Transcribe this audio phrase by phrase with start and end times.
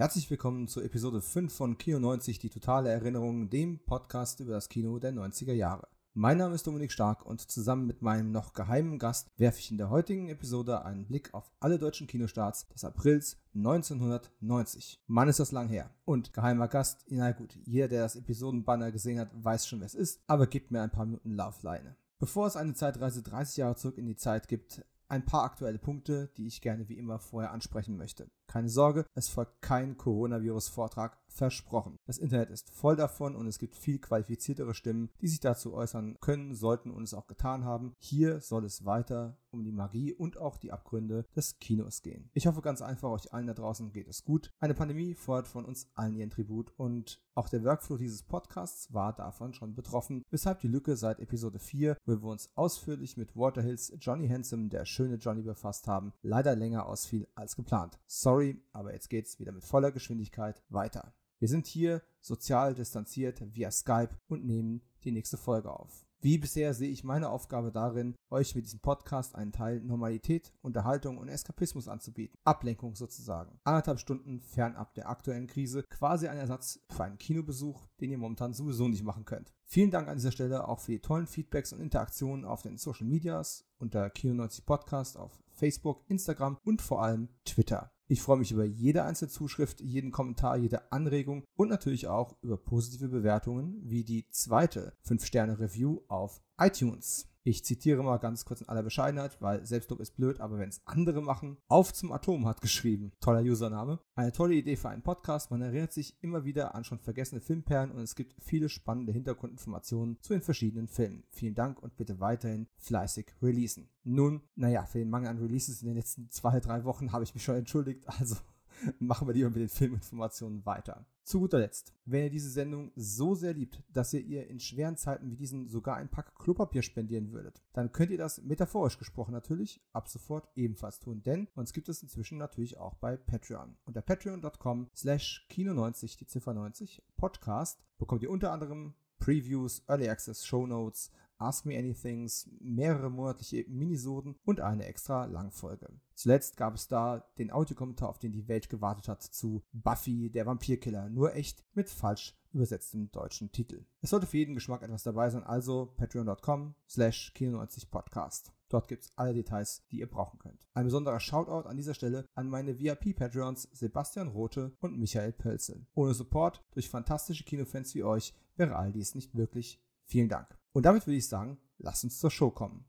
[0.00, 4.70] Herzlich willkommen zur Episode 5 von Kino 90, die totale Erinnerung, dem Podcast über das
[4.70, 5.88] Kino der 90er Jahre.
[6.14, 9.76] Mein Name ist Dominik Stark und zusammen mit meinem noch geheimen Gast werfe ich in
[9.76, 15.02] der heutigen Episode einen Blick auf alle deutschen Kinostarts des Aprils 1990.
[15.06, 15.90] Mann ist das lang her.
[16.06, 19.94] Und geheimer Gast, na gut, jeder, der das Episodenbanner gesehen hat, weiß schon, wer es
[19.94, 21.94] ist, aber gibt mir ein paar Minuten Laufleine.
[22.18, 26.28] Bevor es eine Zeitreise 30 Jahre zurück in die Zeit gibt, ein paar aktuelle Punkte,
[26.36, 28.30] die ich gerne wie immer vorher ansprechen möchte.
[28.46, 31.96] Keine Sorge, es folgt kein Coronavirus-Vortrag, versprochen.
[32.06, 36.18] Das Internet ist voll davon und es gibt viel qualifiziertere Stimmen, die sich dazu äußern
[36.20, 37.94] können, sollten und es auch getan haben.
[37.98, 42.30] Hier soll es weiter um die Magie und auch die Abgründe des Kinos gehen.
[42.34, 44.52] Ich hoffe ganz einfach, euch allen da draußen geht es gut.
[44.60, 49.14] Eine Pandemie fordert von uns allen ihren Tribut und auch der Workflow dieses Podcasts war
[49.14, 53.92] davon schon betroffen, weshalb die Lücke seit Episode 4, wo wir uns ausführlich mit Waterhills
[53.98, 57.98] Johnny Handsome, der schöne Johnny, befasst haben, leider länger ausfiel als geplant.
[58.06, 61.14] Sorry, aber jetzt geht's wieder mit voller Geschwindigkeit weiter.
[61.40, 66.04] Wir sind hier sozial distanziert via Skype und nehmen die nächste Folge auf.
[66.20, 71.16] Wie bisher sehe ich meine Aufgabe darin, euch mit diesem Podcast einen Teil Normalität, Unterhaltung
[71.16, 72.36] und Eskapismus anzubieten.
[72.44, 73.58] Ablenkung sozusagen.
[73.64, 78.52] Anderthalb Stunden fernab der aktuellen Krise, quasi ein Ersatz für einen Kinobesuch, den ihr momentan
[78.52, 79.54] sowieso nicht machen könnt.
[79.64, 83.06] Vielen Dank an dieser Stelle auch für die tollen Feedbacks und Interaktionen auf den Social
[83.06, 87.90] Medias unter Kino90 Podcast auf Facebook, Instagram und vor allem Twitter.
[88.10, 92.56] Ich freue mich über jede einzelne Zuschrift, jeden Kommentar, jede Anregung und natürlich auch über
[92.56, 97.29] positive Bewertungen wie die zweite 5-Sterne-Review auf iTunes.
[97.42, 100.82] Ich zitiere mal ganz kurz in aller Bescheidenheit, weil Selbstlob ist blöd, aber wenn es
[100.84, 103.12] andere machen, auf zum Atom hat geschrieben.
[103.20, 103.98] Toller Username.
[104.14, 105.50] Eine tolle Idee für einen Podcast.
[105.50, 110.18] Man erinnert sich immer wieder an schon vergessene Filmperlen und es gibt viele spannende Hintergrundinformationen
[110.20, 111.24] zu den verschiedenen Filmen.
[111.30, 113.88] Vielen Dank und bitte weiterhin fleißig releasen.
[114.04, 117.32] Nun, naja, für den Mangel an Releases in den letzten zwei, drei Wochen habe ich
[117.32, 118.36] mich schon entschuldigt, also
[118.98, 121.06] machen wir lieber mit den Filminformationen weiter.
[121.22, 124.96] Zu guter Letzt, wenn ihr diese Sendung so sehr liebt, dass ihr ihr in schweren
[124.96, 129.32] Zeiten wie diesen sogar ein Pack Klopapier spendieren würdet, dann könnt ihr das metaphorisch gesprochen
[129.32, 133.76] natürlich ab sofort ebenfalls tun, denn uns gibt es inzwischen natürlich auch bei Patreon.
[133.84, 140.44] Unter patreon.com slash kino90, die Ziffer 90, Podcast, bekommt ihr unter anderem Previews, Early Access
[140.44, 145.88] Show Notes, Ask Me Anythings, mehrere monatliche Minisoden und eine extra Langfolge.
[146.14, 150.46] Zuletzt gab es da den Audiokommentar, auf den die Welt gewartet hat, zu Buffy, der
[150.46, 153.84] Vampirkiller, nur echt mit falsch übersetztem deutschen Titel.
[154.02, 158.52] Es sollte für jeden Geschmack etwas dabei sein, also patreon.com slash kino90podcast.
[158.68, 160.66] Dort gibt es alle Details, die ihr brauchen könnt.
[160.74, 165.86] Ein besonderer Shoutout an dieser Stelle an meine VIP-Patreons Sebastian Rote und Michael Pölzel.
[165.94, 169.82] Ohne Support durch fantastische Kinofans wie euch wäre all dies nicht möglich.
[170.04, 170.59] Vielen Dank.
[170.72, 172.84] Und damit würde ich sagen, lasst uns zur Show kommen.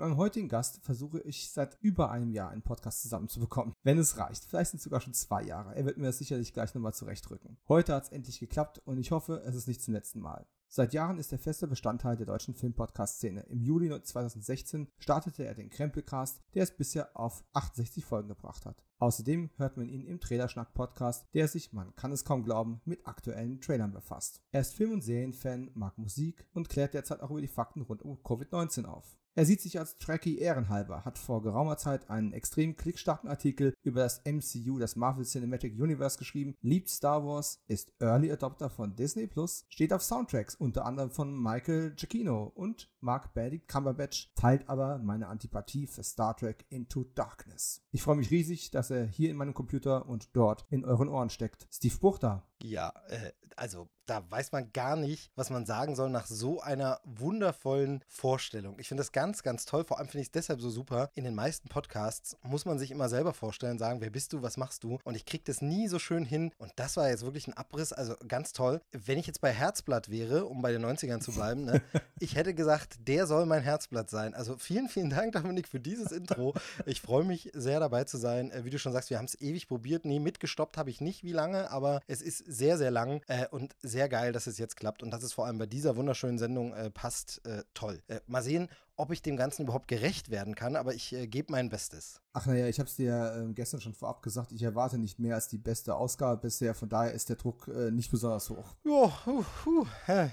[0.00, 3.74] Meinem heutigen Gast versuche ich seit über einem Jahr einen Podcast zusammenzubekommen.
[3.82, 4.44] Wenn es reicht.
[4.44, 5.74] Vielleicht sind es sogar schon zwei Jahre.
[5.76, 7.58] Er wird mir das sicherlich gleich nochmal zurechtrücken.
[7.68, 10.46] Heute hat es endlich geklappt und ich hoffe, es ist nicht zum letzten Mal.
[10.72, 13.40] Seit Jahren ist er fester Bestandteil der deutschen Filmpodcast-Szene.
[13.48, 18.84] Im Juli 2016 startete er den Krempelcast, der es bisher auf 68 Folgen gebracht hat.
[19.00, 23.60] Außerdem hört man ihn im Trailerschnack-Podcast, der sich, man kann es kaum glauben, mit aktuellen
[23.60, 24.42] Trailern befasst.
[24.52, 28.02] Er ist Film- und Serienfan, mag Musik und klärt derzeit auch über die Fakten rund
[28.02, 29.18] um Covid-19 auf.
[29.36, 34.00] Er sieht sich als Trekkie ehrenhalber, hat vor geraumer Zeit einen extrem klickstarken Artikel über
[34.00, 39.28] das MCU, das Marvel Cinematic Universe geschrieben, liebt Star Wars, ist Early Adopter von Disney
[39.28, 44.98] Plus, steht auf Soundtracks, unter anderem von Michael Giacchino und mag Benedict Cumberbatch, teilt aber
[44.98, 47.82] meine Antipathie für Star Trek Into Darkness.
[47.92, 51.30] Ich freue mich riesig, dass er hier in meinem Computer und dort in euren Ohren
[51.30, 51.68] steckt.
[51.70, 52.49] Steve Buchter.
[52.62, 56.98] Ja, äh, also da weiß man gar nicht, was man sagen soll nach so einer
[57.04, 58.76] wundervollen Vorstellung.
[58.80, 59.84] Ich finde das ganz, ganz toll.
[59.84, 61.10] Vor allem finde ich es deshalb so super.
[61.14, 64.56] In den meisten Podcasts muss man sich immer selber vorstellen, sagen, wer bist du, was
[64.56, 64.98] machst du?
[65.04, 66.50] Und ich kriege das nie so schön hin.
[66.58, 68.80] Und das war jetzt wirklich ein Abriss, also ganz toll.
[68.90, 71.80] Wenn ich jetzt bei Herzblatt wäre, um bei den 90ern zu bleiben, ne,
[72.18, 74.34] ich hätte gesagt, der soll mein Herzblatt sein.
[74.34, 76.54] Also vielen, vielen Dank, Dominik, für dieses Intro.
[76.84, 78.50] Ich freue mich sehr dabei zu sein.
[78.50, 80.04] Äh, wie du schon sagst, wir haben es ewig probiert.
[80.04, 83.74] Nee, mitgestoppt habe ich nicht, wie lange, aber es ist sehr, sehr lang äh, und
[83.80, 86.74] sehr geil, dass es jetzt klappt und dass es vor allem bei dieser wunderschönen Sendung
[86.74, 87.40] äh, passt.
[87.46, 88.02] Äh, toll.
[88.08, 91.52] Äh, mal sehen, ob ich dem Ganzen überhaupt gerecht werden kann, aber ich äh, gebe
[91.52, 92.20] mein Bestes.
[92.32, 95.34] Ach naja, ich habe es dir äh, gestern schon vorab gesagt, ich erwarte nicht mehr
[95.34, 98.76] als die beste Ausgabe bisher, von daher ist der Druck äh, nicht besonders hoch.
[98.84, 99.86] Jo, hu, hu.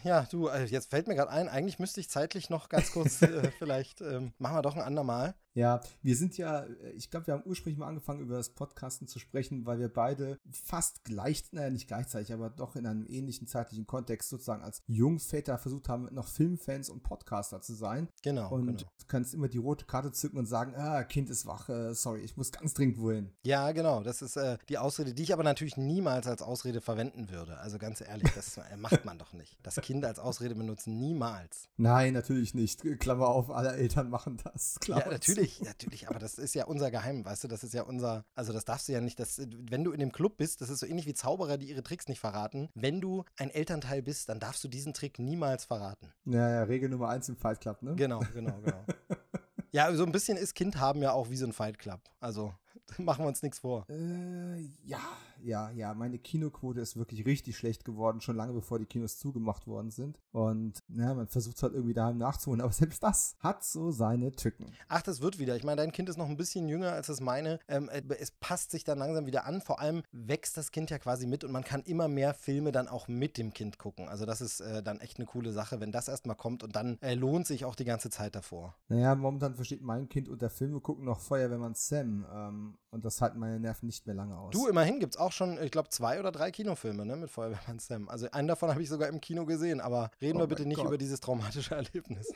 [0.03, 3.21] Ja, du, also jetzt fällt mir gerade ein, eigentlich müsste ich zeitlich noch ganz kurz,
[3.23, 5.35] äh, vielleicht ähm, machen wir doch ein andermal.
[5.57, 9.07] Ja, wir sind ja, äh, ich glaube, wir haben ursprünglich mal angefangen, über das Podcasten
[9.07, 13.47] zu sprechen, weil wir beide fast gleich, naja, nicht gleichzeitig, aber doch in einem ähnlichen
[13.47, 18.07] zeitlichen Kontext sozusagen als Jungväter versucht haben, noch Filmfans und Podcaster zu sein.
[18.21, 18.51] Genau.
[18.51, 18.77] Und genau.
[18.77, 22.21] du kannst immer die rote Karte zücken und sagen, ah, Kind ist wach, äh, sorry,
[22.21, 23.31] ich muss ganz dringend wohin.
[23.43, 24.01] Ja, genau.
[24.01, 27.57] Das ist äh, die Ausrede, die ich aber natürlich niemals als Ausrede verwenden würde.
[27.59, 29.57] Also ganz ehrlich, das äh, macht man doch nicht.
[29.63, 31.69] Das Kind als Ausrede benutzen niemals.
[31.77, 32.83] Nein, natürlich nicht.
[32.99, 34.75] Klammer auf, alle Eltern machen das.
[34.81, 34.99] Klar.
[34.99, 38.25] Ja, natürlich, natürlich, aber das ist ja unser Geheim, weißt du, das ist ja unser,
[38.35, 40.79] also das darfst du ja nicht, das, wenn du in dem Club bist, das ist
[40.79, 42.69] so ähnlich wie Zauberer, die ihre Tricks nicht verraten.
[42.75, 46.11] Wenn du ein Elternteil bist, dann darfst du diesen Trick niemals verraten.
[46.25, 47.95] Ja, ja, Regel Nummer eins im Fight Club, ne?
[47.95, 48.85] Genau, genau, genau.
[49.71, 52.01] ja, so ein bisschen ist Kind haben ja auch wie so ein Fight Club.
[52.19, 52.53] Also
[52.97, 53.85] machen wir uns nichts vor.
[53.89, 55.01] Äh, ja,
[55.43, 55.93] ja, ja.
[55.93, 60.19] Meine Kinoquote ist wirklich richtig schlecht geworden, schon lange bevor die Kinos zugemacht worden sind.
[60.31, 64.71] Und ja, man versucht halt irgendwie daheim nachzuholen, aber selbst das hat so seine Tücken.
[64.87, 65.55] Ach, das wird wieder.
[65.55, 67.59] Ich meine, dein Kind ist noch ein bisschen jünger als das meine.
[67.67, 67.89] Ähm,
[68.19, 69.61] es passt sich dann langsam wieder an.
[69.61, 72.87] Vor allem wächst das Kind ja quasi mit und man kann immer mehr Filme dann
[72.87, 74.07] auch mit dem Kind gucken.
[74.07, 76.97] Also das ist äh, dann echt eine coole Sache, wenn das erstmal kommt und dann
[77.01, 78.75] äh, lohnt sich auch die ganze Zeit davor.
[78.87, 82.25] Naja, momentan versteht mein Kind unter Filme gucken noch Feuerwehrmann Sam.
[82.33, 84.51] Ähm, und das halten meine Nerven nicht mehr lange aus.
[84.51, 87.77] Du, immerhin gibt es auch schon, ich glaube, zwei oder drei Kinofilme ne, mit Feuerwehrmann
[87.77, 88.09] Sam.
[88.09, 90.77] Also einen davon habe ich sogar im Kino gesehen, aber reden oh wir bitte nicht
[90.77, 90.87] Gott.
[90.87, 92.33] über dieses traumatische Erlebnis.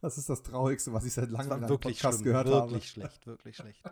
[0.00, 2.70] Das ist das Traurigste, was ich seit langem in wirklich Podcast schlimm, gehört wirklich habe.
[2.72, 3.82] Wirklich schlecht, wirklich schlecht.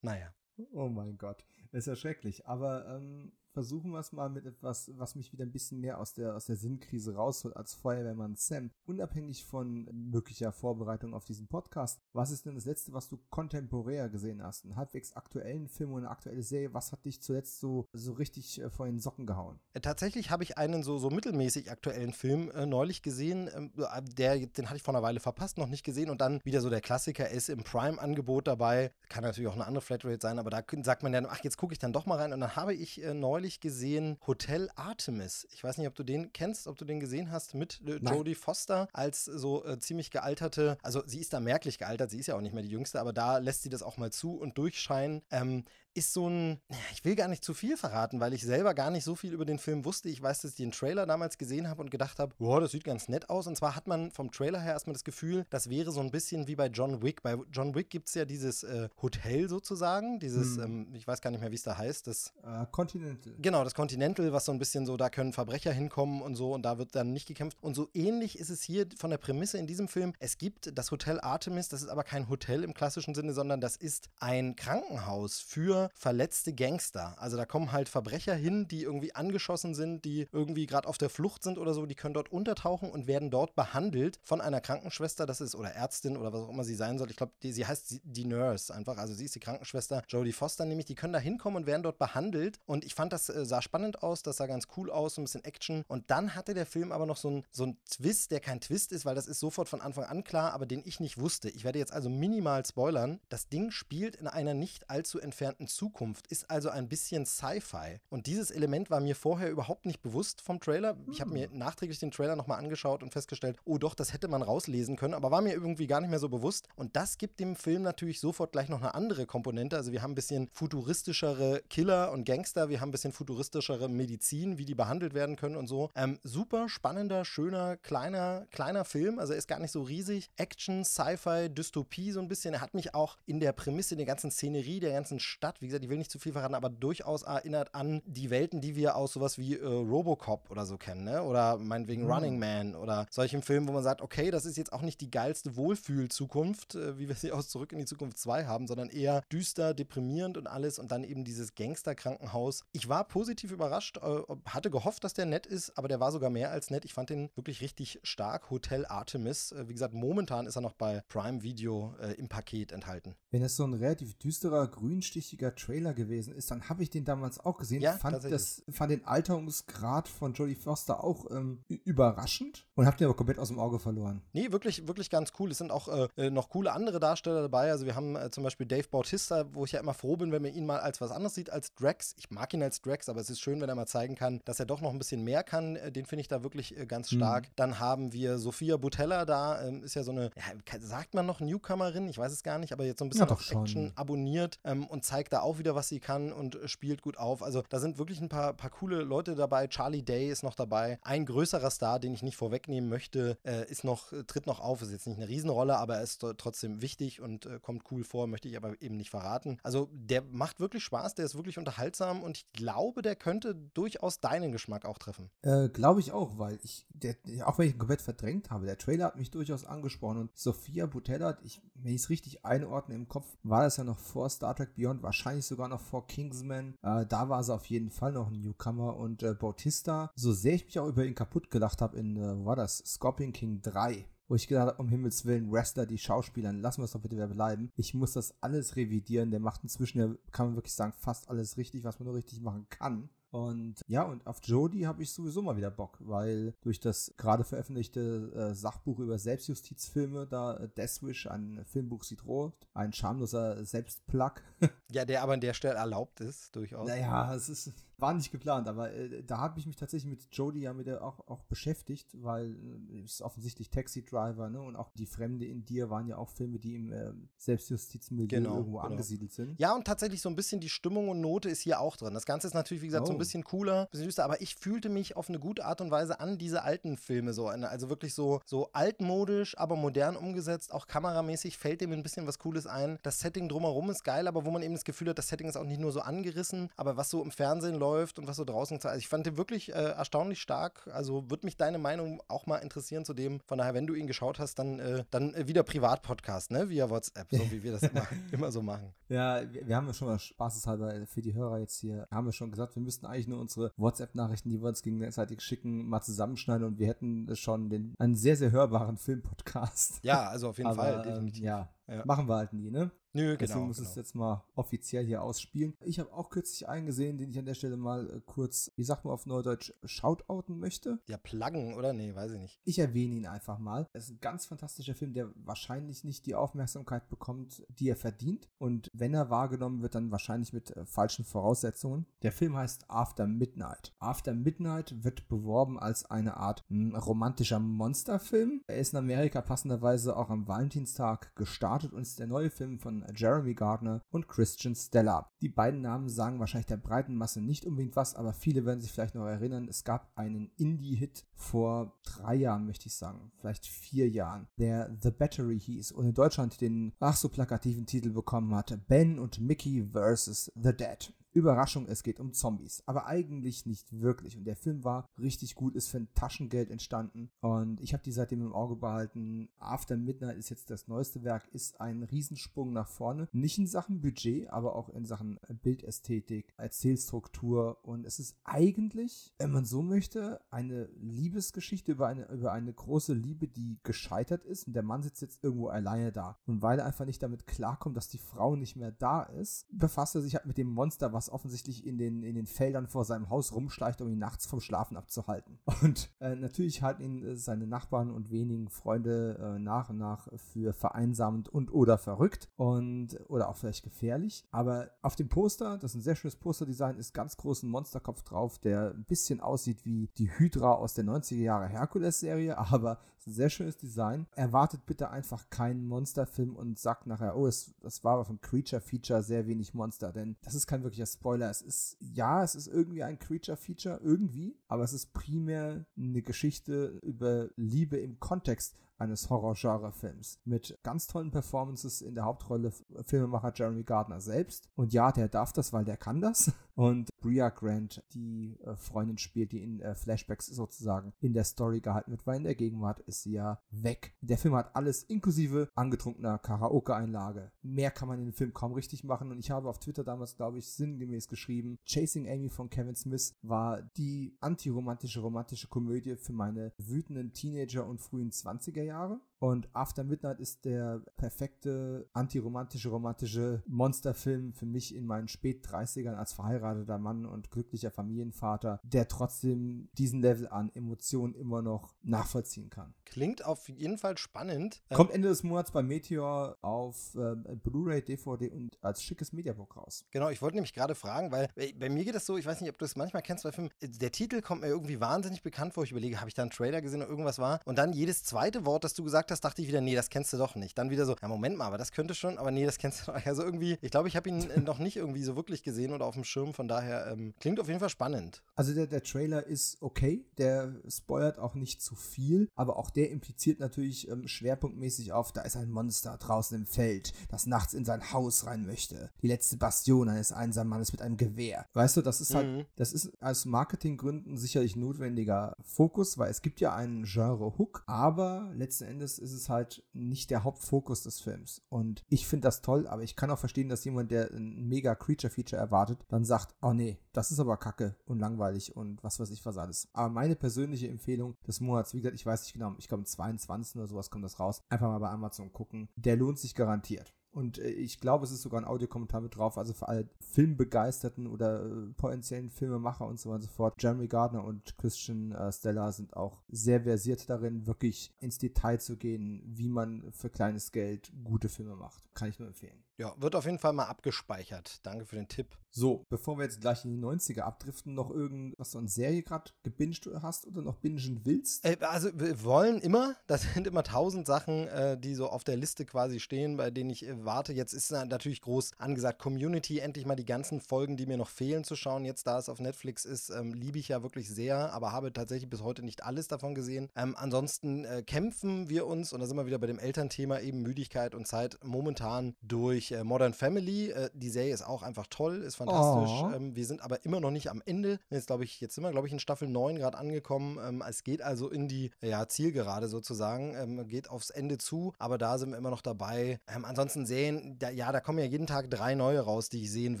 [0.00, 0.34] Naja.
[0.72, 1.44] Oh mein Gott.
[1.72, 2.46] Ist ja schrecklich.
[2.46, 6.12] Aber ähm, versuchen wir es mal mit etwas, was mich wieder ein bisschen mehr aus
[6.12, 8.70] der, aus der Sinnkrise rausholt als Feuerwehrmann Sam.
[8.84, 14.08] Unabhängig von möglicher Vorbereitung auf diesen Podcast, was ist denn das letzte, was du kontemporär
[14.08, 14.64] gesehen hast?
[14.64, 16.74] Einen halbwegs aktuellen Film oder eine aktuelle Serie?
[16.74, 19.60] Was hat dich zuletzt so, so richtig äh, vor den Socken gehauen?
[19.72, 23.48] Äh, tatsächlich habe ich einen so, so mittelmäßig aktuellen Film äh, neulich gesehen.
[23.54, 23.72] Ähm,
[24.18, 26.10] der, den hatte ich vor einer Weile verpasst, noch nicht gesehen.
[26.10, 28.90] Und dann wieder so der Klassiker ist im Prime-Angebot dabei.
[29.08, 31.72] Kann natürlich auch eine andere Flatrate sein, aber da sagt man dann, ach, jetzt gucke
[31.72, 32.32] ich dann doch mal rein.
[32.32, 35.46] Und dann habe ich äh, neulich neulich gesehen Hotel Artemis.
[35.52, 38.34] Ich weiß nicht, ob du den kennst, ob du den gesehen hast mit äh, Jodie
[38.34, 42.36] Foster als so äh, ziemlich gealterte, also sie ist da merklich gealtert, sie ist ja
[42.36, 45.20] auch nicht mehr die jüngste, aber da lässt sie das auch mal zu und durchscheinen.
[45.30, 45.64] Ähm,
[45.94, 46.60] ist so ein,
[46.92, 49.44] ich will gar nicht zu viel verraten, weil ich selber gar nicht so viel über
[49.44, 50.08] den Film wusste.
[50.08, 52.84] Ich weiß, dass ich den Trailer damals gesehen habe und gedacht habe, wow, das sieht
[52.84, 53.46] ganz nett aus.
[53.46, 56.48] Und zwar hat man vom Trailer her erstmal das Gefühl, das wäre so ein bisschen
[56.48, 57.22] wie bei John Wick.
[57.22, 60.64] Bei John Wick gibt es ja dieses äh, Hotel sozusagen, dieses, hm.
[60.64, 63.34] ähm, ich weiß gar nicht mehr, wie es da heißt, das uh, Continental.
[63.38, 66.62] Genau, das Continental, was so ein bisschen so, da können Verbrecher hinkommen und so und
[66.62, 67.58] da wird dann nicht gekämpft.
[67.60, 70.12] Und so ähnlich ist es hier von der Prämisse in diesem Film.
[70.18, 73.76] Es gibt das Hotel Artemis, das ist aber kein Hotel im klassischen Sinne, sondern das
[73.76, 77.14] ist ein Krankenhaus für verletzte Gangster.
[77.18, 81.10] Also da kommen halt Verbrecher hin, die irgendwie angeschossen sind, die irgendwie gerade auf der
[81.10, 85.26] Flucht sind oder so, die können dort untertauchen und werden dort behandelt von einer Krankenschwester,
[85.26, 87.10] das ist, oder Ärztin oder was auch immer sie sein soll.
[87.10, 90.86] Ich glaube, sie heißt die Nurse einfach, also sie ist die Krankenschwester Jodie Foster, nämlich
[90.86, 92.58] die können da hinkommen und werden dort behandelt.
[92.66, 95.24] Und ich fand, das äh, sah spannend aus, das sah ganz cool aus, so ein
[95.24, 95.84] bisschen Action.
[95.88, 99.04] Und dann hatte der Film aber noch so ein, so Twist, der kein Twist ist,
[99.04, 101.50] weil das ist sofort von Anfang an klar, aber den ich nicht wusste.
[101.50, 103.20] Ich werde jetzt also minimal spoilern.
[103.28, 108.00] Das Ding spielt in einer nicht allzu entfernten Zukunft, ist also ein bisschen Sci-Fi.
[108.08, 110.96] Und dieses Element war mir vorher überhaupt nicht bewusst vom Trailer.
[111.10, 111.58] Ich habe mir hm.
[111.58, 115.30] nachträglich den Trailer nochmal angeschaut und festgestellt, oh doch, das hätte man rauslesen können, aber
[115.30, 116.68] war mir irgendwie gar nicht mehr so bewusst.
[116.76, 119.76] Und das gibt dem Film natürlich sofort gleich noch eine andere Komponente.
[119.76, 124.58] Also wir haben ein bisschen futuristischere Killer und Gangster, wir haben ein bisschen futuristischere Medizin,
[124.58, 125.90] wie die behandelt werden können und so.
[125.94, 129.18] Ähm, super spannender, schöner, kleiner, kleiner Film.
[129.18, 130.30] Also er ist gar nicht so riesig.
[130.36, 132.54] Action, Sci-Fi, Dystopie so ein bisschen.
[132.54, 135.82] Er hat mich auch in der Prämisse, der ganzen Szenerie, der ganzen Stadt, wie gesagt,
[135.82, 139.14] ich will nicht zu viel verraten, aber durchaus erinnert an die Welten, die wir aus
[139.14, 141.22] sowas wie äh, Robocop oder so kennen, ne?
[141.22, 142.12] Oder meinetwegen mhm.
[142.12, 145.10] Running Man oder solchen Filmen, wo man sagt, okay, das ist jetzt auch nicht die
[145.10, 149.22] geilste Wohlfühl-Zukunft, äh, wie wir sie aus Zurück in die Zukunft 2 haben, sondern eher
[149.32, 152.64] düster, deprimierend und alles und dann eben dieses Gangster-Krankenhaus.
[152.72, 156.28] Ich war positiv überrascht, äh, hatte gehofft, dass der nett ist, aber der war sogar
[156.28, 156.84] mehr als nett.
[156.84, 158.50] Ich fand den wirklich richtig stark.
[158.50, 162.72] Hotel Artemis, äh, wie gesagt, momentan ist er noch bei Prime Video äh, im Paket
[162.72, 163.14] enthalten.
[163.30, 167.04] Wenn es so ein relativ düsterer, grünstichiger der Trailer gewesen ist, dann habe ich den
[167.04, 167.80] damals auch gesehen.
[167.82, 173.06] Ja, fand, das, fand den Alterungsgrad von Jodie Foster auch ähm, überraschend und habe den
[173.06, 174.22] aber komplett aus dem Auge verloren.
[174.32, 175.50] Nee, wirklich, wirklich ganz cool.
[175.50, 177.70] Es sind auch äh, äh, noch coole andere Darsteller dabei.
[177.70, 180.42] Also wir haben äh, zum Beispiel Dave Bautista, wo ich ja immer froh bin, wenn
[180.42, 182.14] man ihn mal als was anderes sieht als Drax.
[182.18, 184.58] Ich mag ihn als Drax, aber es ist schön, wenn er mal zeigen kann, dass
[184.60, 185.76] er doch noch ein bisschen mehr kann.
[185.76, 187.16] Äh, den finde ich da wirklich äh, ganz Mhm.
[187.16, 187.48] stark.
[187.56, 191.40] Dann haben wir Sophia Butella da, ähm, ist ja so eine, ja, sagt man noch
[191.40, 192.08] Newcomerin?
[192.08, 193.62] Ich weiß es gar nicht, aber jetzt so ein bisschen Ja, auf schon.
[193.62, 197.18] Action abonniert ähm, und zeigt da auch wieder, was sie kann und äh, spielt gut
[197.18, 197.42] auf.
[197.42, 199.66] Also da sind wirklich ein paar, paar coole Leute dabei.
[199.66, 200.98] Charlie Day ist noch dabei.
[201.02, 204.80] Ein größerer Star, den ich nicht vorwegnehmen möchte, äh, ist noch, äh, tritt noch auf.
[204.82, 208.04] Ist jetzt nicht eine Riesenrolle, aber er ist tro- trotzdem wichtig und äh, kommt cool
[208.04, 209.58] vor, möchte ich aber eben nicht verraten.
[209.62, 214.20] Also der macht wirklich Spaß, der ist wirklich unterhaltsam und ich glaube, der könnte durchaus
[214.20, 215.30] deinen Geschmack auch treffen.
[215.42, 218.78] Äh, Glaube ich auch, weil ich, der, auch wenn ich ihn komplett verdrängt habe, der
[218.78, 223.08] Trailer hat mich durchaus angesprochen und Sophia Butella, ich, wenn ich es richtig einordne im
[223.08, 226.74] Kopf, war das ja noch vor Star Trek Beyond, wahrscheinlich sogar noch vor Kingsman.
[226.82, 230.54] Äh, da war sie auf jeden Fall noch ein Newcomer und äh, Bautista, so sehr
[230.54, 233.60] ich mich auch über ihn kaputt gelacht habe in, äh, wo war das, Scorpion King
[233.62, 234.06] 3.
[234.26, 237.16] Wo ich gedacht habe, um Himmels Willen, Wrestler, die Schauspieler, lassen wir es doch bitte
[237.16, 237.70] wieder bleiben.
[237.76, 239.30] Ich muss das alles revidieren.
[239.30, 242.40] Der macht inzwischen ja, kann man wirklich sagen, fast alles richtig, was man nur richtig
[242.40, 243.10] machen kann.
[243.34, 247.42] Und ja, und auf Jodie habe ich sowieso mal wieder Bock, weil durch das gerade
[247.42, 254.40] veröffentlichte äh, Sachbuch über Selbstjustizfilme, da äh, Deathwish, ein Filmbuch sieht rot, ein schamloser Selbstplug.
[254.92, 256.86] Ja, der aber an der Stelle erlaubt ist, durchaus.
[256.86, 260.60] naja, es ist, war nicht geplant, aber äh, da habe ich mich tatsächlich mit Jodie
[260.60, 262.54] ja mit der auch, auch beschäftigt, weil
[262.92, 264.60] äh, ist offensichtlich Taxi Driver, ne?
[264.60, 268.58] Und auch Die Fremde in dir waren ja auch Filme, die im äh, Selbstjustizmilieu Genau,
[268.58, 268.86] irgendwo genau.
[268.92, 269.58] angesiedelt sind.
[269.58, 272.14] Ja, und tatsächlich so ein bisschen die Stimmung und Note ist hier auch drin.
[272.14, 273.18] Das Ganze ist natürlich, wie gesagt, so ein Oh.
[273.24, 276.20] Bisschen cooler, ein bisschen düster, aber ich fühlte mich auf eine gute Art und Weise
[276.20, 277.48] an diese alten Filme so.
[277.48, 280.72] an- Also wirklich so, so altmodisch, aber modern umgesetzt.
[280.72, 282.98] Auch kameramäßig fällt dem ein bisschen was Cooles ein.
[283.02, 285.56] Das Setting drumherum ist geil, aber wo man eben das Gefühl hat, das Setting ist
[285.56, 288.78] auch nicht nur so angerissen, aber was so im Fernsehen läuft und was so draußen
[288.82, 290.88] Also ich fand den wirklich äh, erstaunlich stark.
[290.92, 293.40] Also würde mich deine Meinung auch mal interessieren zu dem.
[293.46, 296.68] Von daher, wenn du ihn geschaut hast, dann, äh, dann äh, wieder Privatpodcast, ne?
[296.68, 298.92] Via WhatsApp, so wie wir das immer, immer so machen.
[299.08, 302.32] Ja, wir, wir haben ja schon mal spaßeshalber für die Hörer jetzt hier, haben wir
[302.32, 306.66] schon gesagt, wir müssten eigentlich nur unsere WhatsApp-Nachrichten, die wir uns gegenseitig schicken, mal zusammenschneiden
[306.66, 310.00] und wir hätten schon den, einen sehr, sehr hörbaren Filmpodcast.
[310.02, 311.42] Ja, also auf jeden Aber, Fall, ähm, definitiv.
[311.44, 312.02] ja, Ja.
[312.04, 312.90] machen wir halt nie, ne?
[313.14, 313.66] Nö, Deswegen genau.
[313.68, 313.88] muss genau.
[313.88, 315.74] es jetzt mal offiziell hier ausspielen.
[315.80, 318.82] Ich habe auch kürzlich einen gesehen, den ich an der Stelle mal äh, kurz, wie
[318.82, 320.98] sagt man auf Neudeutsch, shoutouten möchte.
[321.06, 321.92] Ja, pluggen, oder?
[321.92, 322.60] Nee, weiß ich nicht.
[322.64, 323.88] Ich erwähne ihn einfach mal.
[323.92, 328.48] Es ist ein ganz fantastischer Film, der wahrscheinlich nicht die Aufmerksamkeit bekommt, die er verdient.
[328.58, 332.06] Und wenn er wahrgenommen wird, dann wahrscheinlich mit äh, falschen Voraussetzungen.
[332.22, 333.94] Der Film heißt After Midnight.
[334.00, 338.62] After Midnight wird beworben als eine Art mh, romantischer Monsterfilm.
[338.66, 343.03] Er ist in Amerika passenderweise auch am Valentinstag gestartet und ist der neue Film von
[343.14, 345.30] Jeremy Gardner und Christian Stella.
[345.42, 348.92] Die beiden Namen sagen wahrscheinlich der breiten Masse nicht unbedingt was, aber viele werden sich
[348.92, 354.08] vielleicht noch erinnern, es gab einen Indie-Hit vor drei Jahren, möchte ich sagen, vielleicht vier
[354.08, 358.78] Jahren, der The Battery hieß und in Deutschland den ach so plakativen Titel bekommen hatte,
[358.78, 360.52] Ben und Mickey vs.
[360.54, 361.12] The Dead.
[361.34, 362.82] Überraschung, es geht um Zombies.
[362.86, 364.38] Aber eigentlich nicht wirklich.
[364.38, 367.30] Und der Film war richtig gut, ist für ein Taschengeld entstanden.
[367.40, 369.48] Und ich habe die seitdem im Auge behalten.
[369.58, 373.28] After Midnight ist jetzt das neueste Werk, ist ein Riesensprung nach vorne.
[373.32, 377.78] Nicht in Sachen Budget, aber auch in Sachen Bildästhetik, Erzählstruktur.
[377.82, 383.12] Und es ist eigentlich, wenn man so möchte, eine Liebesgeschichte über eine, über eine große
[383.12, 384.68] Liebe, die gescheitert ist.
[384.68, 386.38] Und der Mann sitzt jetzt irgendwo alleine da.
[386.46, 390.14] Und weil er einfach nicht damit klarkommt, dass die Frau nicht mehr da ist, befasst
[390.14, 393.30] er sich halt mit dem Monster, was offensichtlich in den, in den Feldern vor seinem
[393.30, 395.58] Haus rumschleicht, um ihn nachts vom Schlafen abzuhalten.
[395.82, 400.28] Und äh, natürlich halten ihn äh, seine Nachbarn und wenigen Freunde äh, nach und nach
[400.36, 404.44] für vereinsamend und oder verrückt und oder auch vielleicht gefährlich.
[404.50, 408.22] Aber auf dem Poster, das ist ein sehr schönes Posterdesign, ist ganz groß ein Monsterkopf
[408.22, 412.98] drauf, der ein bisschen aussieht wie die Hydra aus der 90er Jahre Herkules-Serie, aber
[413.32, 414.26] sehr schönes Design.
[414.34, 419.22] Erwartet bitte einfach keinen Monsterfilm und sagt nachher, oh, es, das war aber vom Creature-Feature
[419.22, 421.50] sehr wenig Monster, denn das ist kein wirklicher Spoiler.
[421.50, 426.98] Es ist, ja, es ist irgendwie ein Creature-Feature, irgendwie, aber es ist primär eine Geschichte
[427.02, 432.72] über Liebe im Kontext eines Horror-Genre-Films mit ganz tollen Performances in der Hauptrolle
[433.04, 434.68] Filmemacher Jeremy Gardner selbst.
[434.74, 436.52] Und ja, der darf das, weil der kann das.
[436.74, 441.80] Und Bria Grant, die äh, Freundin spielt, die in äh, Flashbacks sozusagen in der Story
[441.80, 444.16] gehalten wird, weil in der Gegenwart ist sie ja weg.
[444.20, 447.52] Der Film hat alles inklusive angetrunkener Karaoke-Einlage.
[447.62, 449.30] Mehr kann man in dem Film kaum richtig machen.
[449.30, 453.34] Und ich habe auf Twitter damals, glaube ich, sinngemäß geschrieben, Chasing Amy von Kevin Smith
[453.42, 459.20] war die antiromantische romantische Komödie für meine wütenden Teenager und frühen 20er Jahre.
[459.44, 466.32] Und After Midnight ist der perfekte antiromantische, romantische Monsterfilm für mich in meinen Spät-30ern als
[466.32, 472.94] verheirateter Mann und glücklicher Familienvater, der trotzdem diesen Level an Emotionen immer noch nachvollziehen kann.
[473.04, 474.82] Klingt auf jeden Fall spannend.
[474.94, 480.06] Kommt Ende des Monats bei Meteor auf äh, Blu-ray, DVD und als schickes Mediabook raus.
[480.10, 482.70] Genau, ich wollte nämlich gerade fragen, weil bei mir geht es so, ich weiß nicht,
[482.70, 485.84] ob du es manchmal kennst bei Filmen, der Titel kommt mir irgendwie wahnsinnig bekannt vor.
[485.84, 487.60] Ich überlege, habe ich da einen Trailer gesehen oder irgendwas war?
[487.66, 490.32] Und dann jedes zweite Wort, das du gesagt hast, dachte ich wieder, nee, das kennst
[490.32, 490.76] du doch nicht.
[490.78, 493.12] Dann wieder so, ja, Moment mal, aber das könnte schon, aber nee, das kennst du
[493.12, 493.26] doch.
[493.26, 496.06] Also irgendwie, ich glaube, ich habe ihn äh, noch nicht irgendwie so wirklich gesehen oder
[496.06, 498.42] auf dem Schirm, von daher ähm, klingt auf jeden Fall spannend.
[498.54, 503.10] Also der, der Trailer ist okay, der spoilert auch nicht zu viel, aber auch der
[503.10, 507.84] impliziert natürlich ähm, schwerpunktmäßig auf, da ist ein Monster draußen im Feld, das nachts in
[507.84, 509.10] sein Haus rein möchte.
[509.22, 511.66] Die letzte Bastion eines einsamen Mannes mit einem Gewehr.
[511.72, 512.66] Weißt du, das ist halt, mhm.
[512.76, 518.84] das ist aus Marketinggründen sicherlich notwendiger Fokus, weil es gibt ja einen Genre-Hook, aber letzten
[518.84, 521.62] Endes ist es halt nicht der Hauptfokus des Films.
[521.68, 524.94] Und ich finde das toll, aber ich kann auch verstehen, dass jemand, der ein mega
[524.94, 529.30] Creature-Feature erwartet, dann sagt, oh nee, das ist aber kacke und langweilig und was weiß
[529.30, 529.88] ich was alles.
[529.92, 533.06] Aber meine persönliche Empfehlung des Monats, wie gesagt, ich weiß nicht genau, ich glaube am
[533.06, 533.76] 22.
[533.76, 535.88] oder sowas kommt das raus, einfach mal bei Amazon gucken.
[535.96, 537.14] Der lohnt sich garantiert.
[537.34, 539.58] Und äh, ich glaube, es ist sogar ein Audiokommentar mit drauf.
[539.58, 543.82] Also für alle Filmbegeisterten oder äh, potenziellen Filmemacher und so weiter und so fort.
[543.82, 548.96] Jeremy Gardner und Christian äh, Stella sind auch sehr versiert darin, wirklich ins Detail zu
[548.96, 552.04] gehen, wie man für kleines Geld gute Filme macht.
[552.14, 552.84] Kann ich nur empfehlen.
[552.96, 554.78] Ja, wird auf jeden Fall mal abgespeichert.
[554.84, 555.58] Danke für den Tipp.
[555.76, 559.50] So, bevor wir jetzt gleich in die 90er abdriften, noch irgendwas du an Serie gerade
[559.64, 561.64] gebinged hast oder noch bingen willst?
[561.64, 565.56] Äh, also, wir wollen immer, das sind immer tausend Sachen, äh, die so auf der
[565.56, 567.52] Liste quasi stehen, bei denen ich äh, warte.
[567.52, 571.64] Jetzt ist natürlich groß angesagt, Community, endlich mal die ganzen Folgen, die mir noch fehlen,
[571.64, 572.04] zu schauen.
[572.04, 575.50] Jetzt, da es auf Netflix ist, ähm, liebe ich ja wirklich sehr, aber habe tatsächlich
[575.50, 576.88] bis heute nicht alles davon gesehen.
[576.94, 580.62] Ähm, ansonsten äh, kämpfen wir uns, und da sind wir wieder bei dem Elternthema, eben
[580.62, 583.90] Müdigkeit und Zeit, momentan durch äh, Modern Family.
[583.90, 586.10] Äh, die Serie ist auch einfach toll, ist fantastisch.
[586.10, 586.30] Oh.
[586.34, 587.98] Ähm, wir sind aber immer noch nicht am Ende.
[588.10, 590.58] Jetzt glaube ich, jetzt sind wir, glaube ich, in Staffel 9 gerade angekommen.
[590.66, 593.54] Ähm, es geht also in die ja, Zielgerade sozusagen.
[593.54, 596.40] Ähm, geht aufs Ende zu, aber da sind wir immer noch dabei.
[596.54, 599.70] Ähm, ansonsten sehen, da, ja, da kommen ja jeden Tag drei neue raus, die ich
[599.70, 600.00] sehen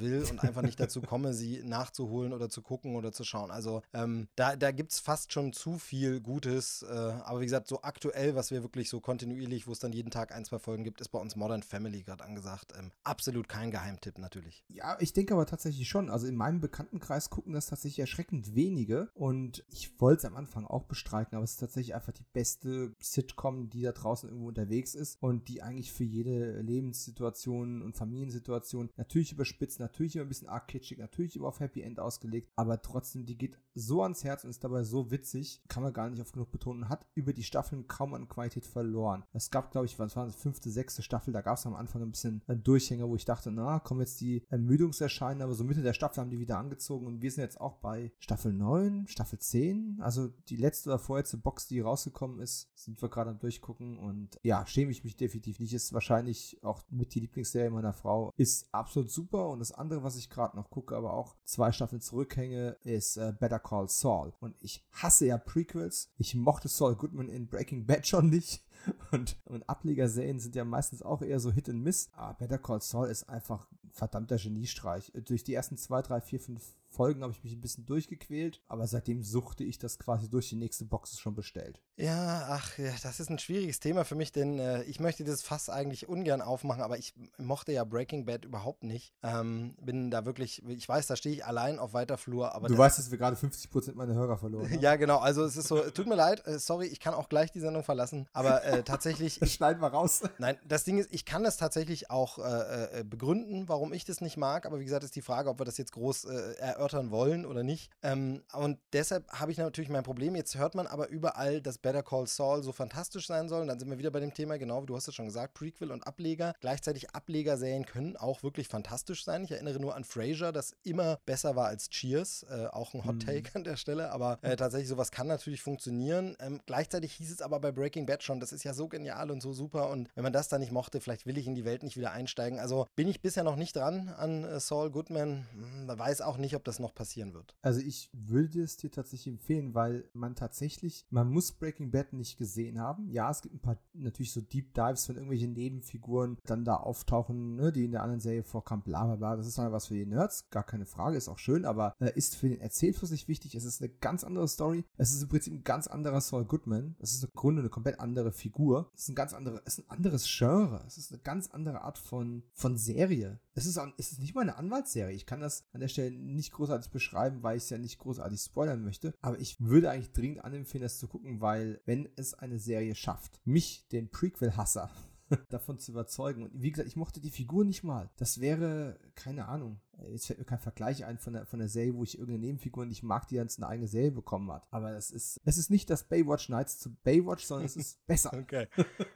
[0.00, 3.50] will und einfach nicht dazu komme, sie nachzuholen oder zu gucken oder zu schauen.
[3.50, 6.82] Also ähm, da, da gibt es fast schon zu viel Gutes.
[6.82, 10.10] Äh, aber wie gesagt, so aktuell, was wir wirklich so kontinuierlich, wo es dann jeden
[10.10, 12.72] Tag ein, zwei Folgen gibt, ist bei uns Modern Family gerade angesagt.
[12.78, 14.64] Ähm, absolut kein Geheimtipp natürlich.
[14.68, 16.10] Ja, ich denke aber tatsächlich schon.
[16.10, 19.10] Also in meinem Bekanntenkreis gucken das tatsächlich erschreckend wenige.
[19.14, 22.94] Und ich wollte es am Anfang auch bestreiten, aber es ist tatsächlich einfach die beste
[23.00, 28.90] Sitcom, die da draußen irgendwo unterwegs ist und die eigentlich für jede Lebenssituation und Familiensituation
[28.96, 32.80] natürlich überspitzt, natürlich immer ein bisschen arg kitschig, natürlich immer auf Happy End ausgelegt, aber
[32.82, 36.20] trotzdem, die geht so ans Herz und ist dabei so witzig, kann man gar nicht
[36.20, 39.24] oft genug betonen, hat über die Staffeln kaum an Qualität verloren.
[39.32, 42.02] Es gab, glaube ich, was war das, fünfte, sechste Staffel, da gab es am Anfang
[42.02, 45.92] ein bisschen Durchhänger, wo ich dachte, na, kommen jetzt die Ermüdungserscheinen, aber so Mitte der
[45.92, 49.98] Staffel haben die wieder angezogen und wir sind jetzt auch bei Staffel 9, Staffel 10,
[50.00, 54.38] also die letzte oder vorletzte Box, die rausgekommen ist, sind wir gerade am Durchgucken und
[54.42, 58.72] ja, schäme ich mich definitiv nicht, ist wahrscheinlich auch mit die Lieblingsserie meiner Frau, ist
[58.72, 62.76] absolut super und das andere, was ich gerade noch gucke, aber auch zwei Staffeln zurückhänge,
[62.82, 64.32] ist äh, Better Call Saul.
[64.40, 68.64] Und ich hasse ja Prequels, ich mochte Saul Goodman in Breaking Bad schon nicht
[69.12, 72.10] und, und Ablegerserien sind ja meistens auch eher so Hit and Miss.
[72.12, 75.12] Aber Better Call Saul ist einfach ein verdammter Geniestreich.
[75.24, 78.86] Durch die ersten zwei, drei, vier, fünf Folgen habe ich mich ein bisschen durchgequält, aber
[78.86, 81.80] seitdem suchte ich das quasi durch die nächste Box schon bestellt.
[81.96, 85.42] Ja, ach, ja, das ist ein schwieriges Thema für mich, denn äh, ich möchte das
[85.42, 89.12] Fass eigentlich ungern aufmachen, aber ich mochte ja Breaking Bad überhaupt nicht.
[89.22, 92.68] Ähm, bin da wirklich, ich weiß, da stehe ich allein auf weiter Flur, aber.
[92.68, 94.80] Du weißt, dass wir gerade 50% meiner Hörer verloren haben.
[94.80, 97.50] ja, genau, also es ist so, tut mir leid, äh, sorry, ich kann auch gleich
[97.50, 99.38] die Sendung verlassen, aber äh, tatsächlich.
[99.40, 100.22] das schneiden wir raus.
[100.38, 104.20] Nein, das Ding ist, ich kann das tatsächlich auch äh, äh, begründen, warum ich das
[104.20, 106.83] nicht mag, aber wie gesagt, ist die Frage, ob wir das jetzt groß äh, erörtern
[106.92, 107.90] wollen oder nicht.
[108.02, 110.36] Ähm, und deshalb habe ich natürlich mein Problem.
[110.36, 113.62] Jetzt hört man aber überall, dass Better Call Saul so fantastisch sein soll.
[113.62, 115.54] Und dann sind wir wieder bei dem Thema, genau wie du hast es schon gesagt,
[115.54, 116.54] Prequel und Ableger.
[116.60, 119.44] Gleichzeitig Ablegerserien können auch wirklich fantastisch sein.
[119.44, 122.44] Ich erinnere nur an Frasier, das immer besser war als Cheers.
[122.50, 123.20] Äh, auch ein Hot mhm.
[123.20, 123.56] Take mhm.
[123.56, 124.10] an der Stelle.
[124.10, 126.36] Aber äh, tatsächlich, sowas kann natürlich funktionieren.
[126.40, 129.40] Ähm, gleichzeitig hieß es aber bei Breaking Bad schon, das ist ja so genial und
[129.40, 129.90] so super.
[129.90, 132.12] Und wenn man das da nicht mochte, vielleicht will ich in die Welt nicht wieder
[132.12, 132.58] einsteigen.
[132.58, 135.46] Also bin ich bisher noch nicht dran an äh, Saul Goodman.
[135.52, 137.56] Hm, weiß auch nicht, ob das das noch passieren wird.
[137.62, 142.36] Also ich würde es dir tatsächlich empfehlen, weil man tatsächlich, man muss Breaking Bad nicht
[142.36, 143.08] gesehen haben.
[143.10, 147.56] Ja, es gibt ein paar natürlich so Deep Dives, wenn irgendwelche Nebenfiguren dann da auftauchen,
[147.56, 149.36] ne, die in der anderen Serie vorkamen, bla bla bla.
[149.36, 152.12] Das ist dann was für die Nerds, gar keine Frage, ist auch schön, aber äh,
[152.14, 153.54] ist für den Erzählfluss nicht wichtig.
[153.54, 154.84] Es ist eine ganz andere Story.
[154.96, 156.96] Es ist im Prinzip ein ganz anderer Saul Goodman.
[156.98, 158.90] Es ist im Grunde eine komplett andere Figur.
[158.94, 160.82] Es ist ein ganz andere, es ist ein anderes Genre.
[160.86, 163.38] Es ist eine ganz andere Art von, von Serie.
[163.54, 165.14] Es ist, es ist nicht mal eine Anwaltsserie.
[165.14, 168.40] Ich kann das an der Stelle nicht großartig beschreiben, weil ich es ja nicht großartig
[168.40, 169.14] spoilern möchte.
[169.20, 173.40] Aber ich würde eigentlich dringend anempfehlen, das zu gucken, weil wenn es eine Serie schafft,
[173.44, 174.90] mich, den Prequel-Hasser,
[175.48, 176.42] davon zu überzeugen.
[176.42, 178.10] Und wie gesagt, ich mochte die Figur nicht mal.
[178.16, 181.94] Das wäre, keine Ahnung, Jetzt fällt mir kein Vergleich ein von der, von der Serie,
[181.94, 184.66] wo ich irgendeine Nebenfigur nicht mag, die jetzt eine eigene Serie bekommen hat.
[184.70, 188.32] Aber es ist, es ist nicht das Baywatch Nights zu Baywatch, sondern es ist besser.
[188.34, 188.68] okay.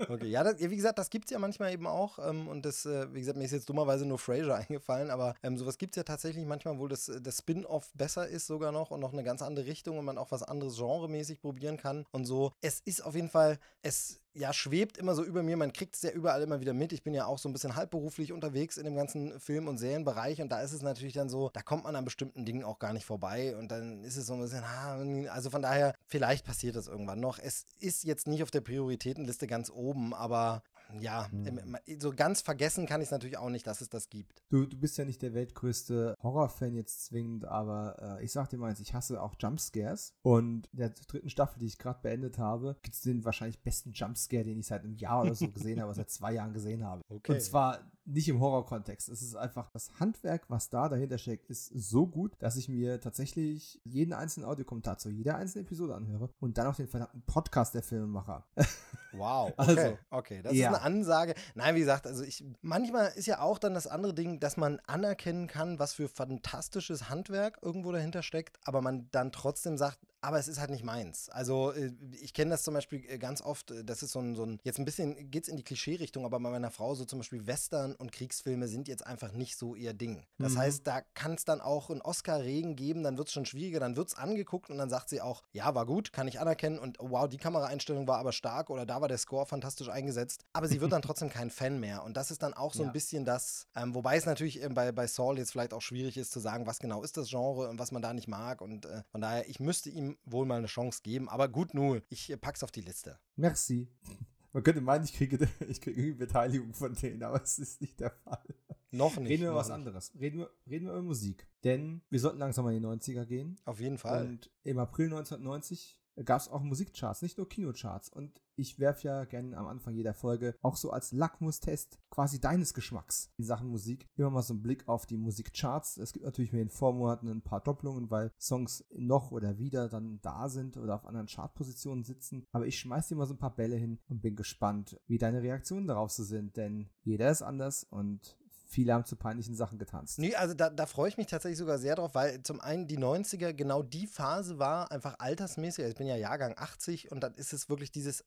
[0.08, 2.18] Okay, ja, das, wie gesagt, das gibt es ja manchmal eben auch.
[2.18, 5.56] Ähm, und das, äh, wie gesagt, mir ist jetzt dummerweise nur Frasier eingefallen, aber ähm,
[5.56, 9.00] sowas gibt es ja tatsächlich manchmal, wo das, das Spin-off besser ist sogar noch und
[9.00, 12.52] noch eine ganz andere Richtung und man auch was anderes genremäßig probieren kann und so.
[12.60, 15.56] Es ist auf jeden Fall, es ja, schwebt immer so über mir.
[15.56, 16.92] Man kriegt es ja überall immer wieder mit.
[16.92, 20.40] Ich bin ja auch so ein bisschen halbberuflich unterwegs in dem ganzen Film- und Serienbereich
[20.40, 22.92] und da ist es natürlich dann so, da kommt man an bestimmten Dingen auch gar
[22.92, 26.88] nicht vorbei und dann ist es so ein bisschen, also von daher, vielleicht passiert das
[26.88, 27.38] irgendwann noch.
[27.38, 30.62] Es ist jetzt nicht auf der Prioritätenliste ganz oben, aber
[31.01, 31.77] ja, hm.
[31.98, 34.42] so ganz vergessen kann ich es natürlich auch nicht, dass es das gibt.
[34.51, 38.59] Du, du bist ja nicht der weltgrößte Horrorfan jetzt zwingend, aber äh, ich sag dir
[38.59, 40.14] mal eins, ich hasse auch Jumpscares.
[40.22, 43.92] Und in der dritten Staffel, die ich gerade beendet habe, gibt es den wahrscheinlich besten
[43.92, 47.03] Jumpscare, den ich seit einem Jahr oder so gesehen habe, seit zwei Jahren gesehen habe.
[47.09, 47.33] Okay.
[47.33, 49.09] Und zwar nicht im Horrorkontext.
[49.09, 53.01] Es ist einfach das Handwerk, was da dahinter steckt, ist so gut, dass ich mir
[53.01, 57.74] tatsächlich jeden einzelnen Audiokommentar zu jeder einzelnen Episode anhöre und dann auch den verdammten Podcast
[57.74, 58.46] der Filmemacher.
[59.12, 60.71] Wow, okay, also, okay, das ja.
[60.71, 61.35] ist eine Ansage.
[61.55, 64.81] Nein, wie gesagt, also ich manchmal ist ja auch dann das andere Ding, dass man
[64.87, 70.38] anerkennen kann, was für fantastisches Handwerk irgendwo dahinter steckt, aber man dann trotzdem sagt, aber
[70.38, 71.28] es ist halt nicht meins.
[71.28, 74.35] Also äh, ich kenne das zum Beispiel äh, ganz oft, äh, das ist so ein,
[74.35, 77.04] so ein jetzt ein bisschen geht es in die Klischee-Richtung, aber bei meiner Frau so
[77.04, 80.26] zum Beispiel Western und Kriegsfilme sind jetzt einfach nicht so ihr Ding.
[80.38, 80.59] Das mhm.
[80.59, 83.96] heißt, da kann es dann auch einen Oscar-Regen geben, dann wird es schon schwieriger, dann
[83.96, 86.98] wird es angeguckt und dann sagt sie auch, ja, war gut, kann ich anerkennen und
[87.00, 90.68] oh, wow, die Kameraeinstellung war aber stark oder da war der Score fantastisch eingesetzt, aber
[90.68, 92.88] sie wird dann trotzdem kein Fan mehr und das ist dann auch so ja.
[92.88, 96.33] ein bisschen das, ähm, wobei es natürlich bei, bei Saul jetzt vielleicht auch schwierig ist
[96.33, 99.02] zu sagen, was genau ist das Genre und was man da nicht mag und äh,
[99.11, 101.29] von daher, ich müsste ihm wohl mal eine Chance geben.
[101.29, 103.18] Aber gut, nu, ich pack's auf die Liste.
[103.37, 103.88] Merci.
[104.53, 105.37] Man könnte meinen, ich kriege,
[105.68, 108.42] ich kriege irgendwie Beteiligung von denen, aber es ist nicht der Fall.
[108.90, 109.29] Noch nicht.
[109.29, 110.12] Reden wir über was anderes.
[110.18, 111.47] Reden wir, reden wir über Musik.
[111.64, 113.61] Denn wir sollten langsam mal in die 90er gehen.
[113.66, 114.27] Auf jeden Fall.
[114.27, 118.09] Und im April 1990 gab es auch Musikcharts, nicht nur Kinocharts.
[118.09, 122.74] Und ich werfe ja gerne am Anfang jeder Folge auch so als Lackmustest quasi deines
[122.74, 125.96] Geschmacks in Sachen Musik immer mal so einen Blick auf die Musikcharts.
[125.96, 130.20] Es gibt natürlich in den Vormonaten ein paar Doppelungen, weil Songs noch oder wieder dann
[130.22, 132.44] da sind oder auf anderen Chartpositionen sitzen.
[132.52, 135.42] Aber ich schmeiß dir mal so ein paar Bälle hin und bin gespannt, wie deine
[135.42, 138.37] Reaktionen darauf so sind, denn jeder ist anders und
[138.68, 140.18] viele haben zu peinlichen Sachen getanzt.
[140.18, 142.98] Nee, also da, da freue ich mich tatsächlich sogar sehr drauf, weil zum einen die
[142.98, 145.85] 90er genau die Phase war, einfach altersmäßig.
[145.85, 148.24] Also ich bin ja Jahrgang 80 und dann ist es wirklich dieses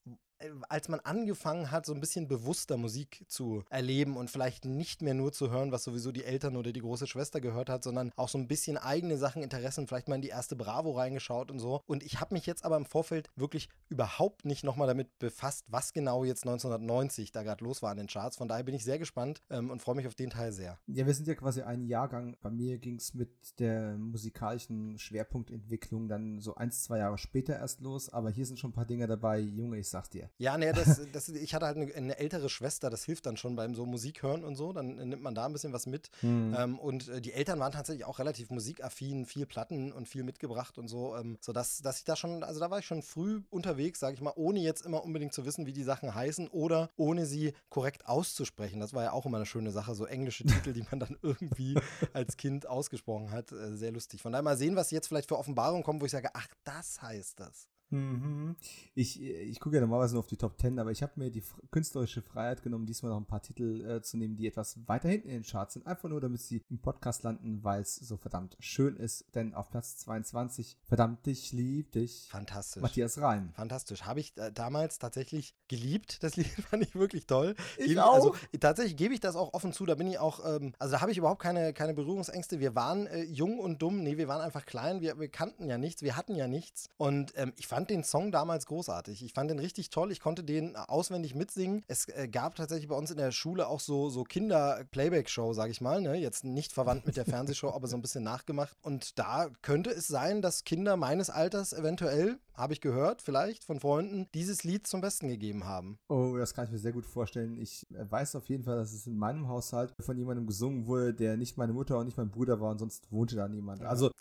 [0.70, 5.14] als man angefangen hat, so ein bisschen bewusster Musik zu erleben und vielleicht nicht mehr
[5.14, 8.30] nur zu hören, was sowieso die Eltern oder die große Schwester gehört hat, sondern auch
[8.30, 11.82] so ein bisschen eigene Sachen, Interessen, vielleicht mal in die erste Bravo reingeschaut und so.
[11.86, 15.94] Und ich habe mich jetzt aber im Vorfeld wirklich überhaupt nicht nochmal damit befasst, was
[15.94, 18.38] genau jetzt 1990 da gerade los war an den Charts.
[18.38, 20.80] Von daher bin ich sehr gespannt ähm, und freue mich auf den Teil sehr.
[20.88, 22.36] Ja, wir sind ja quasi ein Jahrgang.
[22.42, 27.82] Bei mir ging es mit der musikalischen Schwerpunktentwicklung dann so ein, zwei Jahre später erst
[27.82, 29.40] los, aber hier sind schon ein paar Dinge dabei.
[29.40, 30.30] Junge, ich sag dir.
[30.38, 33.56] Ja, ne, das, das, ich hatte halt eine, eine, ältere Schwester, das hilft dann schon
[33.56, 36.10] beim so Musik hören und so, dann nimmt man da ein bisschen was mit.
[36.22, 36.56] Mhm.
[36.58, 40.78] Ähm, und äh, die Eltern waren tatsächlich auch relativ musikaffin, viel Platten und viel mitgebracht
[40.78, 44.00] und so, ähm, sodass dass ich da schon, also da war ich schon früh unterwegs,
[44.00, 47.26] sage ich mal, ohne jetzt immer unbedingt zu wissen, wie die Sachen heißen oder ohne
[47.26, 48.80] sie korrekt auszusprechen.
[48.80, 51.76] Das war ja auch immer eine schöne Sache, so englische Titel, die man dann irgendwie
[52.14, 53.52] als Kind ausgesprochen hat.
[53.52, 54.22] Äh, sehr lustig.
[54.22, 57.02] Von daher mal sehen, was jetzt vielleicht für Offenbarungen kommen, wo ich sage, ach, das
[57.02, 57.71] heißt das.
[57.92, 58.56] Mhm.
[58.96, 61.44] Ich, ich gucke ja normalerweise nur auf die Top 10, aber ich habe mir die
[61.72, 65.28] künstlerische Freiheit genommen, diesmal noch ein paar Titel äh, zu nehmen, die etwas weiter hinten
[65.28, 65.86] in den Charts sind.
[65.86, 69.26] Einfach nur, damit sie im Podcast landen, weil es so verdammt schön ist.
[69.36, 72.28] Denn auf Platz 22, verdammt, ich lieb dich.
[72.30, 72.82] Fantastisch.
[72.82, 73.52] Matthias Reim.
[73.54, 74.04] Fantastisch.
[74.04, 76.24] Habe ich äh, damals tatsächlich geliebt.
[76.24, 77.56] Das Lied fand ich wirklich toll.
[77.78, 78.14] Ich Gebe, auch.
[78.14, 79.86] Also, tatsächlich gebe ich das auch offen zu.
[79.86, 82.60] Da bin ich auch, ähm, also da habe ich überhaupt keine, keine Berührungsängste.
[82.60, 84.02] Wir waren äh, jung und dumm.
[84.02, 85.02] Nee, wir waren einfach klein.
[85.02, 86.04] Wir, wir kannten ja nichts.
[86.04, 86.90] Wir hatten ja nichts.
[86.98, 89.26] Und ähm, ich fand fand den Song damals großartig.
[89.26, 90.12] Ich fand den richtig toll.
[90.12, 91.84] Ich konnte den auswendig mitsingen.
[91.88, 95.82] Es äh, gab tatsächlich bei uns in der Schule auch so, so Kinder-Playback-Show, sage ich
[95.82, 96.00] mal.
[96.00, 96.16] Ne?
[96.16, 98.78] Jetzt nicht verwandt mit der Fernsehshow, aber so ein bisschen nachgemacht.
[98.84, 103.80] Und da könnte es sein, dass Kinder meines Alters eventuell, habe ich gehört, vielleicht von
[103.80, 105.98] Freunden, dieses Lied zum Besten gegeben haben.
[106.08, 107.58] Oh, das kann ich mir sehr gut vorstellen.
[107.60, 111.16] Ich äh, weiß auf jeden Fall, dass es in meinem Haushalt von jemandem gesungen wurde,
[111.16, 113.82] der nicht meine Mutter und nicht mein Bruder war und sonst wohnte da niemand.
[113.82, 114.12] Also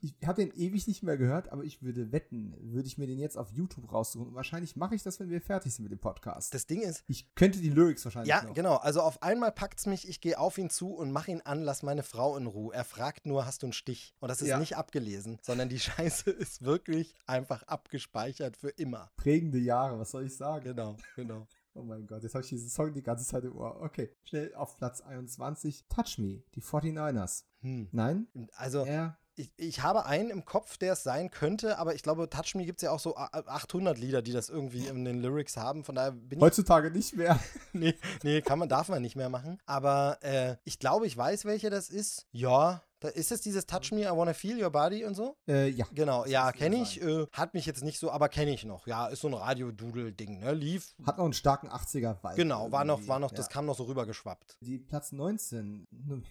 [0.00, 3.18] ich habe den ewig nicht mehr gehört, aber ich würde wetten, würde ich mir den
[3.18, 4.28] jetzt auf YouTube raussuchen.
[4.28, 6.54] Und wahrscheinlich mache ich das, wenn wir fertig sind mit dem Podcast.
[6.54, 7.04] Das Ding ist.
[7.06, 8.28] Ich könnte die Lyrics wahrscheinlich.
[8.28, 8.54] Ja, noch.
[8.54, 8.76] genau.
[8.76, 11.62] Also auf einmal packt es mich, ich gehe auf ihn zu und mache ihn an,
[11.62, 12.74] lass meine Frau in Ruhe.
[12.74, 14.14] Er fragt nur, hast du einen Stich?
[14.20, 14.58] Und das ist ja.
[14.58, 19.10] nicht abgelesen, sondern die Scheiße ist wirklich einfach abgespeichert für immer.
[19.16, 20.64] Prägende Jahre, was soll ich sagen?
[20.64, 21.46] Genau, genau.
[21.74, 23.80] Oh mein Gott, jetzt habe ich diesen Song die ganze Zeit im Ohr.
[23.80, 25.84] Okay, schnell auf Platz 21.
[25.88, 27.44] Touch Me, die 49ers.
[27.60, 27.88] Hm.
[27.92, 28.26] Nein?
[28.56, 32.28] Also, er ich, ich habe einen im Kopf, der es sein könnte, aber ich glaube,
[32.28, 35.56] Touch Me gibt es ja auch so 800 Lieder, die das irgendwie in den Lyrics
[35.56, 35.84] haben.
[35.84, 36.42] Von daher bin ich.
[36.42, 37.38] Heutzutage nicht mehr.
[37.72, 39.58] nee, nee, kann man, darf man nicht mehr machen.
[39.66, 42.26] Aber äh, ich glaube, ich weiß, welcher das ist.
[42.32, 45.36] Ja, da ist es dieses Touch Me, I Wanna Feel Your Body und so?
[45.48, 45.86] Äh, ja.
[45.94, 47.00] Genau, ja, kenne ich.
[47.00, 48.86] Äh, hat mich jetzt nicht so, aber kenne ich noch.
[48.86, 50.52] Ja, ist so ein Radio-Doodle-Ding, ne?
[50.52, 50.94] Lief.
[51.06, 52.36] Hat noch einen starken 80er-Vibe.
[52.36, 53.36] Genau, war noch, war noch, ja.
[53.38, 54.58] das kam noch so rübergeschwappt.
[54.60, 55.86] Die Platz 19.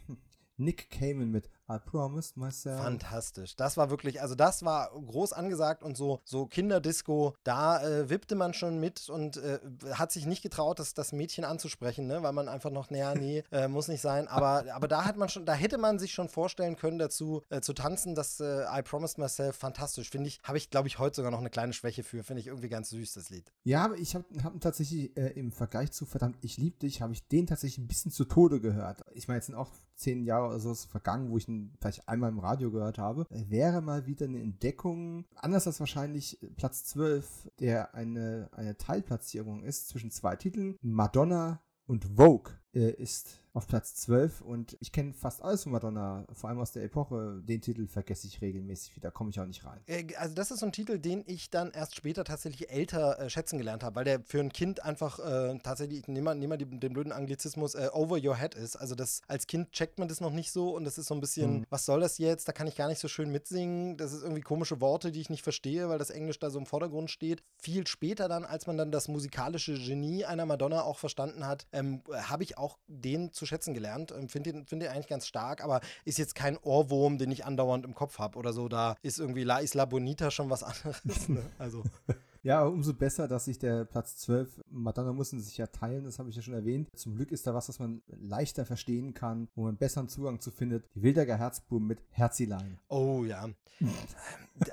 [0.57, 2.81] Nick Cayman mit I promised myself.
[2.81, 3.55] Fantastisch.
[3.55, 8.35] Das war wirklich, also das war groß angesagt und so, so Kinderdisco, da äh, wippte
[8.35, 9.59] man schon mit und äh,
[9.93, 12.23] hat sich nicht getraut, das, das Mädchen anzusprechen, ne?
[12.23, 14.27] weil man einfach noch, naja, nee, äh, muss nicht sein.
[14.27, 17.61] Aber, aber da hat man schon, da hätte man sich schon vorstellen können, dazu äh,
[17.61, 20.09] zu tanzen, das äh, I promised myself fantastisch.
[20.09, 22.23] Finde ich, habe ich, glaube ich, heute sogar noch eine kleine Schwäche für.
[22.23, 23.51] Finde ich irgendwie ganz süß, das Lied.
[23.63, 27.13] Ja, aber ich habe hab tatsächlich äh, im Vergleich zu Verdammt, ich lieb dich, habe
[27.13, 29.01] ich den tatsächlich ein bisschen zu Tode gehört.
[29.13, 32.29] Ich meine, jetzt sind auch zehn Jahre oder so vergangen, wo ich ihn vielleicht einmal
[32.29, 37.93] im Radio gehört habe, wäre mal wieder eine Entdeckung, anders als wahrscheinlich Platz 12, der
[37.95, 44.39] eine, eine Teilplatzierung ist zwischen zwei Titeln, Madonna und Vogue äh, ist auf Platz 12
[44.39, 47.41] und ich kenne fast alles von Madonna, vor allem aus der Epoche.
[47.43, 49.81] Den Titel vergesse ich regelmäßig wieder, komme ich auch nicht rein.
[49.85, 53.29] Äh, also das ist so ein Titel, den ich dann erst später tatsächlich älter äh,
[53.29, 56.57] schätzen gelernt habe, weil der für ein Kind einfach äh, tatsächlich, nehmen wir, nehmen wir
[56.57, 58.77] den, den blöden Anglizismus, äh, over your head ist.
[58.77, 61.19] Also das als Kind checkt man das noch nicht so und das ist so ein
[61.19, 61.65] bisschen, mhm.
[61.69, 62.47] was soll das jetzt?
[62.47, 63.97] Da kann ich gar nicht so schön mitsingen.
[63.97, 66.65] Das ist irgendwie komische Worte, die ich nicht verstehe, weil das Englisch da so im
[66.65, 67.43] Vordergrund steht.
[67.57, 72.03] Viel später dann, als man dann das musikalische Genie einer Madonna auch verstanden hat, ähm,
[72.09, 74.13] habe ich auch den zu schätzen gelernt.
[74.17, 77.45] Ähm, Finde ihn, find ihn eigentlich ganz stark, aber ist jetzt kein Ohrwurm, den ich
[77.45, 78.69] andauernd im Kopf habe oder so.
[78.69, 81.27] Da ist irgendwie La Isla Bonita schon was anderes.
[81.27, 81.43] Ne?
[81.57, 81.83] Also.
[82.41, 86.29] Ja, umso besser, dass sich der Platz 12, Madonna mussten sich ja teilen, das habe
[86.29, 86.89] ich ja schon erwähnt.
[86.95, 90.51] Zum Glück ist da was, was man leichter verstehen kann, wo man besseren Zugang zu
[90.51, 90.85] findet.
[90.95, 92.79] Die Wildecker Herzbuben mit Herzilein.
[92.87, 93.49] Oh ja.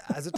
[0.09, 0.31] also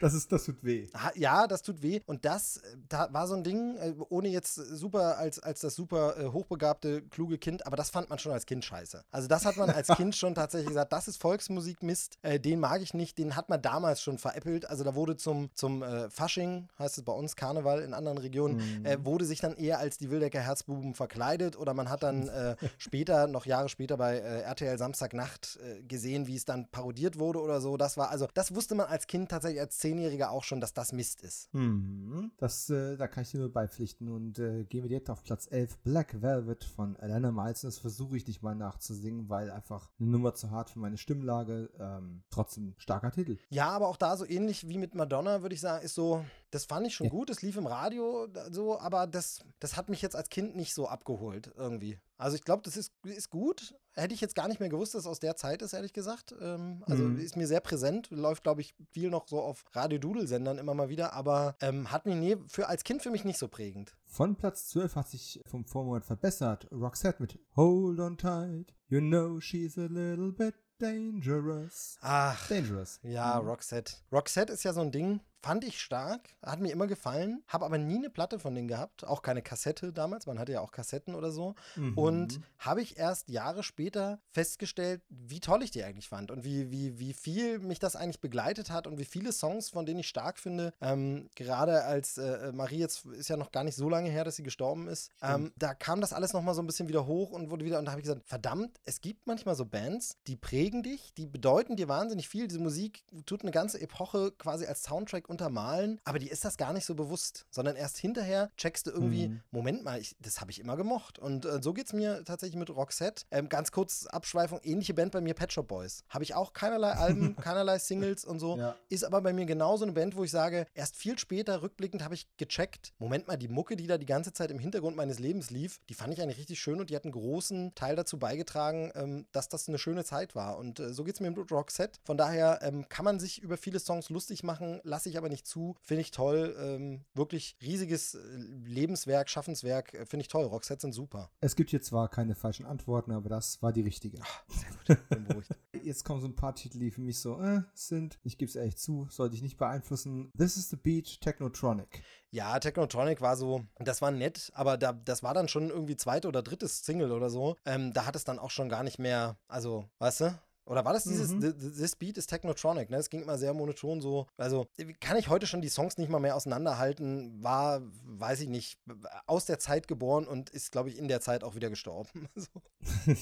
[0.00, 0.88] das ist, das tut weh.
[1.14, 2.00] Ja, das tut weh.
[2.06, 6.16] Und das da war so ein Ding, äh, ohne jetzt super als, als das super
[6.18, 9.04] äh, hochbegabte, kluge Kind, aber das fand man schon als Kind scheiße.
[9.10, 12.60] Also das hat man als Kind schon tatsächlich gesagt, das ist Volksmusik Mist, äh, den
[12.60, 14.68] mag ich nicht, den hat man damals schon veräppelt.
[14.68, 18.56] Also da wurde zum, zum äh, Fasching heißt es bei uns, Karneval in anderen Regionen,
[18.56, 18.86] mhm.
[18.86, 22.56] äh, wurde sich dann eher als die Wildecker Herzbuben verkleidet oder man hat dann äh,
[22.78, 27.40] später, noch Jahre später bei äh, RTL Samstagnacht äh, gesehen, wie es dann parodiert wurde
[27.40, 27.76] oder so.
[27.76, 30.92] Das war, also das wusste man als Kind tatsächlich als Zehnjähriger auch schon, dass das
[30.92, 31.52] Mist ist.
[31.54, 32.32] Mhm.
[32.38, 35.48] Das, äh, da kann ich dir nur beipflichten und äh, gehen wir direkt auf Platz
[35.50, 37.62] 11, Black Velvet von Alana Miles.
[37.62, 41.70] Das versuche ich nicht mal nachzusingen, weil einfach eine Nummer zu hart für meine Stimmlage.
[41.78, 43.38] Ähm, trotzdem starker Titel.
[43.50, 46.24] Ja, aber auch da so ähnlich wie mit Madonna, würde ich sagen, ist so,
[46.58, 47.12] das fand ich schon ja.
[47.12, 47.30] gut.
[47.30, 50.88] Es lief im Radio so, aber das, das hat mich jetzt als Kind nicht so
[50.88, 51.98] abgeholt irgendwie.
[52.16, 53.76] Also ich glaube, das ist, ist gut.
[53.94, 56.34] Hätte ich jetzt gar nicht mehr gewusst, dass es aus der Zeit ist, ehrlich gesagt.
[56.40, 57.20] Ähm, also mhm.
[57.20, 58.08] ist mir sehr präsent.
[58.10, 62.16] Läuft, glaube ich, viel noch so auf Radio-Doodle-Sendern immer mal wieder, aber ähm, hat mich
[62.16, 63.96] nie, für, als Kind für mich nicht so prägend.
[64.04, 66.66] Von Platz 12 hat sich vom Vormonat verbessert.
[66.72, 68.74] Roxette mit Hold on tight.
[68.88, 71.98] You know she's a little bit dangerous.
[72.00, 72.48] Ach.
[72.48, 72.98] Dangerous.
[73.02, 73.48] Ja, mhm.
[73.48, 73.94] Roxette.
[74.10, 75.20] Roxette ist ja so ein Ding.
[75.42, 79.06] Fand ich stark, hat mir immer gefallen, habe aber nie eine Platte von denen gehabt,
[79.06, 81.54] auch keine Kassette damals, man hatte ja auch Kassetten oder so.
[81.76, 81.96] Mhm.
[81.96, 86.70] Und habe ich erst Jahre später festgestellt, wie toll ich die eigentlich fand und wie,
[86.70, 90.08] wie, wie viel mich das eigentlich begleitet hat und wie viele Songs, von denen ich
[90.08, 94.10] stark finde, ähm, gerade als äh, Marie jetzt ist ja noch gar nicht so lange
[94.10, 97.06] her, dass sie gestorben ist, ähm, da kam das alles nochmal so ein bisschen wieder
[97.06, 100.16] hoch und wurde wieder, und da habe ich gesagt, verdammt, es gibt manchmal so Bands,
[100.26, 104.66] die prägen dich, die bedeuten dir wahnsinnig viel, diese Musik tut eine ganze Epoche quasi
[104.66, 108.86] als Soundtrack untermalen, aber die ist das gar nicht so bewusst, sondern erst hinterher checkst
[108.86, 109.40] du irgendwie, Mhm.
[109.50, 111.18] Moment mal, ich, das habe ich immer gemocht.
[111.18, 113.24] Und äh, so geht es mir tatsächlich mit Roxette.
[113.30, 116.04] Ähm, ganz kurz Abschweifung, ähnliche Band bei mir, Pet Shop Boys.
[116.08, 118.58] Habe ich auch keinerlei Alben, keinerlei Singles und so.
[118.58, 118.76] Ja.
[118.88, 122.14] Ist aber bei mir genauso eine Band, wo ich sage, erst viel später, rückblickend, habe
[122.14, 125.50] ich gecheckt, Moment mal, die Mucke, die da die ganze Zeit im Hintergrund meines Lebens
[125.50, 128.92] lief, die fand ich eigentlich richtig schön und die hat einen großen Teil dazu beigetragen,
[128.94, 130.58] ähm, dass das eine schöne Zeit war.
[130.58, 131.98] Und äh, so geht es mir mit Roxette.
[132.04, 135.46] Von daher ähm, kann man sich über viele Songs lustig machen, lasse ich aber nicht
[135.46, 135.76] zu.
[135.82, 136.56] Finde ich toll.
[136.58, 138.18] Ähm, wirklich riesiges äh,
[138.64, 139.94] Lebenswerk, Schaffenswerk.
[139.94, 140.44] Äh, Finde ich toll.
[140.44, 141.30] Roxette sind super.
[141.40, 144.18] Es gibt hier zwar keine falschen Antworten, aber das war die richtige.
[144.48, 145.08] Sehr gut.
[145.08, 145.50] Bin beruhigt.
[145.82, 148.18] Jetzt kommen so ein paar Titel, die für mich so äh, sind.
[148.22, 150.30] Ich gebe es ehrlich zu, sollte ich nicht beeinflussen.
[150.36, 152.02] This is the Beat, Technotronic.
[152.30, 156.28] Ja, Technotronic war so, das war nett, aber da, das war dann schon irgendwie zweite
[156.28, 157.56] oder drittes Single oder so.
[157.64, 160.38] Ähm, da hat es dann auch schon gar nicht mehr, also, weißt du?
[160.68, 161.40] Oder war das dieses, Mhm.
[161.40, 162.98] th- th- This Beat ist Technotronic, ne?
[162.98, 164.26] Es ging immer sehr monoton so.
[164.36, 164.66] Also,
[165.00, 167.42] kann ich heute schon die Songs nicht mal mehr auseinanderhalten.
[167.42, 168.78] War, weiß ich nicht,
[169.26, 172.08] aus der Zeit geboren und ist, glaube ich, in der Zeit auch wieder gestorben.
[172.36, 172.48] so.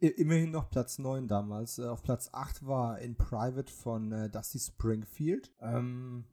[0.00, 1.78] Immerhin noch Platz 9 damals.
[1.78, 5.52] Äh, Auf Platz 8 war In Private von äh, Dusty Springfield.
[5.60, 6.24] Ähm,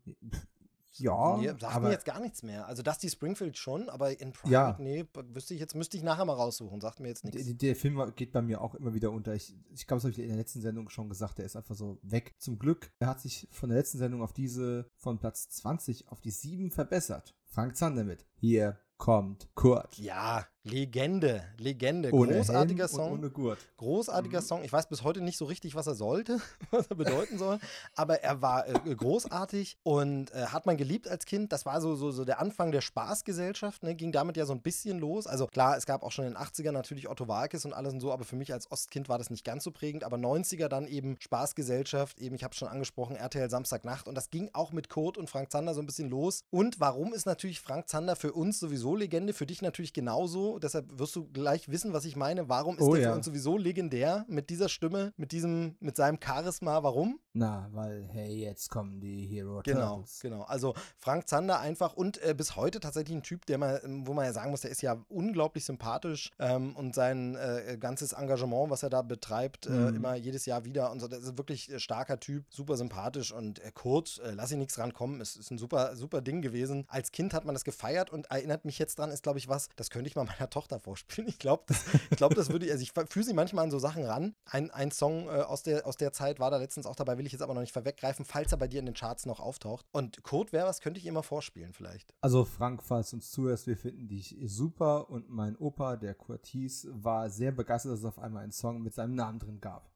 [0.99, 2.67] ja, nee, sagt mir aber jetzt gar nichts mehr.
[2.67, 4.75] Also, das die Springfield schon, aber in Private, Ja.
[4.79, 6.81] nee, wüsste ich jetzt, müsste ich nachher mal raussuchen.
[6.81, 7.57] Sagt mir jetzt der, nichts.
[7.57, 9.33] der Film war- geht bei mir auch immer wieder unter.
[9.35, 11.37] Ich, ich glaube, das habe ich in der letzten Sendung schon gesagt.
[11.37, 12.35] Der ist einfach so weg.
[12.39, 16.21] Zum Glück, er hat sich von der letzten Sendung auf diese, von Platz 20 auf
[16.21, 17.35] die 7 verbessert.
[17.49, 18.25] Frank Zander mit.
[18.35, 19.97] Hier kommt Kurt.
[19.97, 22.11] Ja, Legende, Legende.
[22.11, 23.11] Ohne Großartiger Helm Song.
[23.13, 23.57] Ohne Gurt.
[23.77, 24.45] Großartiger Mhm.
[24.45, 24.63] Song.
[24.63, 26.39] Ich weiß bis heute nicht so richtig, was er sollte,
[26.71, 27.59] was er bedeuten soll,
[27.95, 31.53] aber er war äh, großartig und äh, hat man geliebt als Kind.
[31.53, 33.95] Das war so, so, so der Anfang der Spaßgesellschaft, ne?
[33.95, 35.25] ging damit ja so ein bisschen los.
[35.25, 38.01] Also klar, es gab auch schon in den 80ern natürlich Otto Walkes und alles und
[38.01, 40.03] so, aber für mich als Ostkind war das nicht ganz so prägend.
[40.03, 44.49] Aber 90er dann eben Spaßgesellschaft, eben, ich habe schon angesprochen, RTL Samstagnacht und das ging
[44.53, 46.43] auch mit Kurt und Frank Zander so ein bisschen los.
[46.49, 50.56] Und warum ist natürlich Frank Zander für uns sowieso Legende, für dich natürlich genauso.
[50.59, 52.49] Deshalb wirst du gleich wissen, was ich meine.
[52.49, 53.09] Warum ist Oh der ja.
[53.11, 56.83] für uns sowieso legendär mit dieser Stimme, mit diesem, mit seinem Charisma?
[56.83, 57.19] Warum?
[57.33, 60.19] Na, weil, hey, jetzt kommen die Hero Genau, Turtles.
[60.21, 60.41] genau.
[60.43, 64.13] Also Frank Zander einfach und äh, bis heute tatsächlich ein Typ, der mal, ähm, wo
[64.13, 68.69] man ja sagen muss, der ist ja unglaublich sympathisch ähm, und sein äh, ganzes Engagement,
[68.71, 69.95] was er da betreibt, äh, Mhm.
[69.95, 71.07] immer jedes Jahr wieder und so.
[71.07, 74.77] Das ist wirklich äh, starker Typ, super sympathisch und äh, Kurt, äh, lass ihn nichts
[74.79, 76.85] rankommen, ist, ist ein super, super Ding gewesen.
[76.87, 79.69] Als Kind hat man das gefeiert und erinnert mich jetzt dran, ist glaube ich was,
[79.75, 81.27] das könnte ich mal meiner Tochter vorspielen.
[81.27, 83.79] Ich glaube, das, ich glaube, das würde ich, also ich fühle sie manchmal an so
[83.79, 84.35] Sachen ran.
[84.45, 87.25] Ein, ein Song äh, aus, der, aus der Zeit war da letztens auch dabei, will
[87.25, 89.85] ich jetzt aber noch nicht vorweggreifen, falls er bei dir in den Charts noch auftaucht.
[89.91, 92.13] Und Kurt wäre was, könnte ich immer vorspielen vielleicht.
[92.21, 96.89] Also Frank, falls uns zuhörst, wir finden dich super und mein Opa, der Kurt hieß,
[96.91, 99.89] war sehr begeistert, dass es auf einmal einen Song mit seinem Namen drin gab.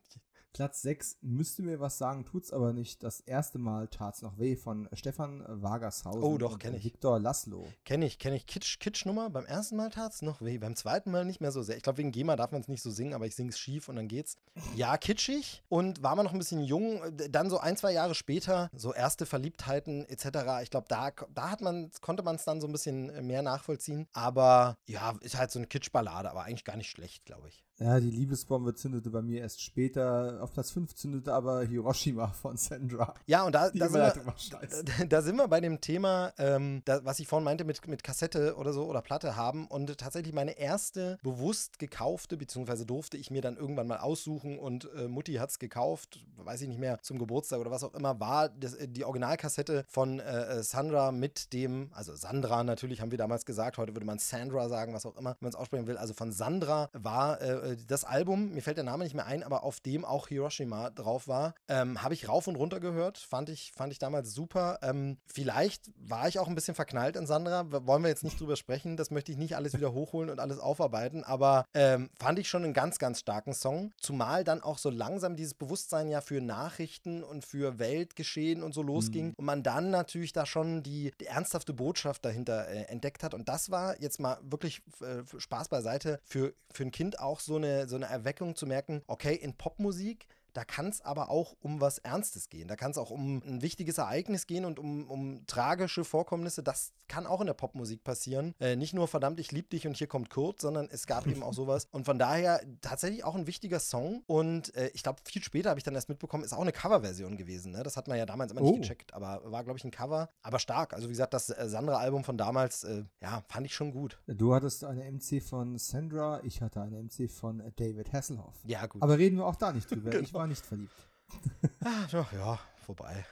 [0.56, 3.02] Platz 6 müsste mir was sagen, tut's aber nicht.
[3.02, 6.82] Das erste Mal tat's noch weh von Stefan Wagershausen Oh, doch, und kenn ich.
[6.82, 7.68] Viktor Laszlo.
[7.84, 9.28] Kenne ich, kenne ich Kitsch, Kitschnummer.
[9.28, 11.76] Beim ersten Mal tat's noch weh, beim zweiten Mal nicht mehr so sehr.
[11.76, 13.90] Ich glaube, wegen GEMA darf man es nicht so singen, aber ich singe es schief
[13.90, 14.38] und dann geht's.
[14.74, 17.02] Ja, kitschig und war man noch ein bisschen jung.
[17.28, 20.62] Dann so ein, zwei Jahre später, so erste Verliebtheiten etc.
[20.62, 24.08] Ich glaube, da, da hat man, konnte man es dann so ein bisschen mehr nachvollziehen.
[24.14, 27.65] Aber ja, ist halt so eine Kitschballade, aber eigentlich gar nicht schlecht, glaube ich.
[27.78, 30.38] Ja, die Liebesbombe zündete bei mir erst später.
[30.40, 33.12] Auf Platz 5 zündete aber Hiroshima von Sandra.
[33.26, 37.20] Ja, und da, da, sind, wir, da, sind wir bei dem Thema, ähm, da, was
[37.20, 39.66] ich vorhin meinte, mit, mit Kassette oder so oder Platte haben.
[39.66, 44.88] Und tatsächlich meine erste bewusst gekaufte, beziehungsweise durfte ich mir dann irgendwann mal aussuchen und
[44.94, 48.18] äh, Mutti hat es gekauft, weiß ich nicht mehr, zum Geburtstag oder was auch immer,
[48.18, 53.18] war das, äh, die Originalkassette von äh, Sandra mit dem, also Sandra natürlich, haben wir
[53.18, 55.98] damals gesagt, heute würde man Sandra sagen, was auch immer, wenn man es aussprechen will.
[55.98, 59.64] Also von Sandra war äh, das Album, mir fällt der Name nicht mehr ein, aber
[59.64, 63.72] auf dem auch Hiroshima drauf war, ähm, habe ich rauf und runter gehört, fand ich,
[63.74, 64.78] fand ich damals super.
[64.82, 68.56] Ähm, vielleicht war ich auch ein bisschen verknallt an Sandra, wollen wir jetzt nicht drüber
[68.56, 72.48] sprechen, das möchte ich nicht alles wieder hochholen und alles aufarbeiten, aber ähm, fand ich
[72.48, 76.40] schon einen ganz, ganz starken Song, zumal dann auch so langsam dieses Bewusstsein ja für
[76.40, 79.34] Nachrichten und für Weltgeschehen und so losging Mhm.
[79.36, 83.48] und man dann natürlich da schon die, die ernsthafte Botschaft dahinter äh, entdeckt hat und
[83.48, 87.88] das war jetzt mal wirklich äh, Spaß beiseite für, für ein Kind auch so eine,
[87.88, 91.98] so eine Erweckung zu merken, okay, in Popmusik da kann es aber auch um was
[91.98, 92.66] Ernstes gehen.
[92.68, 96.62] Da kann es auch um ein wichtiges Ereignis gehen und um, um tragische Vorkommnisse.
[96.62, 98.54] Das kann auch in der Popmusik passieren.
[98.58, 101.42] Äh, nicht nur verdammt, ich liebe dich und hier kommt Kurt, sondern es gab eben
[101.42, 101.86] auch sowas.
[101.92, 104.22] Und von daher tatsächlich auch ein wichtiger Song.
[104.26, 107.36] Und äh, ich glaube, viel später habe ich dann erst mitbekommen, ist auch eine Coverversion
[107.36, 107.72] gewesen.
[107.72, 107.82] Ne?
[107.82, 108.70] Das hat man ja damals immer Oh.
[108.70, 110.30] nicht gecheckt, aber war, glaube ich, ein Cover.
[110.42, 110.94] Aber stark.
[110.94, 114.18] Also, wie gesagt, das äh, Sandra-Album von damals, äh, ja, fand ich schon gut.
[114.26, 118.54] Du hattest eine MC von Sandra, ich hatte eine MC von David Hasselhoff.
[118.64, 119.02] Ja, gut.
[119.02, 120.10] Aber reden wir auch da nicht drüber.
[120.10, 120.22] Genau.
[120.26, 120.94] Ich war nicht verliebt.
[121.84, 123.24] Ah, ja, ja, vorbei.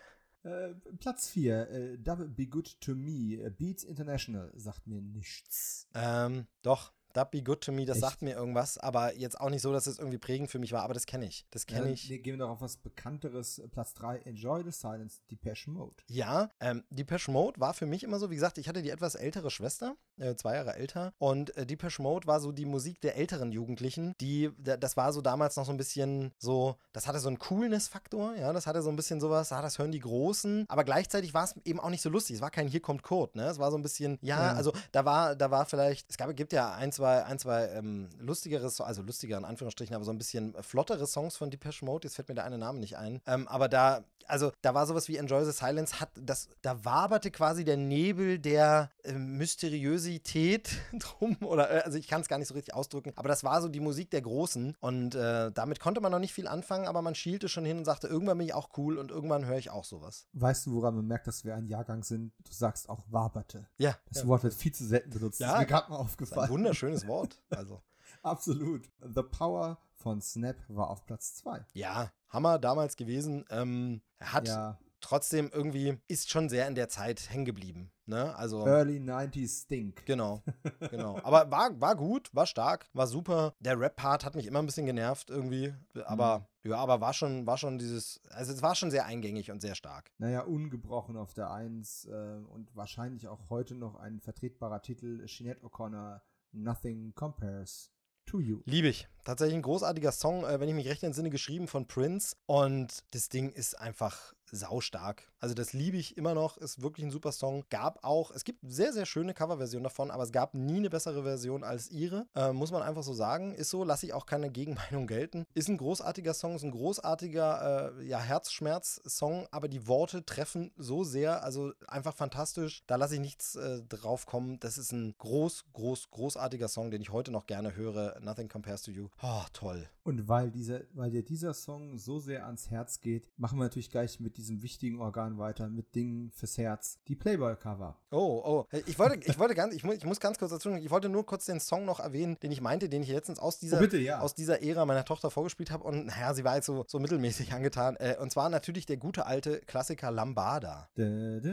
[0.45, 5.89] Äh, Platz 4, äh, Double Be Good to Me, äh, Beats International, sagt mir nichts.
[5.95, 6.93] Ähm, doch.
[7.15, 8.07] That Be Good to Me, das Echt?
[8.07, 10.83] sagt mir irgendwas, aber jetzt auch nicht so, dass es irgendwie prägend für mich war,
[10.83, 11.47] aber das kenne ich.
[11.51, 12.09] Das kenne Äh, ich.
[12.11, 13.63] nee, gehen wir doch auf was Bekannteres.
[13.73, 15.97] Platz 3, Enjoy the Silence, Depeche Mode.
[16.09, 19.15] Ja, ähm, Depeche Mode war für mich immer so, wie gesagt, ich hatte die etwas
[19.15, 23.17] ältere Schwester, äh, zwei Jahre älter, und äh, Depeche Mode war so die Musik der
[23.17, 27.19] älteren Jugendlichen, die, da- das war so damals noch so ein bisschen so, das hatte
[27.21, 30.65] so einen Coolness-Faktor, ja, das hatte so ein bisschen sowas, ah, das hören die Großen,
[30.69, 33.37] aber gleichzeitig war es eben auch nicht so lustig, es war kein Hier kommt Kurt,
[33.37, 34.53] ne, es war so ein bisschen, ja, Ja.
[34.55, 38.09] also da war, da war vielleicht, es gab, gibt ja ein, zwei, ein, zwei ähm,
[38.19, 42.07] lustigere, So- also lustigere in Anführungsstrichen, aber so ein bisschen flottere Songs von Depeche Mode,
[42.09, 45.09] jetzt fällt mir der eine Name nicht ein, ähm, aber da, also da war sowas
[45.09, 51.37] wie Enjoy the Silence, hat das, da waberte quasi der Nebel der ähm, Mysteriosität drum,
[51.43, 53.69] oder, äh, also ich kann es gar nicht so richtig ausdrücken, aber das war so
[53.69, 57.15] die Musik der Großen und äh, damit konnte man noch nicht viel anfangen, aber man
[57.15, 59.85] schielte schon hin und sagte, irgendwann bin ich auch cool und irgendwann höre ich auch
[59.85, 60.27] sowas.
[60.33, 62.33] Weißt du, woran man merkt, dass wir ein Jahrgang sind?
[62.45, 63.69] Du sagst auch waberte.
[63.79, 64.29] Ja, Das ja.
[64.29, 65.41] Wort wird viel zu selten benutzt.
[65.41, 66.51] Ja, das ist mir gerade mal ist ein aufgefallen.
[66.51, 67.41] wunderschönes Wort.
[67.51, 67.83] Also,
[68.23, 68.91] Absolut.
[69.03, 71.65] The Power von Snap war auf Platz 2.
[71.73, 73.45] ja, Hammer damals gewesen.
[73.49, 77.91] Ähm, er hat Ja, trotzdem irgendwie, ist schon sehr in der Zeit hängen geblieben.
[78.07, 78.37] Ne?
[78.37, 78.67] Also.
[78.67, 80.05] Early 90s Stink.
[80.05, 80.43] Genau,
[80.91, 81.19] genau.
[81.23, 83.55] Aber war, war gut, war stark, war super.
[83.61, 85.73] Der Rap-Part hat mich immer ein bisschen genervt irgendwie.
[86.05, 89.63] Aber ja, aber war schon, war schon dieses, also es war schon sehr eingängig und
[89.63, 90.11] sehr stark.
[90.19, 92.11] Naja, ungebrochen auf der 1 äh,
[92.49, 95.27] und wahrscheinlich auch heute noch ein vertretbarer Titel.
[95.27, 96.21] Sinead O'Connor,
[96.53, 97.94] Nothing Compares
[98.27, 98.63] to You.
[98.65, 99.09] Liebe ich.
[99.25, 102.37] Tatsächlich ein großartiger Song, äh, wenn ich mich recht entsinne, geschrieben von Prince.
[102.47, 105.31] Und das Ding ist einfach saustark.
[105.39, 107.65] Also das liebe ich immer noch, ist wirklich ein super Song.
[107.71, 111.23] Gab auch, es gibt sehr, sehr schöne Coverversionen davon, aber es gab nie eine bessere
[111.23, 112.27] Version als ihre.
[112.35, 113.55] Äh, muss man einfach so sagen.
[113.55, 115.45] Ist so, lasse ich auch keine Gegenmeinung gelten.
[115.55, 121.05] Ist ein großartiger Song, ist ein großartiger äh, ja, Herzschmerz-Song, aber die Worte treffen so
[121.05, 122.83] sehr, also einfach fantastisch.
[122.87, 124.59] Da lasse ich nichts äh, drauf kommen.
[124.61, 128.19] Das ist ein groß, groß, großartiger Song, den ich heute noch gerne höre.
[128.21, 129.09] Nothing Compares to You.
[129.23, 129.89] Oh, toll.
[130.05, 133.91] Und weil, dieser, weil dir dieser Song so sehr ans Herz geht, machen wir natürlich
[133.91, 136.99] gleich mit diesem wichtigen Organ weiter, mit Dingen fürs Herz.
[137.09, 137.97] Die Playboy-Cover.
[138.11, 138.79] Oh, oh.
[138.87, 141.25] Ich wollte, ich wollte ganz, ich muss, ich muss ganz kurz dazu, ich wollte nur
[141.27, 143.99] kurz den Song noch erwähnen, den ich meinte, den ich letztens aus dieser, Oh, bitte,
[143.99, 144.21] ja.
[144.21, 145.85] aus dieser Ära meiner Tochter vorgespielt habe.
[145.85, 147.97] Und naja, sie war jetzt so, so mittelmäßig angetan.
[147.97, 150.89] Äh, und zwar natürlich der gute alte Klassiker Lambada.
[150.95, 151.51] Da, da, da,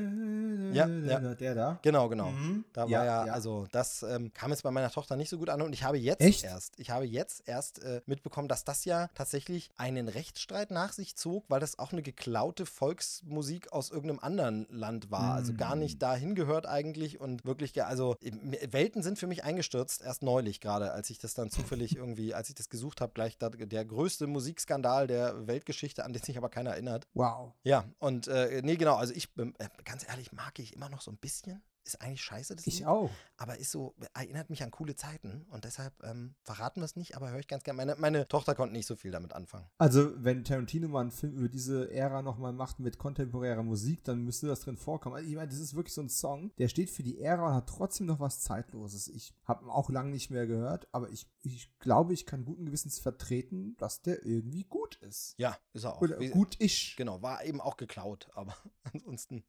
[0.73, 1.33] Ja, ja.
[1.35, 1.79] Der da.
[1.81, 2.31] Genau, genau.
[2.31, 2.65] Mhm.
[2.73, 3.33] Da war Ja, ja, ja.
[3.33, 5.97] also das ähm, kam jetzt bei meiner Tochter nicht so gut an und ich habe
[5.97, 6.43] jetzt Echt?
[6.43, 11.15] erst, ich habe jetzt erst äh, mitbekommen, dass das ja tatsächlich einen Rechtsstreit nach sich
[11.15, 15.33] zog, weil das auch eine geklaute Volksmusik aus irgendeinem anderen Land war.
[15.33, 20.01] Also gar nicht dahin gehört eigentlich und wirklich, also im- Welten sind für mich eingestürzt,
[20.01, 23.37] erst neulich gerade, als ich das dann zufällig irgendwie, als ich das gesucht habe, gleich
[23.37, 27.07] da, der größte Musikskandal der Weltgeschichte, an den sich aber keiner erinnert.
[27.13, 27.53] Wow.
[27.63, 31.01] Ja, und äh, nee, genau, also ich, ähm, äh, ganz ehrlich, mag ich immer noch
[31.01, 31.61] so ein bisschen.
[31.83, 33.09] Ist eigentlich scheiße, das Ich Lied, auch.
[33.37, 37.15] aber ist so, erinnert mich an coole Zeiten und deshalb ähm, verraten wir es nicht,
[37.15, 37.77] aber höre ich ganz gerne.
[37.77, 39.65] Meine, meine Tochter konnte nicht so viel damit anfangen.
[39.79, 44.21] Also, wenn Tarantino mal einen Film über diese Ära nochmal macht mit kontemporärer Musik, dann
[44.23, 45.15] müsste das drin vorkommen.
[45.15, 47.53] Also, ich meine, das ist wirklich so ein Song, der steht für die Ära und
[47.55, 49.07] hat trotzdem noch was Zeitloses.
[49.07, 52.65] Ich habe ihn auch lange nicht mehr gehört, aber ich, ich glaube, ich kann guten
[52.65, 55.33] Gewissens vertreten, dass der irgendwie gut ist.
[55.37, 56.01] Ja, ist er auch.
[56.01, 56.95] Oder gut ich.
[56.95, 58.55] Genau, war eben auch geklaut, aber
[58.93, 59.43] ansonsten.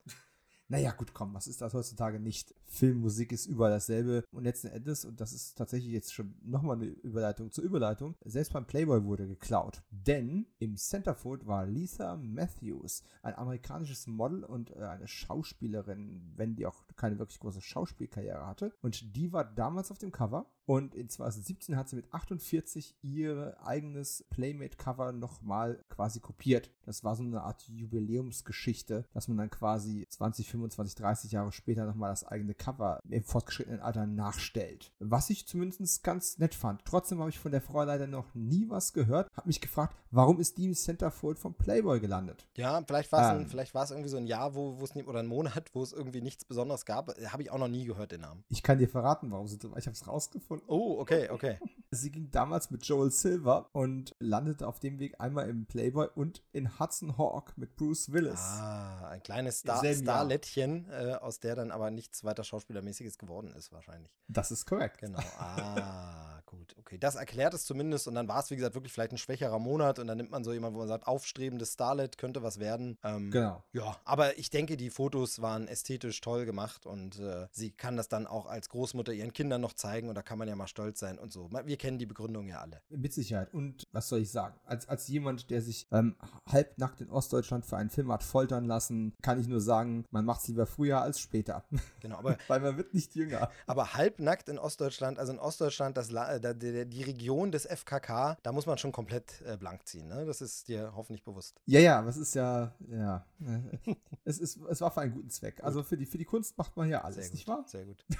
[0.73, 2.55] Naja, gut, komm, was ist das heutzutage nicht?
[2.65, 4.25] Filmmusik ist überall dasselbe.
[4.33, 8.55] Und letzten Endes, und das ist tatsächlich jetzt schon nochmal eine Überleitung zur Überleitung, selbst
[8.55, 9.83] beim Playboy wurde geklaut.
[9.91, 16.65] Denn im Centerfold war Lisa Matthews, ein amerikanisches Model und äh, eine Schauspielerin, wenn die
[16.65, 18.73] auch keine wirklich große Schauspielkarriere hatte.
[18.81, 20.47] Und die war damals auf dem Cover.
[20.67, 26.71] Und in 2017 hat sie mit 48 ihr eigenes Playmate-Cover nochmal quasi kopiert.
[26.85, 31.85] Das war so eine Art Jubiläumsgeschichte, dass man dann quasi 20, 25, 30 Jahre später
[31.87, 34.93] nochmal das eigene Cover im fortgeschrittenen Alter nachstellt.
[34.99, 36.85] Was ich zumindest ganz nett fand.
[36.85, 39.29] Trotzdem habe ich von der Frau leider noch nie was gehört.
[39.37, 42.47] Habe mich gefragt, warum ist die im Centerfold vom Playboy gelandet?
[42.57, 43.43] Ja, vielleicht war es Ähm.
[43.43, 45.83] ein, vielleicht war es irgendwie so ein Jahr, wo wo es oder ein Monat, wo
[45.83, 47.09] es irgendwie nichts Besonderes gab.
[47.09, 48.45] Habe ich auch noch nie gehört, den Namen.
[48.49, 49.57] Ich kann dir verraten, warum sie.
[49.57, 50.52] Ich habe es rausgefunden.
[50.67, 51.59] Oh, okay, okay.
[51.91, 56.43] Sie ging damals mit Joel Silver und landete auf dem Weg einmal im Playboy und
[56.53, 58.41] in Hudson Hawk mit Bruce Willis.
[58.41, 59.85] Ah, ein kleines Star.
[59.85, 64.11] Starlettchen, äh, aus der dann aber nichts weiter Schauspielermäßiges geworden ist, wahrscheinlich.
[64.29, 64.99] Das ist korrekt.
[64.99, 65.19] Genau.
[65.39, 66.99] Ah, gut, okay.
[66.99, 69.99] Das erklärt es zumindest und dann war es, wie gesagt, wirklich vielleicht ein schwächerer Monat
[69.99, 72.99] und dann nimmt man so jemanden, wo man sagt, aufstrebendes Starlet könnte was werden.
[73.03, 73.65] Ähm, Genau.
[73.73, 78.09] Ja, aber ich denke, die Fotos waren ästhetisch toll gemacht und äh, sie kann das
[78.09, 81.01] dann auch als Großmutter ihren Kindern noch zeigen und da kann man ja mal stolz
[81.01, 81.51] sein und so.
[81.65, 82.83] Wir kennen die Begründung ja alle.
[82.91, 83.53] Mit Sicherheit.
[83.55, 84.55] Und was soll ich sagen?
[84.65, 86.17] Als, als jemand, der sich ähm,
[86.51, 90.43] halbnackt in Ostdeutschland für einen Film hat foltern lassen, kann ich nur sagen, man macht
[90.43, 91.65] es lieber früher als später.
[92.01, 93.51] Genau, aber, Weil man wird nicht jünger.
[93.67, 97.65] aber halbnackt in Ostdeutschland, also in Ostdeutschland, das, La- äh, da- die, die Region des
[97.67, 100.09] FKK, da muss man schon komplett äh, blank ziehen.
[100.09, 100.27] Ne?
[100.27, 101.61] Das ist dir hoffentlich bewusst.
[101.65, 103.25] Ja, ja, aber es ist ja, ja.
[104.25, 105.63] es, ist, es war für einen guten Zweck.
[105.65, 107.35] Also für die, für die Kunst macht man ja alles, Sehr gut.
[107.35, 107.65] nicht wahr?
[107.67, 108.05] Sehr gut.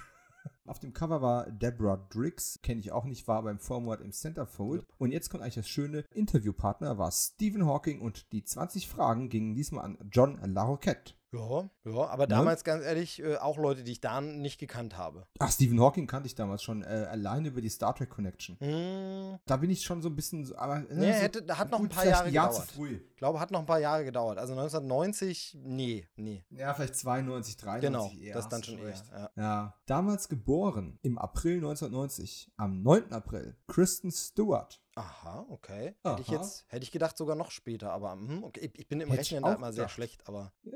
[0.67, 4.85] Auf dem Cover war Deborah Driggs, kenne ich auch nicht, war beim Forward im Centerfold.
[4.99, 9.55] Und jetzt kommt eigentlich das schöne Interviewpartner, war Stephen Hawking und die 20 Fragen gingen
[9.55, 11.15] diesmal an John LaRoquette.
[11.33, 15.27] Ja, ja, aber damals ganz ehrlich äh, auch Leute, die ich da nicht gekannt habe.
[15.39, 18.59] Ach, Stephen Hawking kannte ich damals schon, äh, alleine über die Star Trek Connection.
[18.61, 21.71] Hm, Da bin ich schon so ein bisschen, so, aber äh, Nee, so hätte- hat
[21.71, 22.67] noch ein paar Jahre Jahr gedauert.
[22.69, 23.01] zu früh.
[23.17, 24.37] glaube, hat noch ein paar Jahre gedauert.
[24.39, 26.45] Also 1990, nee, nee.
[26.51, 28.35] Ja, vielleicht 92, 93 Genau, eher.
[28.35, 28.87] das dann schon eher.
[28.89, 29.05] recht.
[29.11, 29.31] Ja.
[29.37, 33.11] Ja, damals geboren im April 1990, am 9.
[33.13, 34.81] April, Kristen Stewart.
[34.95, 35.95] Aha, okay.
[36.05, 36.37] Hätte ich Aha.
[36.37, 38.61] jetzt, hätte ich gedacht sogar noch später, aber hm, okay.
[38.67, 40.53] ich, ich bin im Hätte ich Rechnen da immer sehr schlecht, aber.
[40.65, 40.73] Ja,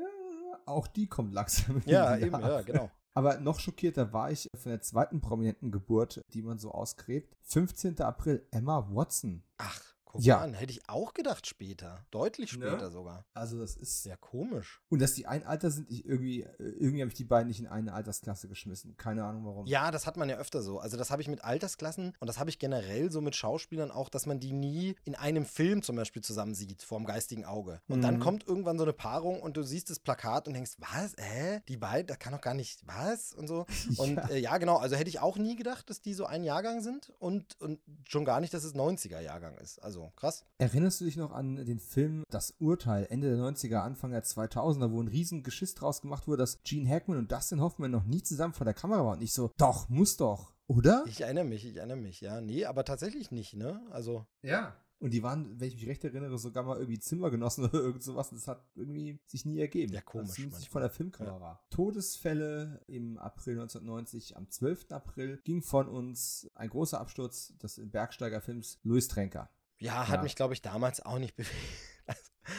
[0.67, 1.83] auch die kommt langsam.
[1.87, 2.91] Ja, eben, ja, genau.
[3.15, 7.35] Aber noch schockierter war ich von der zweiten prominenten Geburt, die man so ausgräbt.
[7.45, 8.01] 15.
[8.01, 9.43] April, Emma Watson.
[9.57, 9.81] Ach,
[10.17, 10.41] guck Ja.
[10.41, 10.55] an.
[10.55, 12.05] Hätte ich auch gedacht später.
[12.11, 12.67] Deutlich Ne?
[12.69, 13.25] später sogar.
[13.35, 14.03] Also das ist...
[14.03, 14.81] Sehr komisch.
[14.89, 17.61] Und dass die ein Alter sind, ich irgendwie, äh, irgendwie habe ich die beiden nicht
[17.61, 18.97] in eine Altersklasse geschmissen.
[18.97, 19.67] Keine Ahnung warum.
[19.67, 20.79] Ja, das hat man ja öfter so.
[20.79, 24.09] Also das habe ich mit Altersklassen und das habe ich generell so mit Schauspielern auch,
[24.09, 27.81] dass man die nie in einem Film zum Beispiel zusammen sieht, vorm geistigen Auge.
[27.89, 28.21] Und dann Mhm.
[28.21, 31.61] kommt irgendwann so eine Paarung und du siehst das Plakat und denkst, was, hä?
[31.69, 33.33] Die beiden, das kann doch gar nicht, was?
[33.33, 33.67] Und so.
[33.99, 34.29] Und Ja.
[34.29, 37.13] äh, ja, genau, also hätte ich auch nie gedacht, dass die so ein Jahrgang sind
[37.19, 39.79] und, und schon gar nicht, dass es 90er-Jahrgang ist.
[39.83, 40.45] Also krass.
[40.59, 44.91] Erinnerst du dich noch an den Film Das Urteil, Ende der 90er, Anfang der 2000er,
[44.93, 48.23] wo ein riesen Geschiss draus gemacht wurde, dass Gene Hackman und Dustin Hoffman noch nie
[48.23, 49.19] zusammen vor der Kamera waren?
[49.19, 51.05] Und ich so, doch, muss doch, oder?
[51.09, 52.41] Ich erinnere mich, ich erinnere mich, ja.
[52.41, 53.81] Nee, aber tatsächlich nicht, ne?
[53.91, 54.77] Also, Ja.
[54.99, 58.31] Und die waren, wenn ich mich recht erinnere, sogar mal irgendwie Zimmergenossen oder irgend sowas.
[58.31, 59.93] Das hat irgendwie sich nie ergeben.
[59.93, 60.63] Ja, komisch Das manchmal.
[60.71, 61.61] von der Filmkamera.
[61.69, 64.39] Todesfälle im April 1990.
[64.39, 64.87] Am 12.
[64.93, 69.51] April ging von uns ein großer Absturz des Bergsteigerfilms Louis Trenker.
[69.79, 70.23] Ja, hat Ja.
[70.23, 71.53] mich, glaube ich, damals auch nicht bewegt.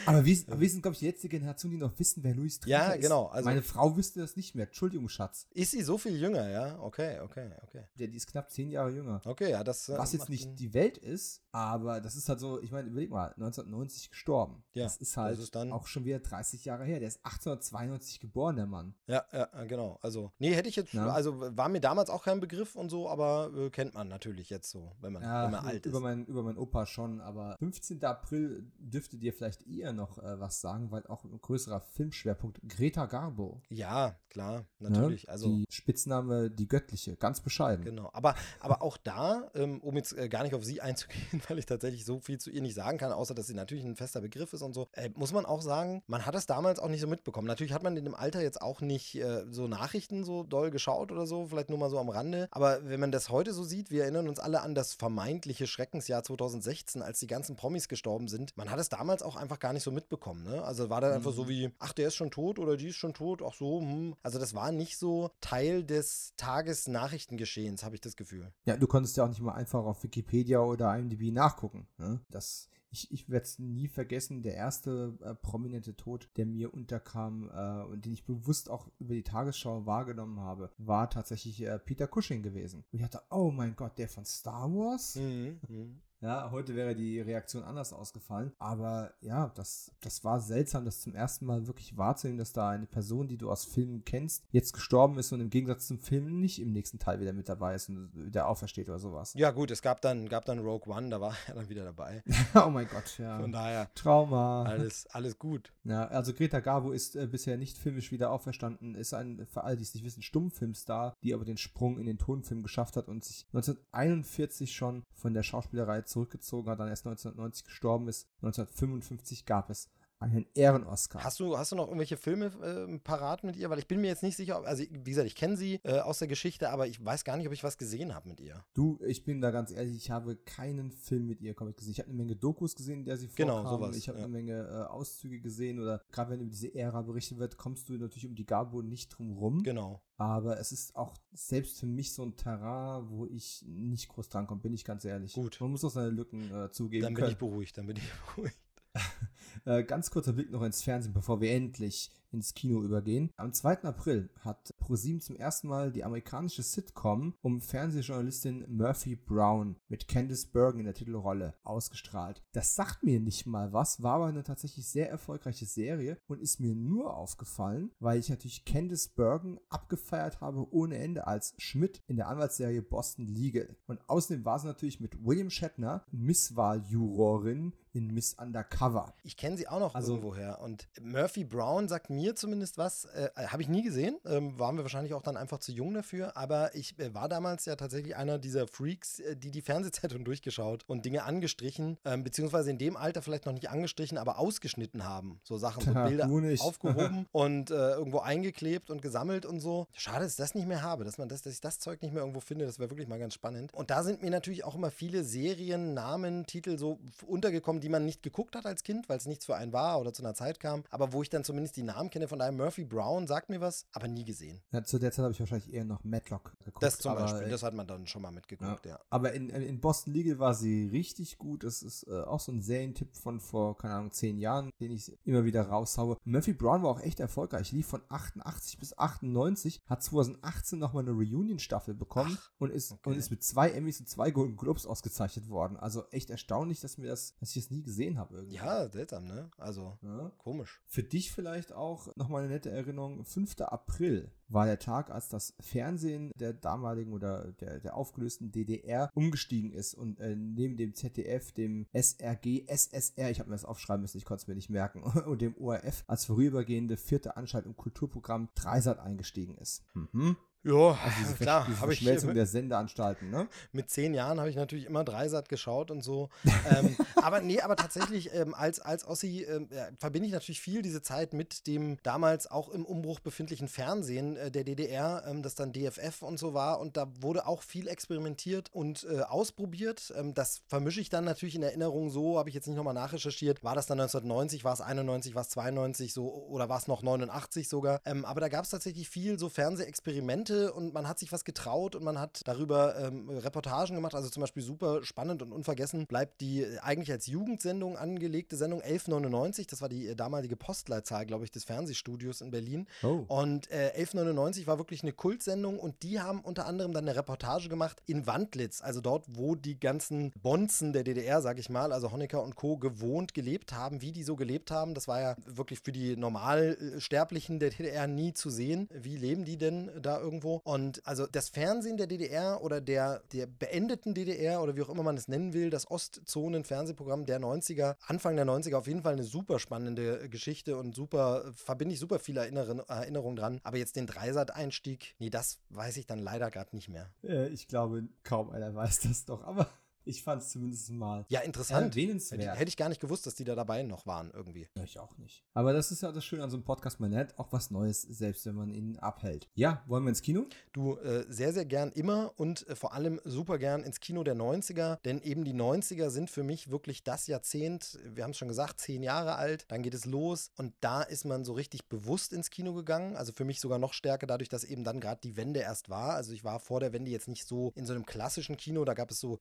[0.05, 2.59] Aber wir, aber wir sind, glaube ich, die letzte Generation, die noch wissen, wer Louis
[2.59, 3.01] Trenker Ja, ist.
[3.03, 4.65] genau, also- Meine Frau wüsste das nicht mehr.
[4.65, 5.47] Entschuldigung, Schatz.
[5.51, 6.78] Ist sie so viel jünger, ja?
[6.82, 7.84] Okay, okay, okay.
[7.95, 9.22] Der, die ist knapp zehn Jahre jünger.
[9.24, 9.88] Okay, ja, das.
[9.88, 13.10] äh, Was jetzt nicht die Welt ist, aber das ist halt so, ich meine, überleg
[13.10, 14.64] mal, 1990 gestorben.
[14.74, 16.99] Ja, das ist halt das ist dann- auch schon wieder 30 Jahre her.
[16.99, 18.93] Der ist 1892 geboren, der Mann.
[19.08, 19.97] Ja, ja, ja, genau.
[20.01, 21.08] Also, nee, hätte ich jetzt, Ja.
[21.12, 24.70] also war mir damals auch kein Begriff und so, aber äh, kennt man natürlich jetzt
[24.70, 26.03] so, wenn man, Ja, wenn man alt über, ist.
[26.03, 28.03] mein, über meinen Opa schon, aber 15.
[28.05, 33.05] April dürfte dir vielleicht eher noch äh, was sagen, weil auch ein größerer Filmschwerpunkt Greta
[33.05, 33.62] Garbo.
[33.70, 34.89] Ja, klar, ne?
[34.89, 35.30] natürlich.
[35.30, 37.84] Also, Die Spitzname Die Göttliche, ganz bescheiden.
[37.86, 41.60] Genau, aber, aber auch da, ähm, um jetzt äh, gar nicht auf sie einzugehen, weil
[41.60, 44.22] ich tatsächlich so viel zu ihr nicht sagen kann, außer dass sie natürlich ein fester
[44.22, 47.02] Begriff ist und so, äh, muss man auch sagen, man hat das damals auch nicht
[47.02, 47.48] so mitbekommen.
[47.48, 51.12] Natürlich hat man in dem Alter jetzt auch nicht äh, so Nachrichten so doll geschaut
[51.12, 52.48] oder so, vielleicht nur mal so am Rande.
[52.52, 56.24] Aber wenn man das heute so sieht, wir erinnern uns alle an das vermeintliche Schreckensjahr
[56.24, 58.56] 2016, als die ganzen Promis gestorben sind.
[58.58, 60.43] Man hat es damals auch einfach gar nicht so mitbekommen.
[60.43, 60.64] Ne?
[60.64, 63.14] Also war dann einfach so wie, ach, der ist schon tot oder die ist schon
[63.14, 64.16] tot, ach so, hm.
[64.24, 68.52] Also das war nicht so Teil des Tagesnachrichtengeschehens, habe ich das Gefühl.
[68.66, 71.88] Ja, du konntest ja auch nicht mal einfach auf Wikipedia oder IMDb nachgucken.
[71.97, 72.21] Ne?
[72.30, 77.49] Das, ich ich werde es nie vergessen, der erste äh, prominente Tod, der mir unterkam
[77.53, 82.07] äh, und den ich bewusst auch über die Tagesschau wahrgenommen habe, war tatsächlich äh, Peter
[82.07, 82.86] Cushing gewesen.
[82.91, 85.15] Und ich dachte, oh mein Gott, der von Star Wars?
[85.15, 86.01] Mhm.
[86.20, 88.51] Ja, heute wäre die Reaktion anders ausgefallen.
[88.57, 92.88] Aber ja, das, das war seltsam, das zum ersten Mal wirklich wahrzunehmen, dass da eine
[92.88, 96.59] Person, die du aus Filmen kennst, jetzt gestorben ist und im Gegensatz zum Film nicht
[96.59, 99.34] im nächsten Teil wieder mit dabei ist und wieder aufersteht oder sowas.
[99.36, 102.24] Ja, gut, es gab dann, gab dann Rogue One, da war er dann wieder dabei.
[102.55, 103.39] oh mein Gott, ja.
[103.39, 104.63] Von daher, Trauma.
[104.63, 105.72] alles, alles gut.
[105.84, 109.78] Ja, also Greta Garbo ist äh, bisher nicht filmisch wieder auferstanden, ist ein, für alle,
[109.78, 113.24] die es nicht wissen, Stummfilmstar, die aber den Sprung in den Tonfilm geschafft hat und
[113.24, 118.28] sich 1941 schon von der Schauspielerei zurückgezogen hat, dann erst 1990 gestorben ist.
[118.41, 119.89] 1955 gab es
[120.20, 121.24] einen Ehren-Oscar.
[121.24, 123.70] Hast du, hast du noch irgendwelche Filme äh, parat mit ihr?
[123.70, 126.20] Weil ich bin mir jetzt nicht sicher, also wie gesagt, ich kenne sie äh, aus
[126.20, 128.63] der Geschichte, aber ich weiß gar nicht, ob ich was gesehen habe mit ihr.
[128.74, 131.91] Du, ich bin da ganz ehrlich, ich habe keinen Film mit ihr komplett gesehen.
[131.91, 133.47] Ich habe eine Menge Dokus gesehen, in der sie vorkam.
[133.47, 134.26] Genau, sowas, Ich habe ja.
[134.26, 137.93] eine Menge äh, Auszüge gesehen oder gerade wenn über diese Ära berichtet wird, kommst du
[137.93, 139.63] natürlich um die Gabo nicht drum rum.
[139.63, 140.01] Genau.
[140.18, 144.61] Aber es ist auch selbst für mich so ein Terrain, wo ich nicht groß drankomme,
[144.61, 145.34] bin ich ganz ehrlich.
[145.34, 145.57] Gut.
[145.61, 147.32] Man muss auch seine Lücken äh, zugeben Dann bin können.
[147.34, 148.03] ich beruhigt, dann bin ich
[148.36, 148.57] beruhigt.
[149.66, 153.32] Äh, ganz kurzer Blick noch ins Fernsehen, bevor wir endlich ins Kino übergehen.
[153.38, 153.84] Am 2.
[153.84, 160.47] April hat ProSieben zum ersten Mal die amerikanische Sitcom um Fernsehjournalistin Murphy Brown mit Candice
[160.47, 162.43] Bergen in der Titelrolle ausgestrahlt.
[162.53, 166.59] Das sagt mir nicht mal was, war aber eine tatsächlich sehr erfolgreiche Serie und ist
[166.59, 172.17] mir nur aufgefallen, weil ich natürlich Candice Bergen abgefeiert habe ohne Ende als Schmidt in
[172.17, 173.75] der Anwaltsserie Boston Legal.
[173.88, 179.13] Und außerdem war sie natürlich mit William Shatner Misswahljurorin in Miss Undercover.
[179.23, 180.61] Ich kenne sie auch noch Also- irgendwoher.
[180.61, 183.05] Und Murphy Brown sagt mir zumindest was.
[183.05, 184.18] Äh, Habe ich nie gesehen.
[184.26, 186.36] Ähm, waren wir wahrscheinlich auch dann einfach zu jung dafür.
[186.38, 190.84] Aber ich äh, war damals ja tatsächlich einer dieser Freaks, äh, die die Fernsehzeitung durchgeschaut
[190.88, 195.39] und Dinge angestrichen, ähm, beziehungsweise in dem Alter vielleicht noch nicht angestrichen, aber ausgeschnitten haben.
[195.43, 199.88] So Sachen, so Tja, Bilder aufgehoben und äh, irgendwo eingeklebt und gesammelt und so.
[199.93, 202.13] Schade, dass ich das nicht mehr habe, dass, man das, dass ich das Zeug nicht
[202.13, 202.65] mehr irgendwo finde.
[202.65, 203.74] Das wäre wirklich mal ganz spannend.
[203.74, 208.05] Und da sind mir natürlich auch immer viele Serien, Namen, Titel so untergekommen, die man
[208.05, 210.59] nicht geguckt hat als Kind, weil es nichts für einen war oder zu einer Zeit
[210.59, 210.84] kam.
[210.89, 213.86] Aber wo ich dann zumindest die Namen kenne, von daher Murphy Brown sagt mir was,
[213.91, 214.62] aber nie gesehen.
[214.72, 216.84] Ja, zu der Zeit habe ich wahrscheinlich eher noch Matlock geguckt.
[216.84, 218.99] Das zum aber, Beispiel, das hat man dann schon mal mitgeguckt, ja.
[219.10, 221.64] Aber in, in Boston Legal war sie richtig gut.
[221.64, 225.18] Das ist äh, auch so ein Serientipp von vor, keine Ahnung, zehn Jahren, den ich
[225.26, 226.18] immer wieder raushaue.
[226.24, 227.72] Murphy Brown war auch echt erfolgreich.
[227.72, 233.10] Lief von 88 bis 98, hat 2018 nochmal eine Reunion-Staffel bekommen Ach, und, ist, okay.
[233.10, 235.78] und ist mit zwei Emmys und zwei Golden Globes ausgezeichnet worden.
[235.78, 238.55] Also echt erstaunlich, dass, mir das, dass ich das nie gesehen habe irgendwie.
[238.58, 239.49] Ja, seltsam, ne?
[239.58, 240.32] Also, Ja.
[240.38, 240.82] komisch.
[240.86, 243.26] Für dich vielleicht auch nochmal eine nette Erinnerung.
[243.26, 243.60] 5.
[243.62, 249.72] April war der Tag, als das Fernsehen der damaligen oder der, der aufgelösten DDR umgestiegen
[249.72, 254.18] ist und äh, neben dem ZDF, dem SRG, SSR, ich habe mir das aufschreiben müssen,
[254.18, 258.50] ich konnte es mir nicht merken, und dem ORF als vorübergehende vierte Anstalt im Kulturprogramm
[258.56, 259.84] Dreisat eingestiegen ist.
[259.93, 260.38] Mhm.
[260.64, 263.47] Ja, Also klar, diese habe ich Verschmelzung der Sendeanstalten, ne?
[263.72, 266.30] mit zehn Jahren habe ich natürlich immer Dreisat geschaut und so.
[266.78, 270.82] ähm, aber nee, aber tatsächlich ähm, als, als Ossi ähm, ja, verbinde ich natürlich viel
[270.82, 275.55] diese Zeit mit dem damals auch im Umbruch befindlichen Fernsehen äh, der DDR, ähm, das
[275.55, 276.80] dann DFF und so war.
[276.80, 280.14] Und da wurde auch viel experimentiert und äh, ausprobiert.
[280.18, 283.64] Ähm, das vermische ich dann natürlich in Erinnerung so, habe ich jetzt nicht nochmal nachrecherchiert.
[283.64, 287.03] War das dann 1990, war es 91, war es 92 so oder war es noch
[287.03, 288.01] 89 sogar?
[288.05, 291.95] Ähm, aber da gab es tatsächlich viel so Fernsehexperimente und man hat sich was getraut
[291.95, 294.16] und man hat darüber ähm, Reportagen gemacht.
[294.16, 298.82] Also zum Beispiel super spannend und unvergessen bleibt die äh, eigentlich als Jugendsendung angelegte Sendung
[298.82, 299.68] 1199.
[299.68, 302.88] Das war die äh, damalige Postleitzahl, glaube ich, des Fernsehstudios in Berlin.
[303.04, 303.26] Oh.
[303.28, 307.70] Und äh, 1199 war wirklich eine Kultsendung und die haben unter anderem dann eine Reportage
[307.70, 312.12] gemacht in Wandlitz, also dort, wo die ganzen Bonzen der DDR, sag ich mal, also
[312.12, 312.78] Honecker und Co.
[312.78, 314.93] gewohnt gelebt haben, wie die so gelebt haben.
[314.93, 318.88] Das war ja wirklich für die Normalsterblichen der DDR nie zu sehen.
[318.93, 320.61] Wie leben die denn da irgendwo?
[320.63, 325.03] Und also das Fernsehen der DDR oder der, der beendeten DDR oder wie auch immer
[325.03, 329.23] man es nennen will, das Ostzonen-Fernsehprogramm der 90er, Anfang der 90er, auf jeden Fall eine
[329.23, 333.59] super spannende Geschichte und super, verbinde ich super viele Erinnerungen Erinnerungen dran.
[333.63, 337.09] Aber jetzt den Dreisat-Einstieg, nee, das weiß ich dann leider gerade nicht mehr.
[337.23, 339.67] Äh, ich glaube, kaum einer weiß das doch, aber
[340.08, 341.95] ich fand es zumindest mal Ja, interessant.
[341.95, 342.41] erwähnenswert.
[342.41, 344.68] Hätte, hätte ich gar nicht gewusst, dass die da dabei noch waren irgendwie.
[344.76, 345.43] Ja, ich auch nicht.
[345.53, 348.01] Aber das ist ja das Schöne an so einem Podcast, man lernt auch was Neues,
[348.01, 349.47] selbst wenn man ihn abhält.
[349.55, 350.45] Ja, wollen wir ins Kino?
[350.74, 354.36] Du, äh, sehr, sehr gern immer und äh, vor allem super gern ins Kino der
[354.36, 358.47] 90er, denn eben die 90er sind für mich wirklich das Jahrzehnt, wir haben es schon
[358.47, 362.34] gesagt, zehn Jahre alt, dann geht es los und da ist man so richtig bewusst
[362.34, 365.38] ins Kino gegangen, also für mich sogar noch stärker dadurch, dass eben dann gerade die
[365.38, 368.05] Wende erst war, also ich war vor der Wende jetzt nicht so in so einem
[368.05, 369.39] klassischen Kino, da gab es so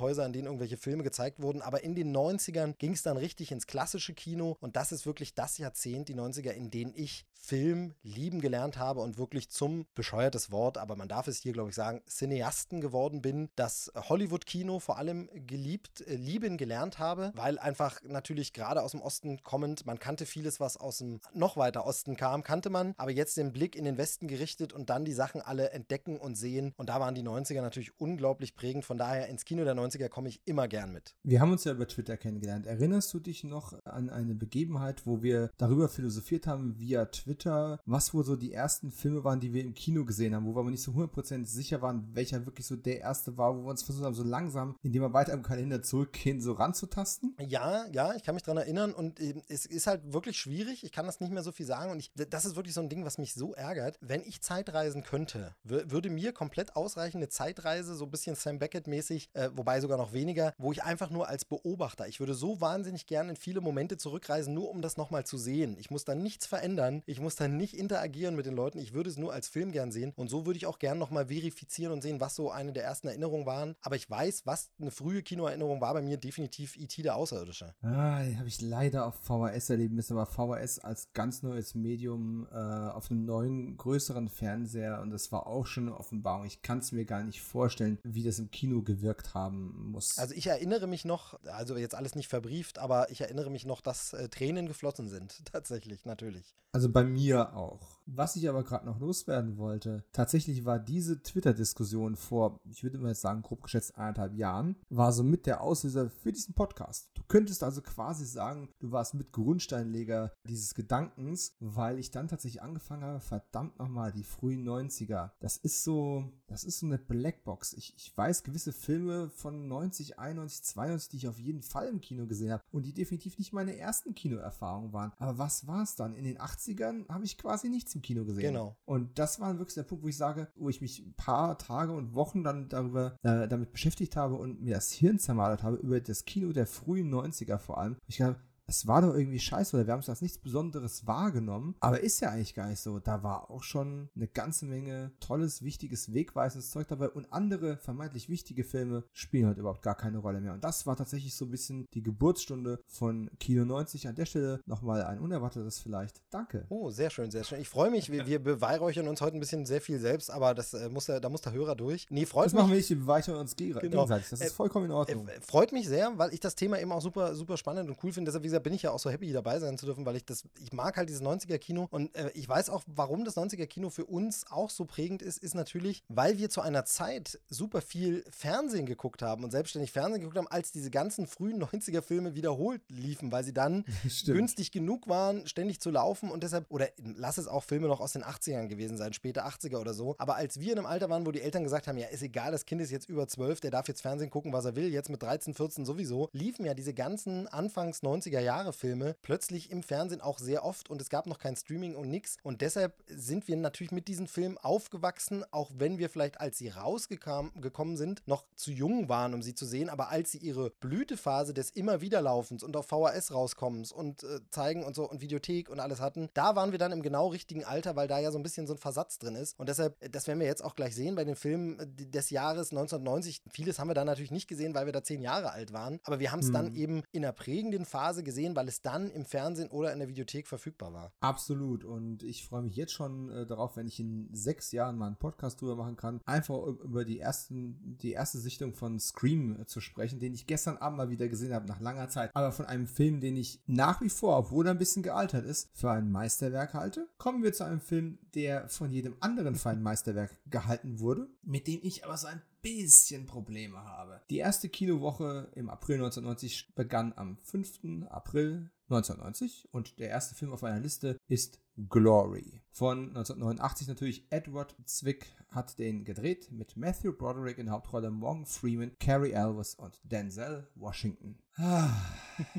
[0.00, 3.52] Jugendclubhäuser, in denen irgendwelche Filme gezeigt wurden, aber in den 90ern ging es dann richtig
[3.52, 4.56] ins klassische Kino.
[4.60, 9.00] Und das ist wirklich das Jahrzehnt, die 90er, in denen ich Film lieben gelernt habe
[9.00, 13.22] und wirklich zum bescheuertes Wort, aber man darf es hier, glaube ich, sagen, Cineasten geworden
[13.22, 18.92] bin, das Hollywood-Kino vor allem geliebt, äh, lieben gelernt habe, weil einfach natürlich gerade aus
[18.92, 22.94] dem Osten kommend, man kannte vieles, was aus dem noch weiter Osten kam, kannte man,
[22.98, 26.36] aber jetzt den Blick in den Westen gerichtet und dann die Sachen alle entdecken und
[26.36, 26.72] sehen.
[26.76, 30.08] Und da waren die 90er natürlich unglaublich prägend, von daher ins Kino der 90er 90er
[30.08, 31.14] komme ich immer gern mit.
[31.22, 32.66] Wir haben uns ja über Twitter kennengelernt.
[32.66, 38.14] Erinnerst du dich noch an eine Begebenheit, wo wir darüber philosophiert haben via Twitter, was
[38.14, 40.70] wohl so die ersten Filme waren, die wir im Kino gesehen haben, wo wir aber
[40.70, 44.04] nicht so 100% sicher waren, welcher wirklich so der erste war, wo wir uns versucht
[44.04, 47.36] haben, so langsam, indem wir weiter im Kalender zurückgehen, so ranzutasten?
[47.40, 50.84] Ja, ja, ich kann mich daran erinnern und äh, es ist halt wirklich schwierig.
[50.84, 52.88] Ich kann das nicht mehr so viel sagen und ich, das ist wirklich so ein
[52.88, 53.98] Ding, was mich so ärgert.
[54.00, 59.30] Wenn ich Zeitreisen könnte, würde mir komplett ausreichen, eine Zeitreise, so ein bisschen Sam Beckett-mäßig,
[59.34, 63.06] äh, wobei sogar noch weniger, wo ich einfach nur als Beobachter, ich würde so wahnsinnig
[63.06, 65.76] gerne in viele Momente zurückreisen, nur um das nochmal zu sehen.
[65.78, 69.10] Ich muss dann nichts verändern, ich muss dann nicht interagieren mit den Leuten, ich würde
[69.10, 72.02] es nur als Film gern sehen und so würde ich auch gern nochmal verifizieren und
[72.02, 73.76] sehen, was so eine der ersten Erinnerungen waren.
[73.82, 77.02] Aber ich weiß, was eine frühe Kinoerinnerung war bei mir definitiv E.T.
[77.02, 77.74] der Außerirdische.
[77.82, 82.48] Ah, die habe ich leider auf VHS erleben müssen, aber VHS als ganz neues Medium
[82.50, 86.46] äh, auf einem neuen, größeren Fernseher und das war auch schon eine Offenbarung.
[86.46, 90.18] Ich kann es mir gar nicht vorstellen, wie das im Kino gewirkt haben muss.
[90.18, 93.80] Also ich erinnere mich noch, also jetzt alles nicht verbrieft, aber ich erinnere mich noch,
[93.80, 95.44] dass äh, Tränen geflossen sind.
[95.52, 96.54] Tatsächlich, natürlich.
[96.72, 97.99] Also bei mir auch.
[98.12, 103.10] Was ich aber gerade noch loswerden wollte, tatsächlich war diese Twitter-Diskussion vor, ich würde mal
[103.10, 107.10] jetzt sagen, grob geschätzt anderthalb Jahren, war so mit der Auslöser für diesen Podcast.
[107.14, 112.62] Du könntest also quasi sagen, du warst mit Grundsteinleger dieses Gedankens, weil ich dann tatsächlich
[112.62, 115.30] angefangen habe, verdammt nochmal, die frühen 90er.
[115.38, 117.74] Das ist so, das ist so eine Blackbox.
[117.74, 122.00] Ich, ich weiß gewisse Filme von 90, 91, 92, die ich auf jeden Fall im
[122.00, 125.12] Kino gesehen habe und die definitiv nicht meine ersten Kinoerfahrungen waren.
[125.18, 126.16] Aber was war es dann?
[126.16, 128.52] In den 80ern habe ich quasi nichts im Kino gesehen.
[128.54, 128.76] Genau.
[128.84, 131.92] Und das war wirklich der Punkt, wo ich sage, wo ich mich ein paar Tage
[131.92, 136.00] und Wochen dann darüber äh, damit beschäftigt habe und mir das Hirn zermalert habe über
[136.00, 137.96] das Kino der frühen 90er vor allem.
[138.06, 138.36] Ich glaube,
[138.70, 141.74] es war doch irgendwie scheiße oder wir haben es als nichts Besonderes wahrgenommen.
[141.80, 143.00] Aber ist ja eigentlich gar nicht so.
[143.00, 148.28] Da war auch schon eine ganze Menge tolles, wichtiges, wegweisendes Zeug dabei und andere vermeintlich
[148.28, 150.54] wichtige Filme spielen halt überhaupt gar keine Rolle mehr.
[150.54, 154.06] Und das war tatsächlich so ein bisschen die Geburtsstunde von Kino 90.
[154.06, 156.22] An der Stelle nochmal ein unerwartetes vielleicht.
[156.30, 156.66] Danke.
[156.68, 157.60] Oh, sehr schön, sehr schön.
[157.60, 158.12] Ich freue mich.
[158.12, 161.18] Wir, wir beweihräuchern uns heute ein bisschen sehr viel selbst, aber das äh, muss der,
[161.18, 162.06] da muss der Hörer durch.
[162.08, 162.60] Nee, freut das mich.
[162.60, 163.80] machen wir nicht, wir beweihräuchern uns genau.
[163.80, 164.28] gegenseitig.
[164.30, 165.26] Das ist vollkommen in Ordnung.
[165.26, 168.12] Äh, freut mich sehr, weil ich das Thema eben auch super, super spannend und cool
[168.12, 168.28] finde.
[168.28, 170.16] Deshalb, wie gesagt, bin ich ja auch so happy, hier dabei sein zu dürfen, weil
[170.16, 173.90] ich das, ich mag halt dieses 90er-Kino und äh, ich weiß auch, warum das 90er-Kino
[173.90, 178.24] für uns auch so prägend ist, ist natürlich, weil wir zu einer Zeit super viel
[178.30, 183.32] Fernsehen geguckt haben und selbstständig Fernsehen geguckt haben, als diese ganzen frühen 90er-Filme wiederholt liefen,
[183.32, 183.84] weil sie dann
[184.26, 188.12] günstig genug waren, ständig zu laufen und deshalb, oder lass es auch Filme noch aus
[188.12, 191.26] den 80ern gewesen sein, später 80er oder so, aber als wir in einem Alter waren,
[191.26, 193.70] wo die Eltern gesagt haben, ja, ist egal, das Kind ist jetzt über 12, der
[193.70, 196.94] darf jetzt Fernsehen gucken, was er will, jetzt mit 13, 14 sowieso, liefen ja diese
[196.94, 201.38] ganzen Anfangs 90er Jahre Filme plötzlich im Fernsehen auch sehr oft und es gab noch
[201.38, 202.36] kein Streaming und nix.
[202.42, 206.68] Und deshalb sind wir natürlich mit diesen Filmen aufgewachsen, auch wenn wir vielleicht, als sie
[206.68, 209.88] rausgekommen sind, noch zu jung waren, um sie zu sehen.
[209.88, 214.82] Aber als sie ihre Blütephase des immer Wiederlaufens und auf VHS rauskommens und äh, zeigen
[214.82, 217.94] und so und Videothek und alles hatten, da waren wir dann im genau richtigen Alter,
[217.94, 219.58] weil da ja so ein bisschen so ein Versatz drin ist.
[219.58, 222.72] Und deshalb, das werden wir jetzt auch gleich sehen bei den Filmen äh, des Jahres
[222.72, 223.42] 1990.
[223.48, 226.00] Vieles haben wir da natürlich nicht gesehen, weil wir da zehn Jahre alt waren.
[226.02, 226.54] Aber wir haben es hm.
[226.54, 230.08] dann eben in einer prägenden Phase gesehen, weil es dann im Fernsehen oder in der
[230.08, 231.12] Videothek verfügbar war.
[231.20, 231.84] Absolut.
[231.84, 235.16] Und ich freue mich jetzt schon äh, darauf, wenn ich in sechs Jahren mal einen
[235.16, 239.80] Podcast drüber machen kann, einfach über die ersten, die erste Sichtung von Scream äh, zu
[239.80, 242.30] sprechen, den ich gestern Abend mal wieder gesehen habe, nach langer Zeit.
[242.34, 245.68] Aber von einem Film, den ich nach wie vor, obwohl er ein bisschen gealtert ist,
[245.72, 247.08] für ein Meisterwerk halte.
[247.18, 251.66] Kommen wir zu einem Film, der von jedem anderen für ein Meisterwerk gehalten wurde, mit
[251.66, 254.20] dem ich aber so ein bisschen Probleme habe.
[254.30, 258.08] Die erste Kinowoche im April 1990 begann am 5.
[258.08, 262.62] April 1990 und der erste Film auf meiner Liste ist Glory.
[262.70, 268.92] Von 1989 natürlich Edward Zwick hat den gedreht mit Matthew Broderick in Hauptrolle, Morgan Freeman,
[268.98, 271.38] Carrie Elvis und Denzel Washington.
[271.56, 271.90] Ah,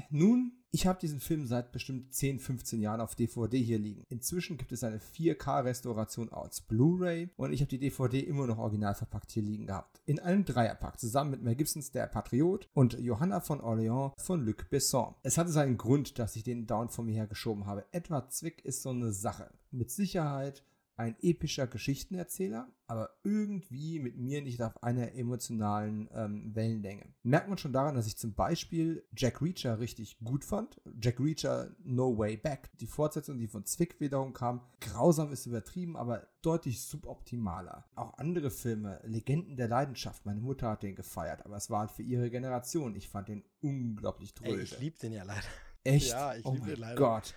[0.09, 4.05] nun ich habe diesen Film seit bestimmt 10, 15 Jahren auf DVD hier liegen.
[4.07, 8.95] Inzwischen gibt es eine 4K-Restauration als Blu-ray und ich habe die DVD immer noch original
[8.95, 10.01] verpackt hier liegen gehabt.
[10.05, 14.69] In einem Dreierpack zusammen mit Mel Gibsons Der Patriot und Johanna von Orléans von Luc
[14.69, 15.13] Besson.
[15.23, 17.85] Es hatte seinen Grund, dass ich den Down von mir her geschoben habe.
[17.91, 19.49] Edward Zwick ist so eine Sache.
[19.71, 20.63] Mit Sicherheit
[21.01, 27.05] ein epischer Geschichtenerzähler, aber irgendwie mit mir nicht auf einer emotionalen ähm, Wellenlänge.
[27.23, 30.79] Merkt man schon daran, dass ich zum Beispiel Jack Reacher richtig gut fand.
[31.01, 32.69] Jack Reacher No Way Back.
[32.79, 37.85] Die Fortsetzung, die von Zwick wiederum kam, grausam ist übertrieben, aber deutlich suboptimaler.
[37.95, 41.91] Auch andere Filme, Legenden der Leidenschaft, meine Mutter hat den gefeiert, aber es war halt
[41.91, 42.95] für ihre Generation.
[42.95, 44.61] Ich fand den unglaublich dröge.
[44.61, 45.41] ich liebe den ja leider.
[45.83, 46.09] Echt?
[46.09, 46.95] Ja, ich oh liebe den leider.
[46.95, 47.35] Gott.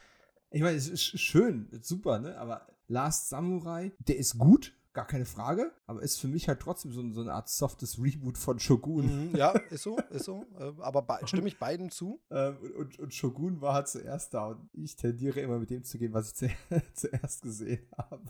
[0.50, 2.36] Ich meine, es ist schön, super, ne?
[2.38, 6.92] Aber Last Samurai, der ist gut, gar keine Frage, aber ist für mich halt trotzdem
[6.92, 9.30] so, so eine Art softes Reboot von Shogun.
[9.30, 10.46] Mhm, ja, ist so, ist so.
[10.58, 12.20] Äh, aber stimme ich beiden zu.
[12.30, 15.98] Ähm, und, und, Shogun war halt zuerst da und ich tendiere immer mit dem zu
[15.98, 16.56] gehen, was ich
[16.94, 18.22] zuerst gesehen habe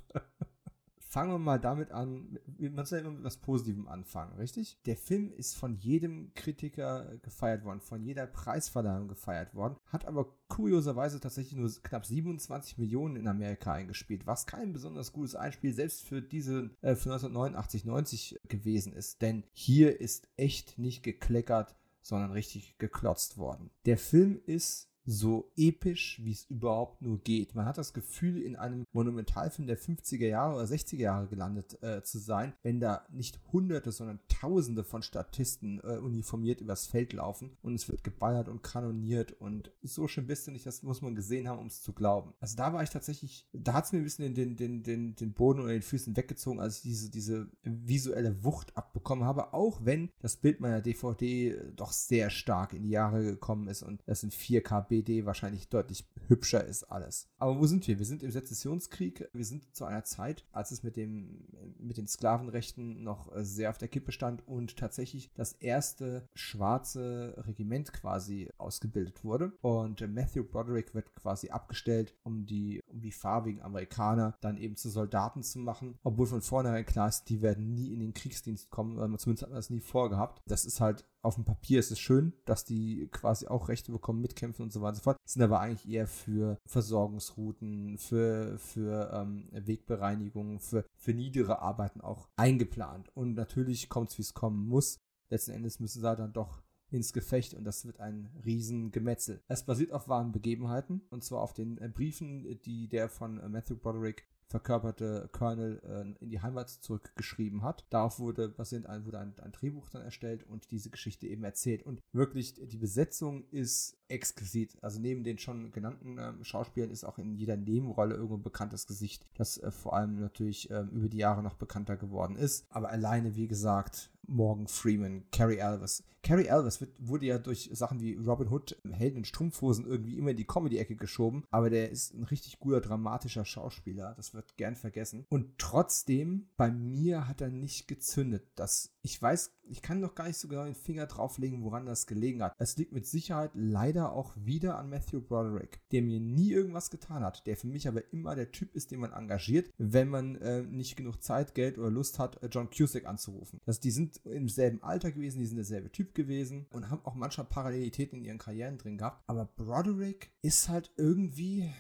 [1.14, 4.82] fangen wir mal damit an, man soll immer mit was Positivem anfangen, richtig?
[4.84, 10.34] Der Film ist von jedem Kritiker gefeiert worden, von jeder Preisverleihung gefeiert worden, hat aber
[10.48, 16.02] kurioserweise tatsächlich nur knapp 27 Millionen in Amerika eingespielt, was kein besonders gutes Einspiel selbst
[16.02, 22.32] für diese äh, für 1989, 90 gewesen ist, denn hier ist echt nicht gekleckert, sondern
[22.32, 23.70] richtig geklotzt worden.
[23.86, 27.55] Der Film ist so episch, wie es überhaupt nur geht.
[27.55, 32.02] Man hat das Gefühl, in einem Monumentalfilm der 50er Jahre oder 60er Jahre gelandet äh,
[32.02, 37.57] zu sein, wenn da nicht Hunderte, sondern Tausende von Statisten äh, uniformiert übers Feld laufen
[37.62, 41.14] und es wird geballert und kanoniert und so schön bist du nicht, das muss man
[41.14, 42.34] gesehen haben, um es zu glauben.
[42.40, 45.32] Also da war ich tatsächlich, da hat es mir ein bisschen den, den, den, den
[45.32, 50.11] Boden unter den Füßen weggezogen, als ich diese, diese visuelle Wucht abbekommen habe, auch wenn
[50.20, 54.30] das Bild meiner DVD doch sehr stark in die Jahre gekommen ist und das in
[54.30, 57.28] 4K BD wahrscheinlich deutlich hübscher ist alles.
[57.38, 57.99] Aber wo sind wir?
[57.99, 59.28] Wir sind im Sezessionskrieg.
[59.32, 63.78] Wir sind zu einer Zeit, als es mit, dem, mit den Sklavenrechten noch sehr auf
[63.78, 69.53] der Kippe stand und tatsächlich das erste schwarze Regiment quasi ausgebildet wurde.
[69.62, 74.90] Und Matthew Broderick wird quasi abgestellt, um die, um die farbigen Amerikaner dann eben zu
[74.90, 75.99] Soldaten zu machen.
[76.05, 79.57] Obwohl von vornherein klar ist, die werden nie in den Kriegsdienst kommen, zumindest hat man
[79.57, 80.40] das nie vorgehabt.
[80.47, 84.20] Das ist halt auf dem Papier ist es schön, dass die quasi auch Rechte bekommen,
[84.20, 85.18] mitkämpfen und so weiter und so fort.
[85.25, 92.29] Sind aber eigentlich eher für Versorgungsrouten, für, für ähm, Wegbereinigung, für, für niedere Arbeiten auch
[92.37, 93.11] eingeplant.
[93.14, 94.99] Und natürlich kommt es, wie es kommen muss.
[95.31, 99.43] Letzten Endes müssen sie dann doch ins Gefecht und das wird ein Riesengemetzel.
[99.49, 103.49] Es basiert auf wahren Begebenheiten und zwar auf den äh, Briefen, die der von äh,
[103.49, 107.86] Matthew Broderick verkörperte Colonel äh, in die Heimat zurückgeschrieben hat.
[107.90, 111.82] Darauf wurde basierend ein, wurde ein, ein, Drehbuch dann erstellt und diese Geschichte eben erzählt.
[111.82, 114.76] Und wirklich, die Besetzung ist exquisit.
[114.82, 118.86] Also neben den schon genannten äh, Schauspielern ist auch in jeder Nebenrolle irgendwo ein bekanntes
[118.86, 122.66] Gesicht, das äh, vor allem natürlich ähm, über die Jahre noch bekannter geworden ist.
[122.70, 126.02] Aber alleine, wie gesagt, Morgan Freeman, Carrie Elvis.
[126.22, 130.30] Carrie Elvis wird, wurde ja durch Sachen wie Robin Hood, Helden in Strumpfhosen irgendwie immer
[130.30, 134.76] in die Comedy-Ecke geschoben, aber der ist ein richtig guter dramatischer Schauspieler, das wird gern
[134.76, 135.26] vergessen.
[135.28, 138.46] Und trotzdem, bei mir hat er nicht gezündet.
[138.55, 142.07] Das, ich weiß, ich kann noch gar nicht so genau den Finger drauflegen, woran das
[142.07, 142.55] gelegen hat.
[142.59, 147.22] Es liegt mit Sicherheit leider auch wieder an Matthew Broderick, der mir nie irgendwas getan
[147.22, 150.62] hat, der für mich aber immer der Typ ist, den man engagiert, wenn man äh,
[150.62, 153.61] nicht genug Zeit, Geld oder Lust hat, äh, John Cusack anzurufen.
[153.66, 157.14] Das, die sind im selben Alter gewesen, die sind derselbe Typ gewesen und haben auch
[157.14, 159.22] manchmal Parallelitäten in ihren Karrieren drin gehabt.
[159.26, 161.70] Aber Broderick ist halt irgendwie.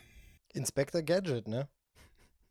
[0.52, 1.70] Inspector Gadget, ne?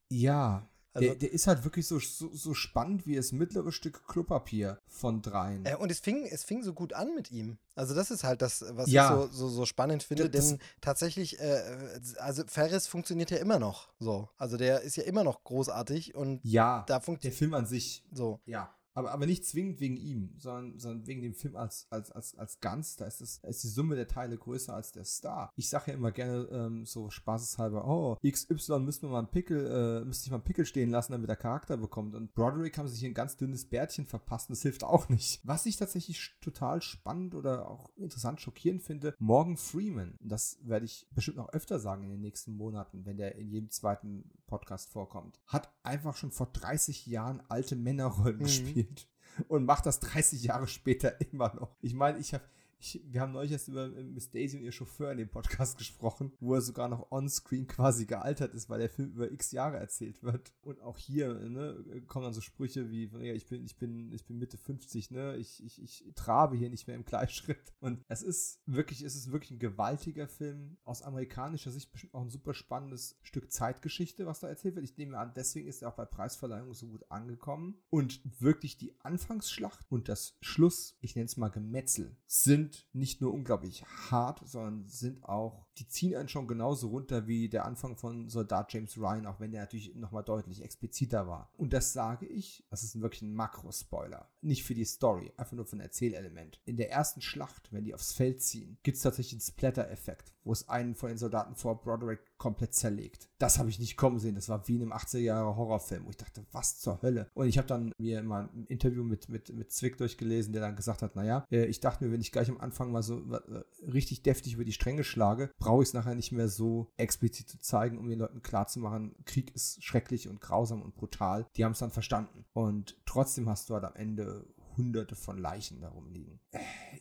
[0.10, 4.08] Ja, also, der, der, ist halt wirklich so, so, so, spannend wie das mittlere Stück
[4.08, 5.66] Klopapier von dreien.
[5.66, 7.58] Äh, und es fing, es fing so gut an mit ihm.
[7.76, 9.10] Also das ist halt das, was ja.
[9.10, 13.58] ich so, so, so spannend finde, das, denn tatsächlich, äh, also Ferris funktioniert ja immer
[13.58, 14.30] noch so.
[14.38, 18.04] Also der ist ja immer noch großartig und ja, da der Film an sich.
[18.12, 18.40] So.
[18.46, 22.38] Ja aber, aber nicht zwingend wegen ihm, sondern, sondern wegen dem Film als, als, als,
[22.38, 22.96] als ganz.
[22.96, 25.52] Da ist, das, da ist die Summe der Teile größer als der Star.
[25.56, 30.26] Ich sage ja immer gerne ähm, so spaßeshalber, oh, XY mal einen Pickel, äh, müsste
[30.26, 32.16] ich mal einen Pickel stehen lassen, damit er Charakter bekommt.
[32.16, 35.42] Und Broderick haben sich ein ganz dünnes Bärtchen verpasst und das hilft auch nicht.
[35.44, 41.08] Was ich tatsächlich total spannend oder auch interessant schockierend finde, Morgan Freeman, das werde ich
[41.12, 45.40] bestimmt noch öfter sagen in den nächsten Monaten, wenn der in jedem zweiten Podcast vorkommt,
[45.48, 48.44] hat einfach schon vor 30 Jahren alte Männerrollen mhm.
[48.44, 49.08] gespielt
[49.48, 51.76] und macht das 30 Jahre später immer noch.
[51.82, 52.44] Ich meine, ich habe
[52.84, 55.78] ich, wir haben neulich erst über äh, Miss Daisy und ihr Chauffeur in dem Podcast
[55.78, 59.78] gesprochen, wo er sogar noch on-screen quasi gealtert ist, weil der Film über x Jahre
[59.78, 60.54] erzählt wird.
[60.62, 64.26] Und auch hier ne, kommen dann so Sprüche wie, ja, ich bin, ich bin, ich
[64.26, 67.74] bin Mitte 50, ne, ich, ich, ich trabe hier nicht mehr im Gleichschritt.
[67.80, 70.78] Und es ist wirklich, es ist wirklich ein gewaltiger Film.
[70.84, 74.86] Aus amerikanischer Sicht bestimmt auch ein super spannendes Stück Zeitgeschichte, was da erzählt wird.
[74.86, 77.82] Ich nehme an, deswegen ist er auch bei Preisverleihungen so gut angekommen.
[77.90, 83.22] Und wirklich die Anfangsschlacht und das Schluss, ich nenne es mal Gemetzel, sind sind nicht
[83.22, 87.96] nur unglaublich hart, sondern sind auch, die ziehen einen schon genauso runter wie der Anfang
[87.98, 91.52] von Soldat James Ryan, auch wenn der natürlich nochmal deutlich expliziter war.
[91.58, 94.30] Und das sage ich, das ist wirklich ein Makro-Spoiler.
[94.42, 96.60] Nicht für die Story, einfach nur für ein Erzählelement.
[96.66, 100.52] In der ersten Schlacht, wenn die aufs Feld ziehen, gibt es tatsächlich einen Splatter-Effekt, wo
[100.52, 103.30] es einen von den Soldaten vor Broderick komplett zerlegt.
[103.38, 104.36] Das habe ich nicht kommen sehen.
[104.36, 107.30] Das war wie in einem 80er Jahre Horrorfilm, wo ich dachte, was zur Hölle?
[107.34, 110.76] Und ich habe dann mir mal ein Interview mit, mit, mit Zwick durchgelesen, der dann
[110.76, 113.64] gesagt hat, naja, äh, ich dachte mir, wenn ich gleich am Anfang mal so äh,
[113.90, 117.60] richtig deftig über die Stränge schlage, brauche ich es nachher nicht mehr so explizit zu
[117.60, 121.48] zeigen, um den Leuten klarzumachen, Krieg ist schrecklich und grausam und brutal.
[121.56, 122.46] Die haben es dann verstanden.
[122.54, 124.46] Und trotzdem hast du halt am Ende
[124.78, 126.40] hunderte von Leichen darum liegen.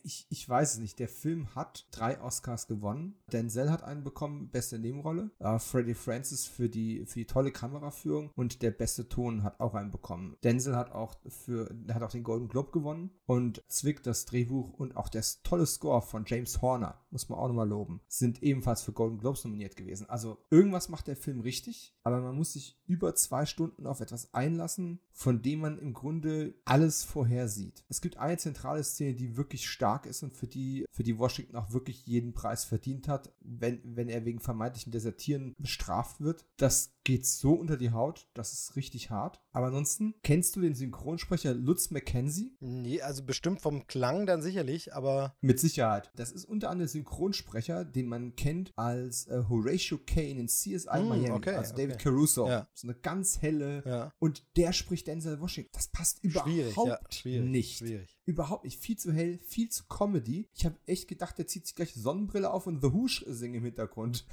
[0.03, 0.99] Ich, ich weiß es nicht.
[0.99, 3.15] Der Film hat drei Oscars gewonnen.
[3.31, 5.31] Denzel hat einen bekommen, beste Nebenrolle.
[5.39, 9.73] Uh, Freddie Francis für die, für die tolle Kameraführung und der beste Ton hat auch
[9.75, 10.37] einen bekommen.
[10.43, 14.97] Denzel hat auch für, hat auch den Golden Globe gewonnen und Zwick, das Drehbuch und
[14.97, 18.93] auch der tolle Score von James Horner, muss man auch nochmal loben, sind ebenfalls für
[18.93, 20.09] Golden Globes nominiert gewesen.
[20.09, 24.33] Also irgendwas macht der Film richtig, aber man muss sich über zwei Stunden auf etwas
[24.33, 27.62] einlassen, von dem man im Grunde alles vorhersieht.
[27.89, 31.55] Es gibt eine zentrale Szene, die wirklich stark ist und für die, für die Washington
[31.55, 36.45] auch wirklich jeden Preis verdient hat, wenn, wenn er wegen vermeintlichen Desertieren bestraft wird.
[36.57, 39.41] Das geht so unter die Haut, das ist richtig hart.
[39.51, 42.55] Aber ansonsten, kennst du den Synchronsprecher Lutz McKenzie?
[42.59, 45.35] Nee, also bestimmt vom Klang dann sicherlich, aber.
[45.41, 46.11] Mit Sicherheit.
[46.15, 51.01] Das ist unter anderem der Synchronsprecher, den man kennt als äh, Horatio Kane in CSI
[51.01, 51.87] mm, Miami, okay, also okay.
[51.87, 52.47] David Caruso.
[52.47, 52.67] Ja.
[52.73, 53.83] So eine ganz helle.
[53.85, 54.13] Ja.
[54.19, 55.71] Und der spricht Denzel Washington.
[55.73, 57.77] Das passt überhaupt Schwierig, ja, schwierig, nicht.
[57.79, 58.17] Schwierig.
[58.25, 58.79] Überhaupt nicht.
[58.79, 60.47] Viel zu hell, viel zu Comedy.
[60.53, 63.65] Ich habe echt gedacht, der zieht sich gleich Sonnenbrille auf und The Whoosh singen im
[63.65, 64.25] Hintergrund.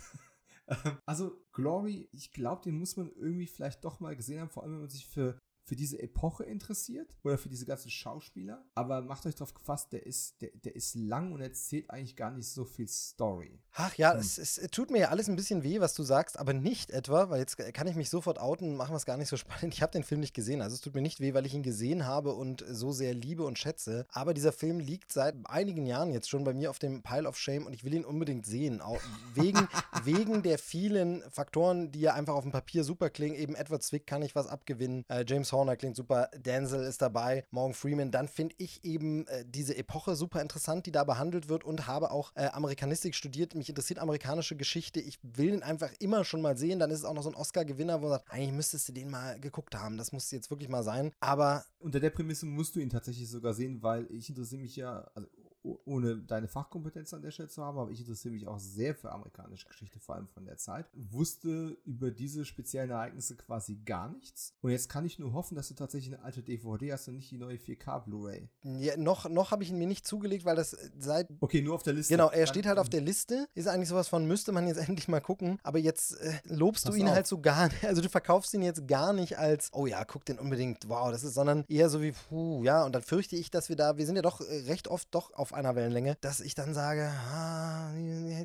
[1.06, 4.72] also Glory, ich glaube, den muss man irgendwie vielleicht doch mal gesehen haben, vor allem
[4.72, 5.38] wenn man sich für
[5.70, 8.64] für diese Epoche interessiert oder für diese ganzen Schauspieler.
[8.74, 12.32] Aber macht euch darauf gefasst, der ist, der, der ist lang und erzählt eigentlich gar
[12.32, 13.60] nicht so viel Story.
[13.74, 14.18] Ach ja, hm.
[14.18, 17.30] es, es, tut mir ja alles ein bisschen weh, was du sagst, aber nicht etwa,
[17.30, 19.72] weil jetzt kann ich mich sofort outen machen wir es gar nicht so spannend.
[19.72, 20.60] Ich habe den Film nicht gesehen.
[20.60, 23.44] Also es tut mir nicht weh, weil ich ihn gesehen habe und so sehr liebe
[23.44, 24.06] und schätze.
[24.10, 27.38] Aber dieser Film liegt seit einigen Jahren jetzt schon bei mir auf dem Pile of
[27.38, 28.80] Shame und ich will ihn unbedingt sehen.
[28.80, 29.00] Auch
[29.34, 29.68] wegen,
[30.02, 33.36] wegen der vielen Faktoren, die ja einfach auf dem Papier super klingen.
[33.36, 35.04] Eben Edward Zwick kann ich was abgewinnen.
[35.08, 38.10] Äh, James Horner klingt super, Denzel ist dabei, Morgan Freeman.
[38.10, 42.10] Dann finde ich eben äh, diese Epoche super interessant, die da behandelt wird und habe
[42.10, 43.54] auch äh, Amerikanistik studiert.
[43.54, 45.00] Mich interessiert amerikanische Geschichte.
[45.00, 46.78] Ich will ihn einfach immer schon mal sehen.
[46.78, 49.10] Dann ist es auch noch so ein Oscar-Gewinner, wo man sagt, eigentlich müsstest du den
[49.10, 49.98] mal geguckt haben.
[49.98, 51.12] Das muss jetzt wirklich mal sein.
[51.20, 51.64] Aber.
[51.78, 55.28] Unter der Prämisse musst du ihn tatsächlich sogar sehen, weil ich interessiere mich ja, also
[55.62, 59.12] ohne deine Fachkompetenz an der Stelle zu haben, aber ich interessiere mich auch sehr für
[59.12, 60.86] amerikanische Geschichte, vor allem von der Zeit.
[60.94, 64.54] Wusste über diese speziellen Ereignisse quasi gar nichts.
[64.60, 67.30] Und jetzt kann ich nur hoffen, dass du tatsächlich eine alte DVD hast und nicht
[67.30, 68.48] die neue 4K Blu-ray.
[68.62, 71.28] Ja, noch, noch habe ich ihn mir nicht zugelegt, weil das seit.
[71.40, 72.14] Okay, nur auf der Liste.
[72.14, 73.46] Genau, er steht halt auf der Liste.
[73.54, 75.58] Ist eigentlich sowas von, müsste man jetzt endlich mal gucken.
[75.62, 77.14] Aber jetzt äh, lobst Pass du ihn auf.
[77.14, 77.84] halt so gar nicht.
[77.90, 81.24] Also du verkaufst ihn jetzt gar nicht als, oh ja, guck den unbedingt, wow, das
[81.24, 84.06] ist, sondern eher so wie, puh, ja, und dann fürchte ich, dass wir da, wir
[84.06, 87.92] sind ja doch äh, recht oft doch auf einer Wellenlänge, dass ich dann sage, ah,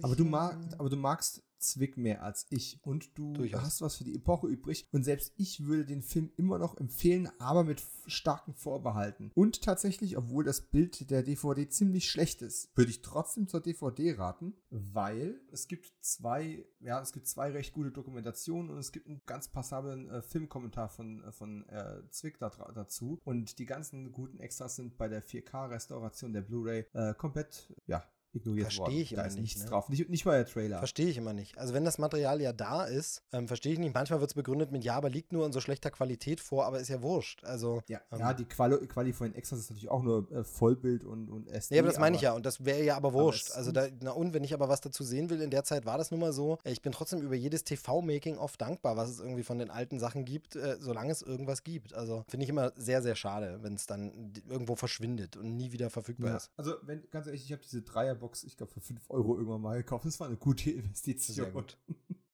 [0.02, 3.62] aber du magst, aber du magst Zwick mehr als ich und du Durchaus.
[3.62, 7.30] hast was für die Epoche übrig und selbst ich würde den Film immer noch empfehlen,
[7.40, 9.32] aber mit starken Vorbehalten.
[9.34, 14.14] Und tatsächlich, obwohl das Bild der DVD ziemlich schlecht ist, würde ich trotzdem zur DVD
[14.14, 19.08] raten, weil es gibt zwei, ja, es gibt zwei recht gute Dokumentationen und es gibt
[19.08, 24.12] einen ganz passablen äh, Filmkommentar von, äh, von äh, Zwick da, dazu und die ganzen
[24.12, 28.04] guten Extras sind bei der 4K-Restauration der Blu-ray äh, komplett, ja,
[28.36, 28.96] ignoriert Verstehe worden.
[28.98, 29.70] ich immer da ist nicht, nichts ne?
[29.70, 29.90] drauf.
[29.90, 30.78] Nicht, nicht mal der Trailer.
[30.80, 31.58] Verstehe ich immer nicht.
[31.58, 33.94] Also wenn das Material ja da ist, ähm, verstehe ich nicht.
[33.94, 36.80] Manchmal wird es begründet mit, ja, aber liegt nur in so schlechter Qualität vor, aber
[36.80, 37.44] ist ja wurscht.
[37.44, 40.44] Also, ja, ähm, ja, die Quali, Quali von den Extras ist natürlich auch nur äh,
[40.44, 41.76] Vollbild und, und SD.
[41.76, 42.34] Ja, aber das meine ich ja.
[42.34, 43.50] Und das wäre ja aber wurscht.
[43.50, 45.86] es- also da, na und, wenn ich aber was dazu sehen will, in der Zeit
[45.86, 46.58] war das nun mal so.
[46.64, 50.00] Äh, Ich bin trotzdem über jedes TV-Making oft dankbar, was es irgendwie von den alten
[50.00, 51.94] Sachen gibt, äh, solange es irgendwas gibt.
[51.94, 55.90] Also finde ich immer sehr, sehr schade, wenn es dann irgendwo verschwindet und nie wieder
[55.90, 56.38] verfügbar Ja.
[56.38, 56.52] ist.
[56.58, 59.78] Also, wenn, ganz ehrlich, ich habe diese Dreierbox, ich glaube, für 5 Euro irgendwann mal
[59.78, 60.06] gekauft.
[60.06, 61.36] Das war eine gute Investition.
[61.36, 61.78] Sehr gut.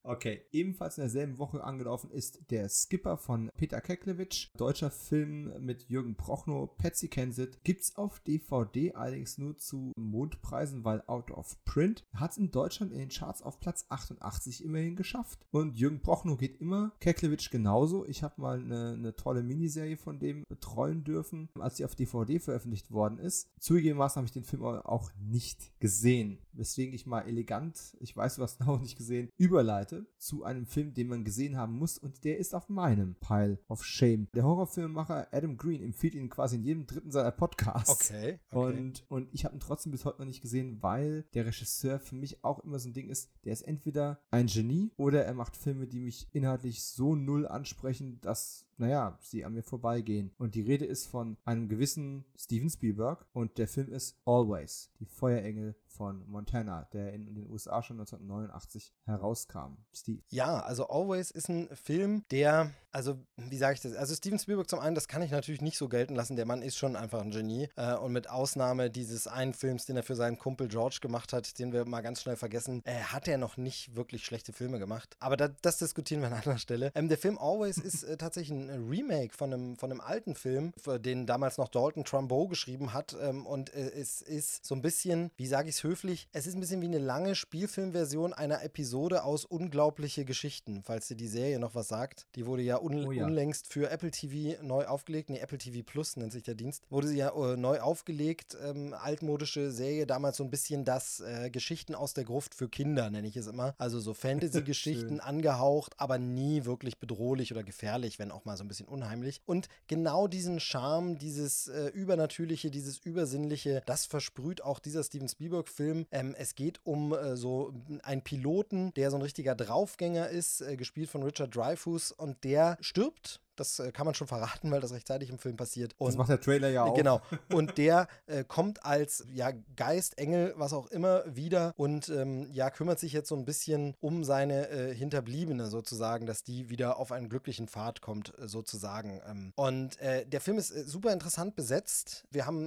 [0.04, 5.88] Okay, ebenfalls in derselben Woche angelaufen ist der Skipper von Peter Keklewitsch, deutscher Film mit
[5.88, 7.62] Jürgen Prochnow, Patsy Kensit.
[7.62, 12.04] Gibt's auf DVD allerdings nur zu Mondpreisen, weil out of print.
[12.14, 15.38] Hat es in Deutschland in den Charts auf Platz 88 immerhin geschafft.
[15.52, 18.04] Und Jürgen Prochnow geht immer, Keklewitsch genauso.
[18.06, 22.40] Ich habe mal eine, eine tolle Miniserie von dem betreuen dürfen, als die auf DVD
[22.40, 23.48] veröffentlicht worden ist.
[23.60, 28.42] Zugegebenermaßen habe ich den Film auch nicht gesehen, weswegen ich mal elegant, ich weiß, du
[28.42, 32.24] hast ihn auch nicht gesehen, überleite zu einem Film, den man gesehen haben muss und
[32.24, 34.28] der ist auf meinem Pile of Shame.
[34.34, 38.10] Der Horrorfilmemacher Adam Green empfiehlt ihn quasi in jedem dritten seiner Podcasts.
[38.10, 38.40] Okay.
[38.50, 38.78] okay.
[38.78, 42.14] Und, und ich habe ihn trotzdem bis heute noch nicht gesehen, weil der Regisseur für
[42.14, 45.56] mich auch immer so ein Ding ist, der ist entweder ein Genie oder er macht
[45.56, 50.32] Filme, die mich inhaltlich so null ansprechen, dass naja, sie an mir vorbeigehen.
[50.38, 55.06] Und die Rede ist von einem gewissen Steven Spielberg und der Film ist Always, die
[55.06, 59.76] Feuerengel von Montana, der in den USA schon 1989 herauskam.
[59.92, 60.22] Steve.
[60.30, 63.94] Ja, also Always ist ein Film, der, also wie sage ich das?
[63.94, 66.36] Also Steven Spielberg zum einen, das kann ich natürlich nicht so gelten lassen.
[66.36, 67.68] Der Mann ist schon einfach ein Genie.
[67.76, 71.58] Äh, und mit Ausnahme dieses einen Films, den er für seinen Kumpel George gemacht hat,
[71.58, 75.16] den wir mal ganz schnell vergessen, äh, hat er noch nicht wirklich schlechte Filme gemacht.
[75.20, 76.92] Aber da, das diskutieren wir an anderer Stelle.
[76.94, 80.72] Ähm, der Film Always ist äh, tatsächlich ein Remake von einem, von einem alten Film,
[81.00, 83.16] den damals noch Dalton Trumbo geschrieben hat.
[83.20, 86.54] Ähm, und äh, es ist so ein bisschen, wie sage ich es höflich, es ist
[86.54, 91.58] ein bisschen wie eine lange Spielfilmversion einer Episode aus Unglaubliche Geschichten, falls dir die Serie
[91.58, 92.26] noch was sagt.
[92.34, 93.24] Die wurde ja, un oh ja.
[93.24, 95.30] unlängst für Apple TV neu aufgelegt.
[95.30, 96.84] Nee, Apple TV Plus nennt sich der Dienst.
[96.90, 98.56] Wurde sie ja äh, neu aufgelegt.
[98.62, 103.10] Ähm, altmodische Serie, damals so ein bisschen das äh, Geschichten aus der Gruft für Kinder,
[103.10, 103.74] nenne ich es immer.
[103.78, 108.68] Also so Fantasy-Geschichten angehaucht, aber nie wirklich bedrohlich oder gefährlich, wenn auch mal so ein
[108.68, 109.40] bisschen unheimlich.
[109.46, 116.06] Und genau diesen Charme, dieses äh, Übernatürliche, dieses Übersinnliche, das versprüht auch dieser Steven Spielberg-Film.
[116.10, 117.72] Ähm, es geht um äh, so
[118.02, 122.71] einen Piloten, der so ein richtiger Draufgänger ist, äh, gespielt von Richard Dreyfuss und der
[122.80, 125.94] stirbt das äh, kann man schon verraten, weil das rechtzeitig im Film passiert.
[125.98, 126.94] Und, das macht der Trailer ja auch.
[126.94, 127.20] Genau.
[127.52, 132.70] Und der äh, kommt als ja, Geist, Engel, was auch immer wieder und ähm, ja,
[132.70, 137.12] kümmert sich jetzt so ein bisschen um seine äh, Hinterbliebene sozusagen, dass die wieder auf
[137.12, 139.20] einen glücklichen Pfad kommt, äh, sozusagen.
[139.28, 142.24] Ähm, und äh, der Film ist super interessant besetzt.
[142.30, 142.64] Wir haben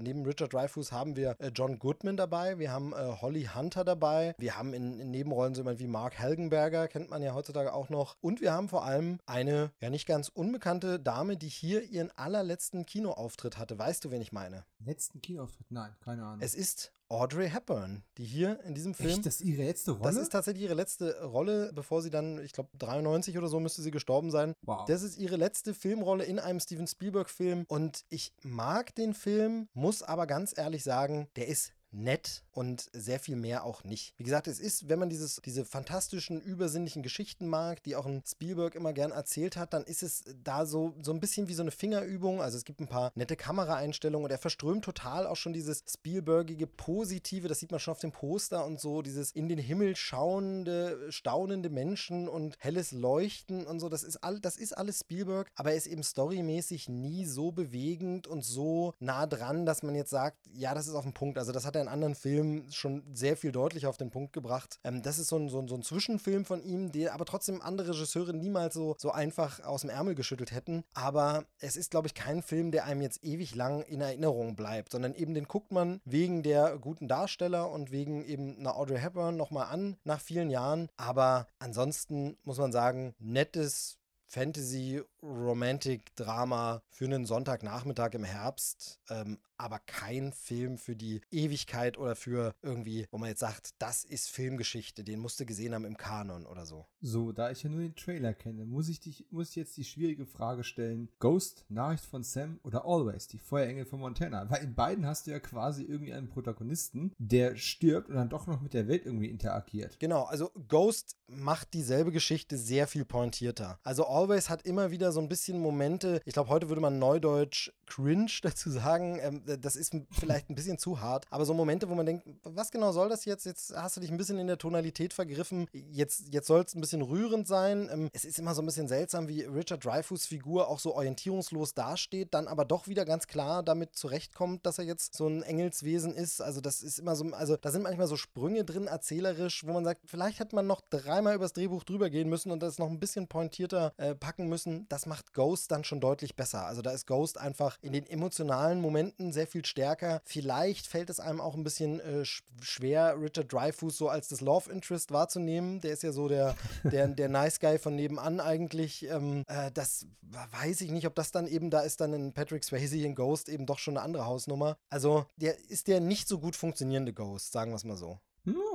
[0.00, 4.74] neben Richard Dreyfuss haben wir John Goodman dabei, wir haben Holly Hunter dabei, wir haben
[4.74, 8.16] in, in Nebenrollen so jemand wie Mark Helgenberger, kennt man ja heutzutage auch noch.
[8.20, 12.84] Und wir haben vor allem eine, ja nicht ganz unbekannte Dame, die hier ihren allerletzten
[12.84, 13.78] Kinoauftritt hatte.
[13.78, 14.64] Weißt du, wen ich meine?
[14.84, 15.70] Letzten Kinoauftritt?
[15.70, 16.40] Nein, keine Ahnung.
[16.40, 19.10] Es ist Audrey Hepburn, die hier in diesem Film.
[19.10, 20.12] Echt, das ist ihre letzte Rolle?
[20.12, 23.82] Das ist tatsächlich ihre letzte Rolle, bevor sie dann, ich glaube, 93 oder so müsste
[23.82, 24.54] sie gestorben sein.
[24.62, 24.84] Wow.
[24.86, 27.64] Das ist ihre letzte Filmrolle in einem Steven Spielberg-Film.
[27.68, 33.20] Und ich mag den Film, muss aber ganz ehrlich sagen, der ist nett und sehr
[33.20, 34.14] viel mehr auch nicht.
[34.16, 38.22] Wie gesagt, es ist, wenn man dieses, diese fantastischen, übersinnlichen Geschichten mag, die auch ein
[38.26, 41.62] Spielberg immer gern erzählt hat, dann ist es da so, so ein bisschen wie so
[41.62, 42.42] eine Fingerübung.
[42.42, 46.66] Also es gibt ein paar nette Kameraeinstellungen und er verströmt total auch schon dieses Spielbergige
[46.66, 51.10] Positive, das sieht man schon auf dem Poster und so, dieses in den Himmel schauende,
[51.10, 55.70] staunende Menschen und helles Leuchten und so, das ist, all, das ist alles Spielberg, aber
[55.70, 60.38] er ist eben storymäßig nie so bewegend und so nah dran, dass man jetzt sagt,
[60.52, 61.38] ja, das ist auf dem Punkt.
[61.38, 64.78] Also das hat er in anderen Filmen schon sehr viel deutlicher auf den Punkt gebracht.
[64.84, 67.62] Ähm, das ist so ein, so, ein, so ein Zwischenfilm von ihm, der aber trotzdem
[67.62, 70.84] andere Regisseure niemals so, so einfach aus dem Ärmel geschüttelt hätten.
[70.94, 74.92] Aber es ist, glaube ich, kein Film, der einem jetzt ewig lang in Erinnerung bleibt,
[74.92, 79.36] sondern eben den guckt man wegen der guten Darsteller und wegen eben einer Audrey Hepburn
[79.36, 80.88] nochmal an nach vielen Jahren.
[80.96, 83.98] Aber ansonsten muss man sagen, nettes
[84.34, 88.98] Fantasy, Romantic, Drama für einen Sonntagnachmittag im Herbst.
[89.08, 94.04] Ähm, aber kein Film für die Ewigkeit oder für irgendwie, wo man jetzt sagt, das
[94.04, 96.86] ist Filmgeschichte, den musst du gesehen haben im Kanon oder so.
[97.00, 100.26] So, da ich ja nur den Trailer kenne, muss ich dich, muss jetzt die schwierige
[100.26, 104.50] Frage stellen: Ghost, Nachricht von Sam oder Always, die Feuerengel von Montana?
[104.50, 108.46] Weil in beiden hast du ja quasi irgendwie einen Protagonisten, der stirbt und dann doch
[108.46, 109.98] noch mit der Welt irgendwie interagiert.
[109.98, 113.78] Genau, also Ghost macht dieselbe Geschichte sehr viel pointierter.
[113.82, 117.70] Also Always hat immer wieder so ein bisschen Momente, ich glaube, heute würde man neudeutsch
[117.86, 119.18] cringe dazu sagen.
[119.20, 122.70] Ähm, das ist vielleicht ein bisschen zu hart, aber so Momente, wo man denkt, was
[122.70, 123.46] genau soll das jetzt?
[123.46, 125.66] Jetzt hast du dich ein bisschen in der Tonalität vergriffen.
[125.72, 127.88] Jetzt, jetzt soll es ein bisschen rührend sein.
[127.92, 131.74] Ähm, es ist immer so ein bisschen seltsam, wie Richard Dreyfuss Figur auch so orientierungslos
[131.74, 136.14] dasteht, dann aber doch wieder ganz klar damit zurechtkommt, dass er jetzt so ein Engelswesen
[136.14, 136.40] ist.
[136.40, 139.84] Also das ist immer so, also da sind manchmal so Sprünge drin erzählerisch, wo man
[139.84, 143.00] sagt, vielleicht hätte man noch dreimal übers Drehbuch drüber gehen müssen und das noch ein
[143.00, 144.86] bisschen pointierter äh, packen müssen.
[144.88, 146.66] Das macht Ghost dann schon deutlich besser.
[146.66, 150.22] Also da ist Ghost einfach in den emotionalen Momenten sehr viel stärker.
[150.24, 152.24] Vielleicht fällt es einem auch ein bisschen äh,
[152.60, 155.80] schwer, Richard Dreyfuss so als das Love Interest wahrzunehmen.
[155.80, 159.06] Der ist ja so der, der, der Nice Guy von nebenan eigentlich.
[159.08, 162.64] Ähm, äh, das weiß ich nicht, ob das dann eben, da ist dann in Patrick
[162.64, 164.76] Swayze in Ghost eben doch schon eine andere Hausnummer.
[164.88, 168.18] Also der ist der nicht so gut funktionierende Ghost, sagen wir es mal so.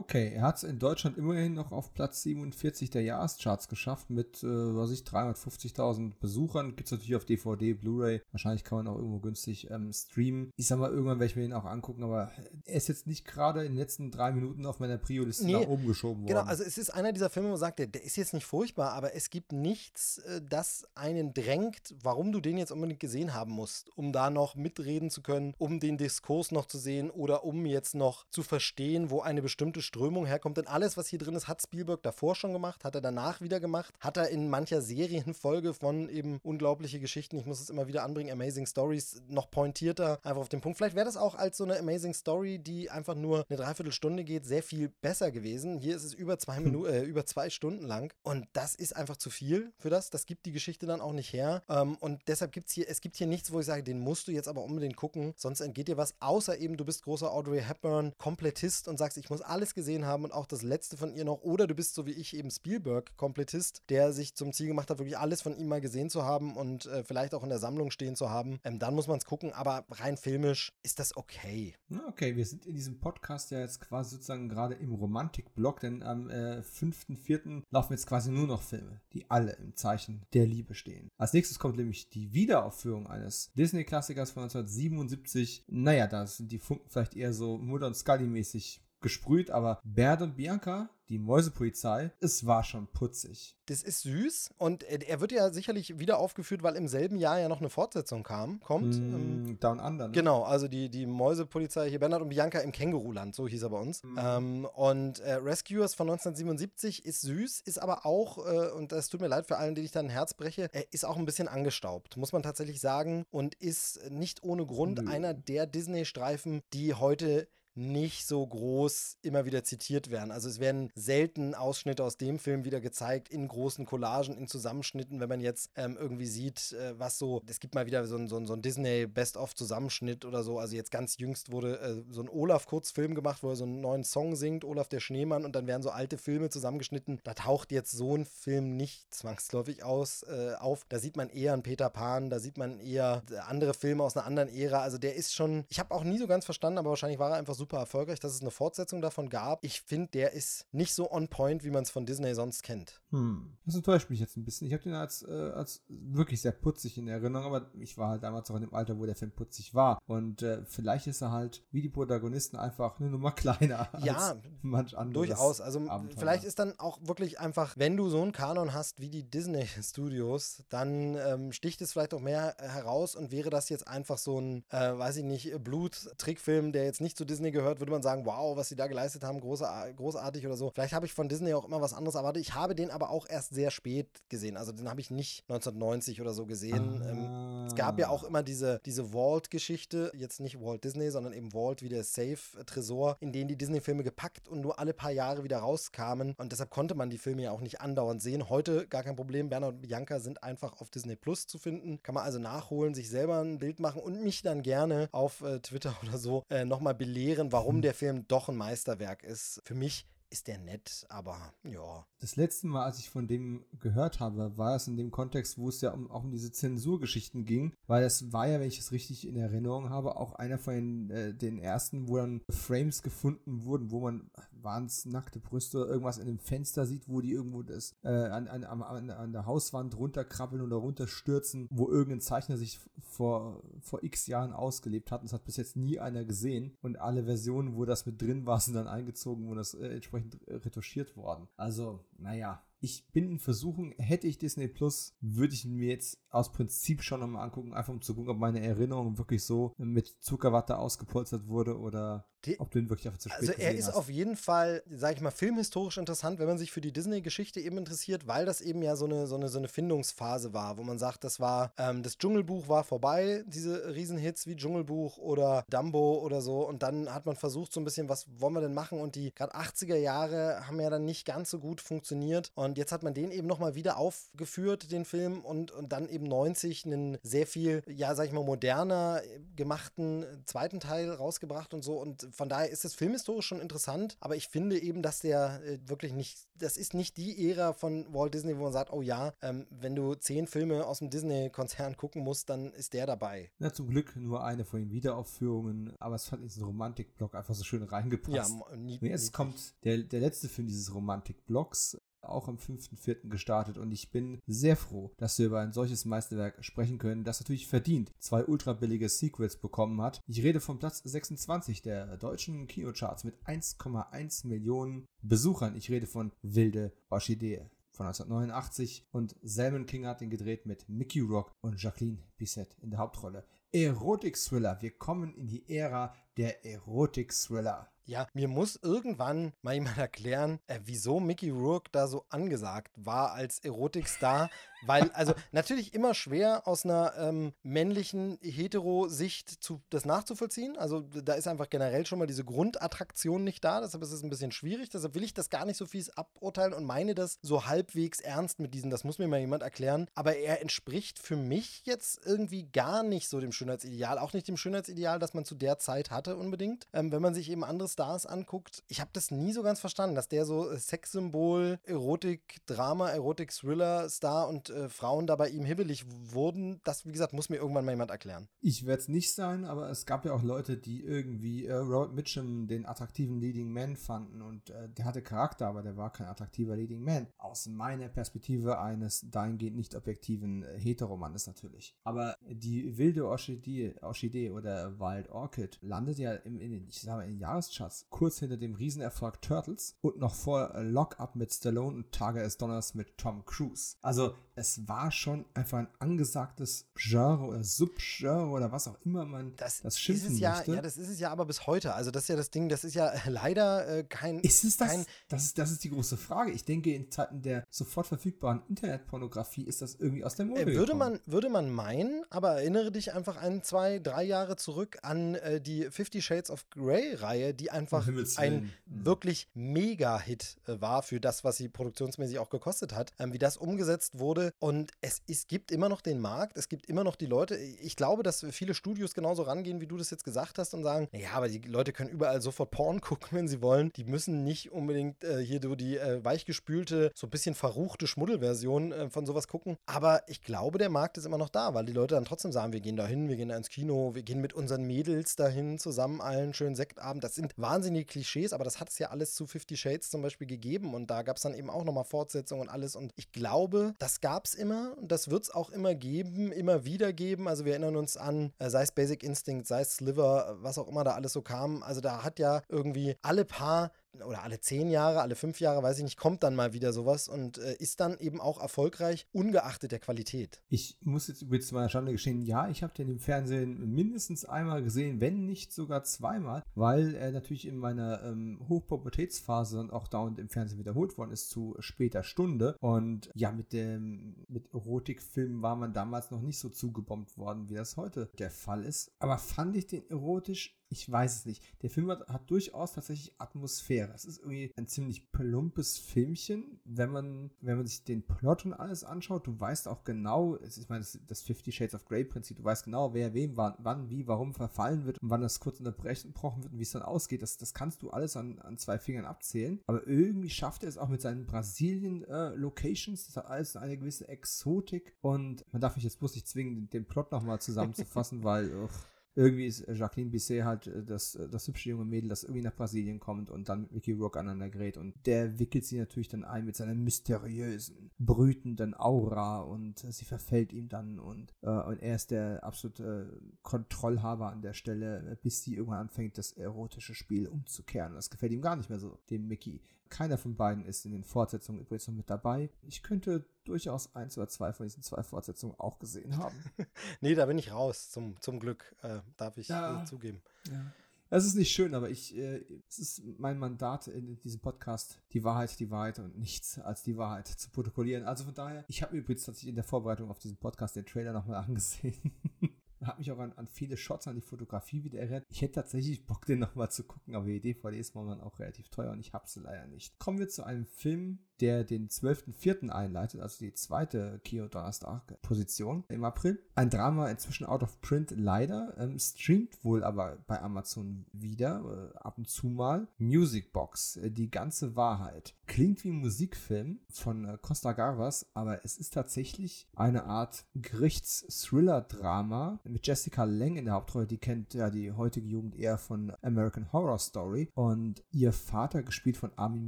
[0.09, 4.41] Okay, er hat es in Deutschland immerhin noch auf Platz 47 der Jahrescharts geschafft mit,
[4.41, 6.75] äh, was ich, 350.000 Besuchern.
[6.75, 8.23] Gibt es natürlich auf DVD, Blu-ray.
[8.31, 10.51] Wahrscheinlich kann man auch irgendwo günstig ähm, streamen.
[10.55, 12.31] Ich sag mal, irgendwann werde ich mir den auch angucken, aber
[12.65, 15.67] er ist jetzt nicht gerade in den letzten drei Minuten auf meiner Prio-Liste nee, nach
[15.67, 16.47] oben geschoben genau, worden.
[16.47, 18.47] Genau, also es ist einer dieser Filme, wo man sagt, der, der ist jetzt nicht
[18.47, 23.35] furchtbar, aber es gibt nichts, äh, das einen drängt, warum du den jetzt unbedingt gesehen
[23.35, 27.43] haben musst, um da noch mitreden zu können, um den Diskurs noch zu sehen oder
[27.43, 30.55] um jetzt noch zu verstehen, wo eine bestimmte bestimmte Strömung herkommt.
[30.55, 33.59] Denn alles, was hier drin ist, hat Spielberg davor schon gemacht, hat er danach wieder
[33.59, 38.03] gemacht, hat er in mancher Serienfolge von eben unglaubliche Geschichten, ich muss es immer wieder
[38.03, 40.77] anbringen, Amazing Stories, noch pointierter, einfach auf den Punkt.
[40.77, 44.45] Vielleicht wäre das auch als so eine Amazing Story, die einfach nur eine Dreiviertelstunde geht,
[44.45, 45.77] sehr viel besser gewesen.
[45.77, 49.17] Hier ist es über zwei Minuten, äh, über zwei Stunden lang und das ist einfach
[49.17, 50.09] zu viel für das.
[50.11, 51.61] Das gibt die Geschichte dann auch nicht her.
[51.67, 54.29] Ähm, und deshalb gibt es hier, es gibt hier nichts, wo ich sage, den musst
[54.29, 57.61] du jetzt aber unbedingt gucken, sonst entgeht dir was, außer eben, du bist großer Audrey
[57.61, 61.41] Hepburn-Komplettist und sagst, ich muss alles gesehen haben und auch das letzte von ihr noch.
[61.41, 65.17] Oder du bist so wie ich eben Spielberg-Komplettist, der sich zum Ziel gemacht hat, wirklich
[65.17, 68.15] alles von ihm mal gesehen zu haben und äh, vielleicht auch in der Sammlung stehen
[68.15, 68.59] zu haben.
[68.63, 71.75] Ähm, dann muss man es gucken, aber rein filmisch ist das okay.
[72.07, 76.29] Okay, wir sind in diesem Podcast ja jetzt quasi sozusagen gerade im Romantik-Block, denn am
[76.29, 77.63] äh, 5.4.
[77.71, 81.09] laufen jetzt quasi nur noch Filme, die alle im Zeichen der Liebe stehen.
[81.17, 85.65] Als nächstes kommt nämlich die Wiederaufführung eines Disney-Klassikers von 1977.
[85.67, 90.35] Naja, da sind die Funken vielleicht eher so Mutter und Scully-mäßig gesprüht, aber Bert und
[90.35, 93.55] Bianca, die Mäusepolizei, es war schon putzig.
[93.65, 97.49] Das ist süß und er wird ja sicherlich wieder aufgeführt, weil im selben Jahr ja
[97.49, 98.95] noch eine Fortsetzung kam, kommt.
[98.95, 100.07] Mm, Down Under.
[100.07, 100.13] Ne?
[100.13, 103.79] Genau, also die, die Mäusepolizei hier, Bernhard und Bianca im Känguruland, so hieß er bei
[103.79, 104.03] uns.
[104.03, 104.17] Mm.
[104.19, 109.21] Ähm, und äh, Rescuers von 1977 ist süß, ist aber auch, äh, und das tut
[109.21, 111.47] mir leid für allen, denen ich da ein Herz breche, äh, ist auch ein bisschen
[111.47, 115.09] angestaubt, muss man tatsächlich sagen, und ist nicht ohne Grund Nö.
[115.09, 120.31] einer der Disney-Streifen, die heute nicht so groß immer wieder zitiert werden.
[120.31, 125.19] Also es werden selten Ausschnitte aus dem Film wieder gezeigt in großen Collagen, in Zusammenschnitten,
[125.19, 128.27] wenn man jetzt ähm, irgendwie sieht, äh, was so, es gibt mal wieder so ein,
[128.27, 130.59] so ein, so ein Disney Best-of-Zusammenschnitt oder so.
[130.59, 134.03] Also jetzt ganz jüngst wurde äh, so ein Olaf-Kurzfilm gemacht, wo er so einen neuen
[134.03, 137.19] Song singt, Olaf der Schneemann, und dann werden so alte Filme zusammengeschnitten.
[137.23, 140.85] Da taucht jetzt so ein Film nicht zwangsläufig aus, äh, auf.
[140.89, 144.17] Da sieht man eher einen Peter Pan, da sieht man eher äh, andere Filme aus
[144.17, 144.81] einer anderen Ära.
[144.81, 147.37] Also der ist schon, ich habe auch nie so ganz verstanden, aber wahrscheinlich war er
[147.37, 149.63] einfach super erfolgreich, dass es eine Fortsetzung davon gab.
[149.63, 153.01] Ich finde, der ist nicht so on point, wie man es von Disney sonst kennt.
[153.11, 153.53] Hm.
[153.65, 154.65] Das enttäuscht mich jetzt ein bisschen.
[154.65, 158.23] Ich habe den als, äh, als wirklich sehr putzig in Erinnerung, aber ich war halt
[158.23, 159.99] damals auch in dem Alter, wo der Film putzig war.
[160.07, 164.37] Und äh, vielleicht ist er halt wie die Protagonisten einfach eine Nummer kleiner ja, als
[164.61, 165.27] manch anderes.
[165.27, 165.61] Durchaus.
[165.61, 166.19] Also Abenteuer.
[166.19, 169.67] vielleicht ist dann auch wirklich einfach, wenn du so einen Kanon hast wie die Disney
[169.83, 174.39] Studios, dann ähm, sticht es vielleicht auch mehr heraus und wäre das jetzt einfach so
[174.39, 178.25] ein, äh, weiß ich nicht, Blut-Trickfilm, der jetzt nicht zu Disney gehört, würde man sagen,
[178.25, 180.71] wow, was sie da geleistet haben, großartig oder so.
[180.73, 182.41] Vielleicht habe ich von Disney auch immer was anderes erwartet.
[182.41, 184.57] Ich habe den aber auch erst sehr spät gesehen.
[184.57, 187.01] Also den habe ich nicht 1990 oder so gesehen.
[187.01, 187.65] Ah.
[187.67, 191.81] Es gab ja auch immer diese, diese Vault-Geschichte, jetzt nicht Walt Disney, sondern eben Vault
[191.81, 196.35] wie der Safe-Tresor, in den die Disney-Filme gepackt und nur alle paar Jahre wieder rauskamen.
[196.37, 198.49] Und deshalb konnte man die Filme ja auch nicht andauernd sehen.
[198.49, 199.49] Heute gar kein Problem.
[199.49, 202.01] Bernhard und Bianca sind einfach auf Disney Plus zu finden.
[202.03, 205.59] Kann man also nachholen, sich selber ein Bild machen und mich dann gerne auf äh,
[205.59, 209.61] Twitter oder so äh, nochmal belehren, warum der Film doch ein Meisterwerk ist.
[209.65, 212.05] Für mich ist der nett, aber ja.
[212.19, 215.69] Das letzte Mal, als ich von dem gehört habe, war es in dem Kontext, wo
[215.69, 218.91] es ja um, auch um diese Zensurgeschichten ging, weil das war ja, wenn ich es
[218.91, 223.63] richtig in Erinnerung habe, auch einer von den, äh, den ersten, wo dann Frames gefunden
[223.63, 227.63] wurden, wo man, waren es nackte Brüste, irgendwas in dem Fenster sieht, wo die irgendwo
[227.63, 232.79] das äh, an, an, an, an der Hauswand runterkrabbeln oder runterstürzen, wo irgendein Zeichner sich
[233.01, 235.23] vor, vor x Jahren ausgelebt hat.
[235.23, 236.77] Das hat bis jetzt nie einer gesehen.
[236.81, 240.18] Und alle Versionen, wo das mit drin war, sind dann eingezogen, wo das äh, entsprechend
[240.47, 241.47] retuschiert worden.
[241.55, 246.51] Also, naja, ich bin in Versuchung, hätte ich Disney Plus, würde ich mir jetzt aus
[246.51, 250.77] Prinzip schon nochmal angucken, einfach um zu gucken, ob meine Erinnerung wirklich so mit Zuckerwatte
[250.77, 253.95] ausgepolstert wurde oder die, ob du ihn wirklich einfach zu spät Also er ist hast.
[253.95, 257.77] auf jeden Fall, sag ich mal, filmhistorisch interessant, wenn man sich für die Disney-Geschichte eben
[257.77, 260.99] interessiert, weil das eben ja so eine, so eine, so eine Findungsphase war, wo man
[260.99, 266.41] sagt, das war, ähm, das Dschungelbuch war vorbei, diese Riesenhits wie Dschungelbuch oder Dumbo oder
[266.41, 266.65] so.
[266.65, 269.01] Und dann hat man versucht so ein bisschen, was wollen wir denn machen?
[269.01, 272.51] Und die gerade 80er Jahre haben ja dann nicht ganz so gut funktioniert.
[272.55, 276.27] Und jetzt hat man den eben nochmal wieder aufgeführt, den Film und, und dann eben
[276.27, 279.21] 90 einen sehr viel, ja, sag ich mal, moderner
[279.55, 284.35] gemachten zweiten Teil rausgebracht und so und von daher ist das filmhistorisch schon interessant, aber
[284.35, 288.33] ich finde eben, dass der äh, wirklich nicht, das ist nicht die Ära von Walt
[288.33, 292.23] Disney, wo man sagt, oh ja, ähm, wenn du zehn Filme aus dem Disney-Konzern gucken
[292.23, 293.51] musst, dann ist der dabei.
[293.59, 297.55] Ja, zum Glück nur eine von den Wiederaufführungen, aber es fand in diesen Romantik-Block einfach
[297.55, 298.53] so schön reingepasst.
[298.69, 301.97] Ja, nie, jetzt kommt der, der letzte Film dieses Romantik-Blocks,
[302.31, 303.29] auch am 5.4.
[303.29, 307.39] gestartet und ich bin sehr froh, dass wir über ein solches Meisterwerk sprechen können, das
[307.39, 310.21] natürlich verdient zwei ultra billige Sequels bekommen hat.
[310.27, 315.75] Ich rede vom Platz 26 der deutschen Kinocharts mit 1,1 Millionen Besuchern.
[315.75, 317.69] Ich rede von Wilde Orchidee
[317.99, 322.91] von 1989 und Salmon King hat ihn gedreht mit Mickey Rock und Jacqueline Bisset in
[322.91, 323.43] der Hauptrolle.
[323.73, 324.81] Erotik-Thriller.
[324.81, 327.91] Wir kommen in die Ära der Erotik-Thriller.
[328.09, 333.33] Ja, mir muss irgendwann mal jemand erklären, äh, wieso Mickey Rourke da so angesagt war
[333.33, 334.49] als Erotikstar.
[334.81, 340.75] Weil, also natürlich immer schwer aus einer ähm, männlichen Hetero-Sicht zu, das nachzuvollziehen.
[340.75, 343.81] Also da ist einfach generell schon mal diese Grundattraktion nicht da.
[343.81, 344.89] Deshalb ist es ein bisschen schwierig.
[344.89, 348.59] Deshalb will ich das gar nicht so fies aburteilen und meine das so halbwegs ernst
[348.59, 350.07] mit diesen, das muss mir mal jemand erklären.
[350.15, 354.17] Aber er entspricht für mich jetzt irgendwie gar nicht so dem Schönheitsideal.
[354.17, 356.87] Auch nicht dem Schönheitsideal, das man zu der Zeit hatte unbedingt.
[356.93, 358.83] Ähm, wenn man sich eben andere Stars anguckt.
[358.87, 364.09] Ich habe das nie so ganz verstanden, dass der so Sexsymbol, Erotik, Drama, Erotik, Thriller,
[364.09, 367.85] Star und äh, Frauen da bei ihm hibbelig wurden, das, wie gesagt, muss mir irgendwann
[367.85, 368.47] mal jemand erklären.
[368.61, 372.13] Ich werde es nicht sein, aber es gab ja auch Leute, die irgendwie äh, Robert
[372.13, 376.27] Mitchum den attraktiven Leading Man fanden und äh, der hatte Charakter, aber der war kein
[376.27, 377.27] attraktiver Leading Man.
[377.37, 381.95] Aus meiner Perspektive eines dahingehend nicht objektiven äh, Heteromannes natürlich.
[382.03, 387.17] Aber die wilde Orchidee, Orchidee oder Wild Orchid landet ja im, in den, ich sage
[387.17, 391.35] mal, in den Jahrescharts kurz hinter dem Riesenerfolg Turtles und noch vor äh, Lock Up
[391.35, 393.97] mit Stallone und Tage as Donners mit Tom Cruise.
[394.01, 399.55] Also es war schon einfach ein angesagtes Genre oder Subgenre oder was auch immer man
[399.55, 400.75] das, das schimpfen ist es ja, möchte.
[400.75, 401.93] Ja, das ist es ja aber bis heute.
[401.93, 404.39] Also das ist ja das Ding, das ist ja leider äh, kein...
[404.39, 404.89] Ist es das?
[404.89, 406.51] Kein, das, ist, das ist die große Frage.
[406.51, 410.75] Ich denke, in Zeiten der sofort verfügbaren Internetpornografie ist das irgendwie aus der Mode äh,
[410.75, 415.35] würde man Würde man meinen, aber erinnere dich einfach ein, zwei, drei Jahre zurück an
[415.35, 418.07] äh, die Fifty Shades of Grey-Reihe, die einfach
[418.37, 418.71] ein mhm.
[418.85, 423.13] wirklich Mega-Hit äh, war für das, was sie produktionsmäßig auch gekostet hat.
[423.19, 426.87] Ähm, wie das umgesetzt wurde und es, es gibt immer noch den Markt, es gibt
[426.87, 427.55] immer noch die Leute.
[427.55, 431.07] Ich glaube, dass viele Studios genauso rangehen, wie du das jetzt gesagt hast und sagen,
[431.11, 433.91] naja, aber die Leute können überall sofort Porn gucken, wenn sie wollen.
[433.95, 438.91] Die müssen nicht unbedingt äh, hier so die äh, weichgespülte, so ein bisschen verruchte Schmuddelversion
[438.91, 439.77] äh, von sowas gucken.
[439.85, 442.73] Aber ich glaube, der Markt ist immer noch da, weil die Leute dann trotzdem sagen,
[442.73, 446.21] wir gehen da hin, wir gehen ins Kino, wir gehen mit unseren Mädels dahin, zusammen
[446.21, 447.23] allen schönen Sektabend.
[447.23, 450.47] Das sind wahnsinnige Klischees, aber das hat es ja alles zu Fifty Shades zum Beispiel
[450.47, 452.95] gegeben und da gab es dann eben auch nochmal Fortsetzungen und alles.
[452.95, 456.85] Und ich glaube, das gab es immer und das wird es auch immer geben, immer
[456.85, 457.47] wieder geben.
[457.47, 460.87] Also wir erinnern uns an, äh, sei es Basic Instinct, sei es Sliver, was auch
[460.87, 461.83] immer da alles so kam.
[461.83, 463.91] Also da hat ja irgendwie alle paar
[464.25, 467.27] oder alle zehn Jahre, alle fünf Jahre, weiß ich nicht, kommt dann mal wieder sowas
[467.27, 470.61] und äh, ist dann eben auch erfolgreich, ungeachtet der Qualität.
[470.69, 474.83] Ich muss jetzt zu meiner Schande geschehen, ja, ich habe den im Fernsehen mindestens einmal
[474.83, 480.39] gesehen, wenn nicht sogar zweimal, weil er natürlich in meiner ähm, Hochpopularitätsphase und auch dauernd
[480.39, 482.75] im Fernsehen wiederholt worden ist zu später Stunde.
[482.79, 487.75] Und ja, mit dem mit Erotikfilmen war man damals noch nicht so zugebombt worden, wie
[487.75, 489.11] das heute der Fall ist.
[489.19, 491.63] Aber fand ich den erotisch ich weiß es nicht.
[491.81, 494.11] Der Film hat, hat, durchaus tatsächlich Atmosphäre.
[494.15, 498.73] Es ist irgendwie ein ziemlich plumpes Filmchen, wenn man, wenn man sich den Plot und
[498.73, 499.45] alles anschaut.
[499.45, 502.57] Du weißt auch genau, es ist, ich meine, das, das Fifty Shades of Grey Prinzip,
[502.57, 505.79] du weißt genau, wer wem wann, wann wie, warum verfallen wird und wann das kurz
[505.79, 507.43] unterbrochen wird und wie es dann ausgeht.
[507.43, 509.79] Das, das kannst du alles an, an zwei Fingern abzählen.
[509.85, 513.21] Aber irgendwie schafft er es auch mit seinen Brasilien-Locations.
[513.21, 516.75] Äh, das hat alles eine gewisse Exotik und man darf mich jetzt bloß nicht zwingen,
[516.75, 518.73] den, den Plot nochmal zusammenzufassen, weil.
[518.73, 518.89] Ugh,
[519.35, 522.75] irgendwie ist Jacqueline Bisset halt äh, das, äh, das hübsche junge Mädel, das irgendwie nach
[522.75, 524.97] Brasilien kommt und dann mit Mickey Rourke aneinander gerät.
[524.97, 530.73] Und der wickelt sie natürlich dann ein mit seiner mysteriösen, brütenden Aura und sie verfällt
[530.73, 535.75] ihm dann und, äh, und er ist der absolute Kontrollhaber an der Stelle, bis sie
[535.75, 538.13] irgendwann anfängt, das erotische Spiel umzukehren.
[538.13, 539.81] Das gefällt ihm gar nicht mehr so, dem Mickey.
[540.09, 542.69] Keiner von beiden ist in den Fortsetzungen übrigens noch mit dabei.
[542.81, 546.55] Ich könnte durchaus eins oder zwei von diesen zwei Fortsetzungen auch gesehen haben.
[547.21, 550.41] nee, da bin ich raus, zum, zum Glück, äh, darf ich ja, zugeben.
[550.71, 550.93] Ja.
[551.31, 555.43] Es ist nicht schön, aber ich, äh, es ist mein Mandat in diesem Podcast, die
[555.43, 558.23] Wahrheit, die Wahrheit und nichts als die Wahrheit zu protokollieren.
[558.23, 561.31] Also von daher, ich habe übrigens tatsächlich in der Vorbereitung auf diesen Podcast den Trailer
[561.31, 562.33] nochmal angesehen.
[563.01, 565.45] habe mich auch an, an, viele Shots, an die Fotografie wieder erinnert.
[565.49, 568.89] Ich hätte tatsächlich Bock, den nochmal zu gucken, aber die DVD ist momentan auch relativ
[568.89, 570.17] teuer und ich habe sie leider nicht.
[570.19, 572.89] Kommen wir zu einem Film, der den 12.04.
[572.89, 576.59] einleitet, also die zweite Kio-Donnerstag-Position im April.
[576.75, 582.17] Ein Drama inzwischen out of print leider, ähm, streamt wohl aber bei Amazon wieder, äh,
[582.17, 583.07] ab und zu mal.
[583.17, 585.55] Music Box, äh, die ganze Wahrheit.
[585.67, 592.79] Klingt wie ein Musikfilm von äh, Costa Garvas, aber es ist tatsächlich eine Art Gerichts-Thriller-Drama
[592.89, 594.27] mit Jessica Lang in der Hauptrolle.
[594.27, 597.69] Die kennt ja die heutige Jugend eher von American Horror Story.
[597.73, 599.87] Und ihr Vater, gespielt von Armin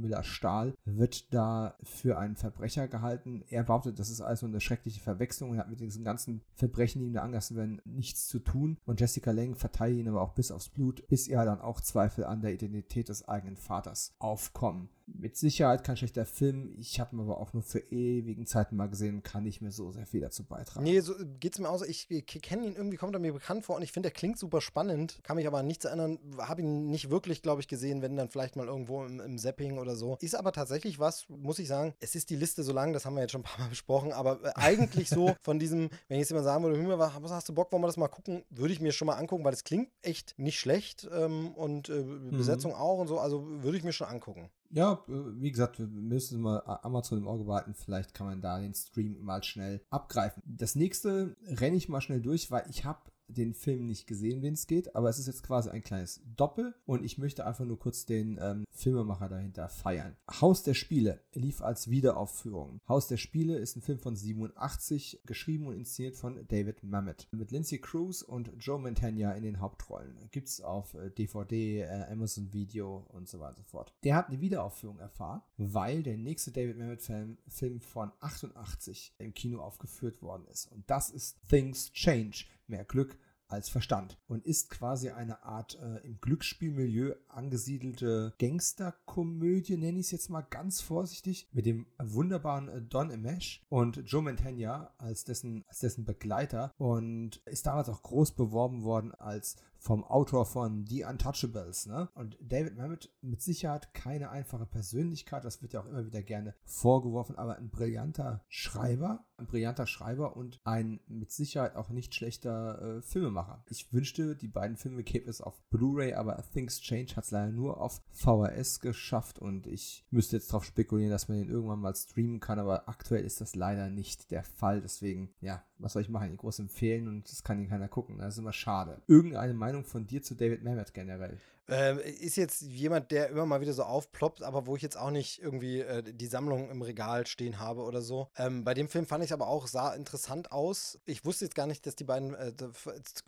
[0.00, 3.44] Müller-Stahl, wird da für einen Verbrecher gehalten.
[3.48, 5.54] Er behauptet, das ist also eine schreckliche Verwechslung.
[5.54, 8.78] Er hat mit diesen ganzen Verbrechen, die ihm da angelassen werden, nichts zu tun.
[8.84, 12.24] Und Jessica Lang verteidigt ihn aber auch bis aufs Blut, bis ihr dann auch Zweifel
[12.24, 14.88] an der Identität des eigenen Vaters aufkommen.
[15.14, 16.74] Mit Sicherheit kein schlechter Film.
[16.78, 19.92] Ich habe ihn aber auch nur für ewigen Zeiten mal gesehen, kann nicht mehr so
[19.92, 20.84] sehr viel dazu beitragen.
[20.84, 21.84] Nee, so geht's mir auch so.
[21.84, 24.38] Ich, ich kenne ihn irgendwie, kommt er mir bekannt vor und ich finde, der klingt
[24.38, 25.20] super spannend.
[25.22, 26.18] Kann mich aber an nichts erinnern.
[26.38, 29.78] Habe ihn nicht wirklich, glaube ich, gesehen, wenn dann vielleicht mal irgendwo im, im Zapping
[29.78, 30.16] oder so.
[30.20, 31.94] Ist aber tatsächlich was, muss ich sagen.
[32.00, 34.12] Es ist die Liste so lang, das haben wir jetzt schon ein paar Mal besprochen,
[34.12, 37.54] aber äh, eigentlich so von diesem, wenn ich jetzt immer sagen würde, was hast du
[37.54, 39.90] Bock, wollen wir das mal gucken, würde ich mir schon mal angucken, weil es klingt
[40.02, 42.30] echt nicht schlecht ähm, und äh, mhm.
[42.30, 43.18] Besetzung auch und so.
[43.18, 44.50] Also würde ich mir schon angucken.
[44.72, 47.74] Ja, äh, wie gesagt, wir müssen mal Amazon im Auge behalten.
[47.74, 50.42] Vielleicht kann man da den Stream mal schnell abgreifen.
[50.46, 53.00] Das nächste renne ich mal schnell durch, weil ich habe
[53.32, 56.74] den Film nicht gesehen, wen es geht, aber es ist jetzt quasi ein kleines Doppel
[56.86, 60.16] und ich möchte einfach nur kurz den ähm, Filmemacher dahinter feiern.
[60.40, 62.80] Haus der Spiele lief als Wiederaufführung.
[62.88, 67.28] Haus der Spiele ist ein Film von 87, geschrieben und inszeniert von David Mamet.
[67.32, 70.16] Mit Lindsay Cruz und Joe Mantegna in den Hauptrollen.
[70.30, 73.92] Gibt es auf DVD, äh, äh, Amazon Video und so weiter und so fort.
[74.04, 79.60] Der hat eine Wiederaufführung erfahren, weil der nächste David Mamet-Film Film von 88 im Kino
[79.60, 80.66] aufgeführt worden ist.
[80.66, 83.18] Und das ist Things Change mehr Glück
[83.52, 90.12] als Verstand und ist quasi eine Art äh, im Glücksspielmilieu angesiedelte Gangsterkomödie, nenne ich es
[90.12, 95.64] jetzt mal ganz vorsichtig, mit dem wunderbaren äh, Don Imesh und Joe Mantegna als dessen,
[95.68, 101.04] als dessen Begleiter und ist damals auch groß beworben worden als vom Autor von The
[101.04, 101.86] Untouchables.
[101.86, 102.08] Ne?
[102.14, 106.54] Und David Mamet mit Sicherheit keine einfache Persönlichkeit, das wird ja auch immer wieder gerne
[106.64, 112.98] vorgeworfen, aber ein brillanter Schreiber, ein brillanter Schreiber und ein mit Sicherheit auch nicht schlechter
[112.98, 113.64] äh, Filmemacher.
[113.68, 117.50] Ich wünschte, die beiden Filme gäbe es auf Blu-ray, aber Things Change hat es leider
[117.50, 121.94] nur auf VHS geschafft und ich müsste jetzt darauf spekulieren, dass man den irgendwann mal
[121.94, 124.80] streamen kann, aber aktuell ist das leider nicht der Fall.
[124.80, 126.30] Deswegen, ja, was soll ich machen?
[126.32, 128.18] Ich groß empfehlen und das kann ihn keiner gucken.
[128.18, 129.02] Das ist immer schade.
[129.06, 131.38] Irgendeine Meinung von dir zu David Mamet generell?
[131.68, 135.10] Äh, ist jetzt jemand, der immer mal wieder so aufploppt, aber wo ich jetzt auch
[135.10, 138.28] nicht irgendwie äh, die Sammlung im Regal stehen habe oder so.
[138.36, 140.98] Ähm, bei dem Film fand ich aber auch, sah interessant aus.
[141.04, 142.52] Ich wusste jetzt gar nicht, dass die beiden äh,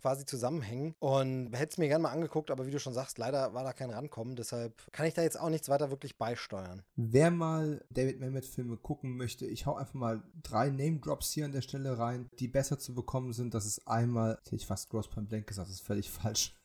[0.01, 3.53] quasi zusammenhängen und hätte es mir gerne mal angeguckt, aber wie du schon sagst, leider
[3.53, 4.35] war da kein Rankommen.
[4.35, 6.83] Deshalb kann ich da jetzt auch nichts weiter wirklich beisteuern.
[6.95, 11.61] Wer mal David Mamet-Filme gucken möchte, ich hau einfach mal drei Name-Drops hier an der
[11.61, 13.53] Stelle rein, die besser zu bekommen sind.
[13.53, 16.55] Das ist einmal, hätte ich fast Gross Point Blank gesagt, das ist völlig falsch.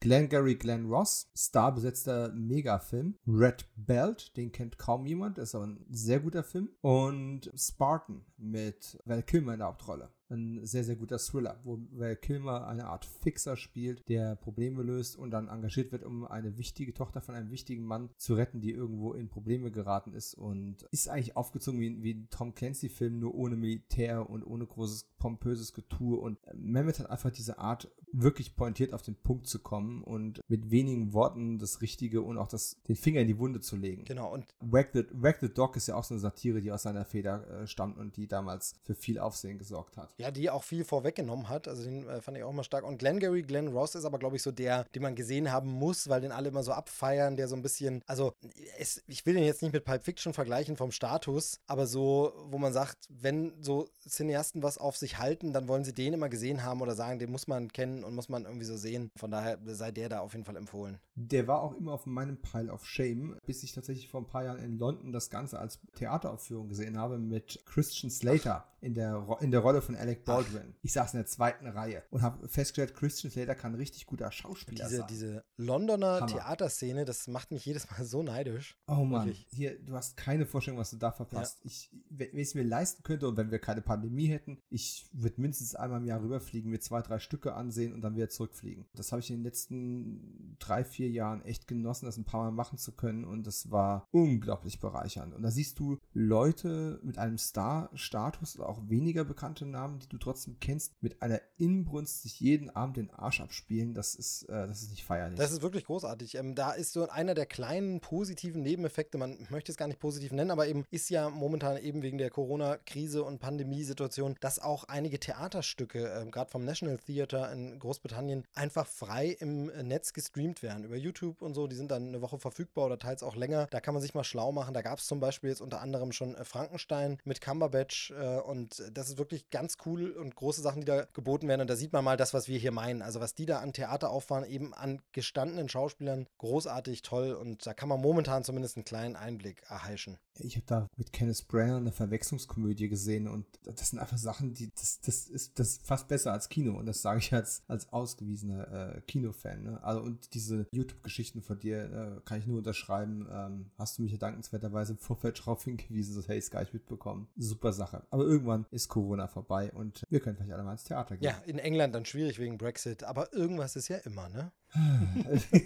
[0.00, 3.16] Glenn Gary Glenn Ross, starbesetzter Megafilm.
[3.26, 6.68] Red Belt, den kennt kaum jemand, ist aber ein sehr guter Film.
[6.80, 12.16] Und Spartan mit Val Kilmer in der Hauptrolle ein sehr, sehr guter Thriller, wo Val
[12.16, 16.94] Kilmer eine Art Fixer spielt, der Probleme löst und dann engagiert wird, um eine wichtige
[16.94, 21.08] Tochter von einem wichtigen Mann zu retten, die irgendwo in Probleme geraten ist und ist
[21.08, 26.18] eigentlich aufgezogen wie, wie ein Tom Clancy-Film, nur ohne Militär und ohne großes pompöses Getue
[26.18, 30.70] und Mehmet hat einfach diese Art, wirklich pointiert auf den Punkt zu kommen und mit
[30.70, 34.04] wenigen Worten das Richtige und auch das, den Finger in die Wunde zu legen.
[34.04, 34.32] Genau.
[34.32, 37.04] Und Wag the, Wag the Dog ist ja auch so eine Satire, die aus seiner
[37.04, 40.12] Feder äh, stammt und die damals für viel Aufsehen gesorgt hat.
[40.22, 41.66] Ja, die auch viel vorweggenommen hat.
[41.66, 42.84] Also den äh, fand ich auch mal stark.
[42.84, 46.08] Und Glengarry Glenn Ross ist aber, glaube ich, so der, den man gesehen haben muss,
[46.08, 48.32] weil den alle immer so abfeiern, der so ein bisschen, also
[48.78, 52.58] es, ich will den jetzt nicht mit Pulp Fiction vergleichen vom Status, aber so, wo
[52.58, 56.62] man sagt, wenn so Cineasten was auf sich halten, dann wollen sie den immer gesehen
[56.62, 59.10] haben oder sagen, den muss man kennen und muss man irgendwie so sehen.
[59.16, 60.98] Von daher sei der da auf jeden Fall empfohlen.
[61.16, 64.44] Der war auch immer auf meinem Pile of Shame, bis ich tatsächlich vor ein paar
[64.44, 69.50] Jahren in London das Ganze als Theateraufführung gesehen habe mit Christian Slater in der, in
[69.50, 70.74] der Rolle von Alec Baldwin.
[70.82, 74.84] Ich saß in der zweiten Reihe und habe festgestellt, Christian Slater kann richtig guter Schauspieler
[74.84, 75.06] diese, sein.
[75.08, 76.26] Diese Londoner Hammer.
[76.26, 78.78] Theaterszene, das macht mich jedes Mal so neidisch.
[78.86, 79.46] Oh Mann, Wirklich.
[79.50, 81.58] hier, du hast keine Vorstellung, was du da verpasst.
[81.60, 81.66] Ja.
[81.66, 85.40] Ich, wenn ich es mir leisten könnte und wenn wir keine Pandemie hätten, ich würde
[85.40, 88.86] mindestens einmal im Jahr rüberfliegen, mir zwei, drei Stücke ansehen und dann wieder zurückfliegen.
[88.94, 92.52] Das habe ich in den letzten drei, vier Jahren echt genossen, das ein paar Mal
[92.52, 95.34] machen zu können und das war unglaublich bereichernd.
[95.34, 100.18] Und da siehst du Leute mit einem Star-Status oder auch weniger bekannte Namen, die du
[100.18, 103.94] trotzdem kennst, mit einer Inbrunst sich jeden Abend den Arsch abspielen.
[103.94, 105.38] Das ist, äh, das ist nicht feierlich.
[105.38, 106.34] Das ist wirklich großartig.
[106.36, 110.32] Ähm, da ist so einer der kleinen positiven Nebeneffekte, man möchte es gar nicht positiv
[110.32, 115.18] nennen, aber eben ist ja momentan eben wegen der Corona-Krise und Pandemiesituation, dass auch einige
[115.20, 120.84] Theaterstücke, äh, gerade vom National Theatre in Großbritannien, einfach frei im Netz gestreamt werden.
[120.84, 123.66] Über YouTube und so, die sind dann eine Woche verfügbar oder teils auch länger.
[123.70, 124.74] Da kann man sich mal schlau machen.
[124.74, 128.82] Da gab es zum Beispiel jetzt unter anderem schon äh, Frankenstein mit Cumberbatch äh, und
[128.92, 131.62] das ist wirklich ganz cool und große Sachen, die da geboten werden.
[131.62, 133.02] Und da sieht man mal das, was wir hier meinen.
[133.02, 137.32] Also was die da an Theater auffahren, eben an gestandenen Schauspielern, großartig, toll.
[137.32, 140.18] Und da kann man momentan zumindest einen kleinen Einblick erheischen.
[140.38, 144.70] Ich habe da mit Kenneth Branagh eine Verwechslungskomödie gesehen und das sind einfach Sachen, die
[144.74, 147.92] das, das ist das ist fast besser als Kino und das sage ich als als
[147.92, 149.62] ausgewiesener äh, Kinofan.
[149.62, 149.84] Ne?
[149.84, 153.28] Also und diese YouTube-Geschichten von dir äh, kann ich nur unterschreiben.
[153.30, 156.72] Ähm, hast du mich ja dankenswerterweise im Vorfeld darauf hingewiesen, dass hey, es gar nicht
[156.74, 157.28] mitbekommen.
[157.36, 158.06] Super Sache.
[158.10, 161.24] Aber irgendwann ist Corona vorbei und wir können vielleicht alle mal ins Theater gehen.
[161.24, 164.52] Ja, in England dann schwierig wegen Brexit, aber irgendwas ist ja immer, ne?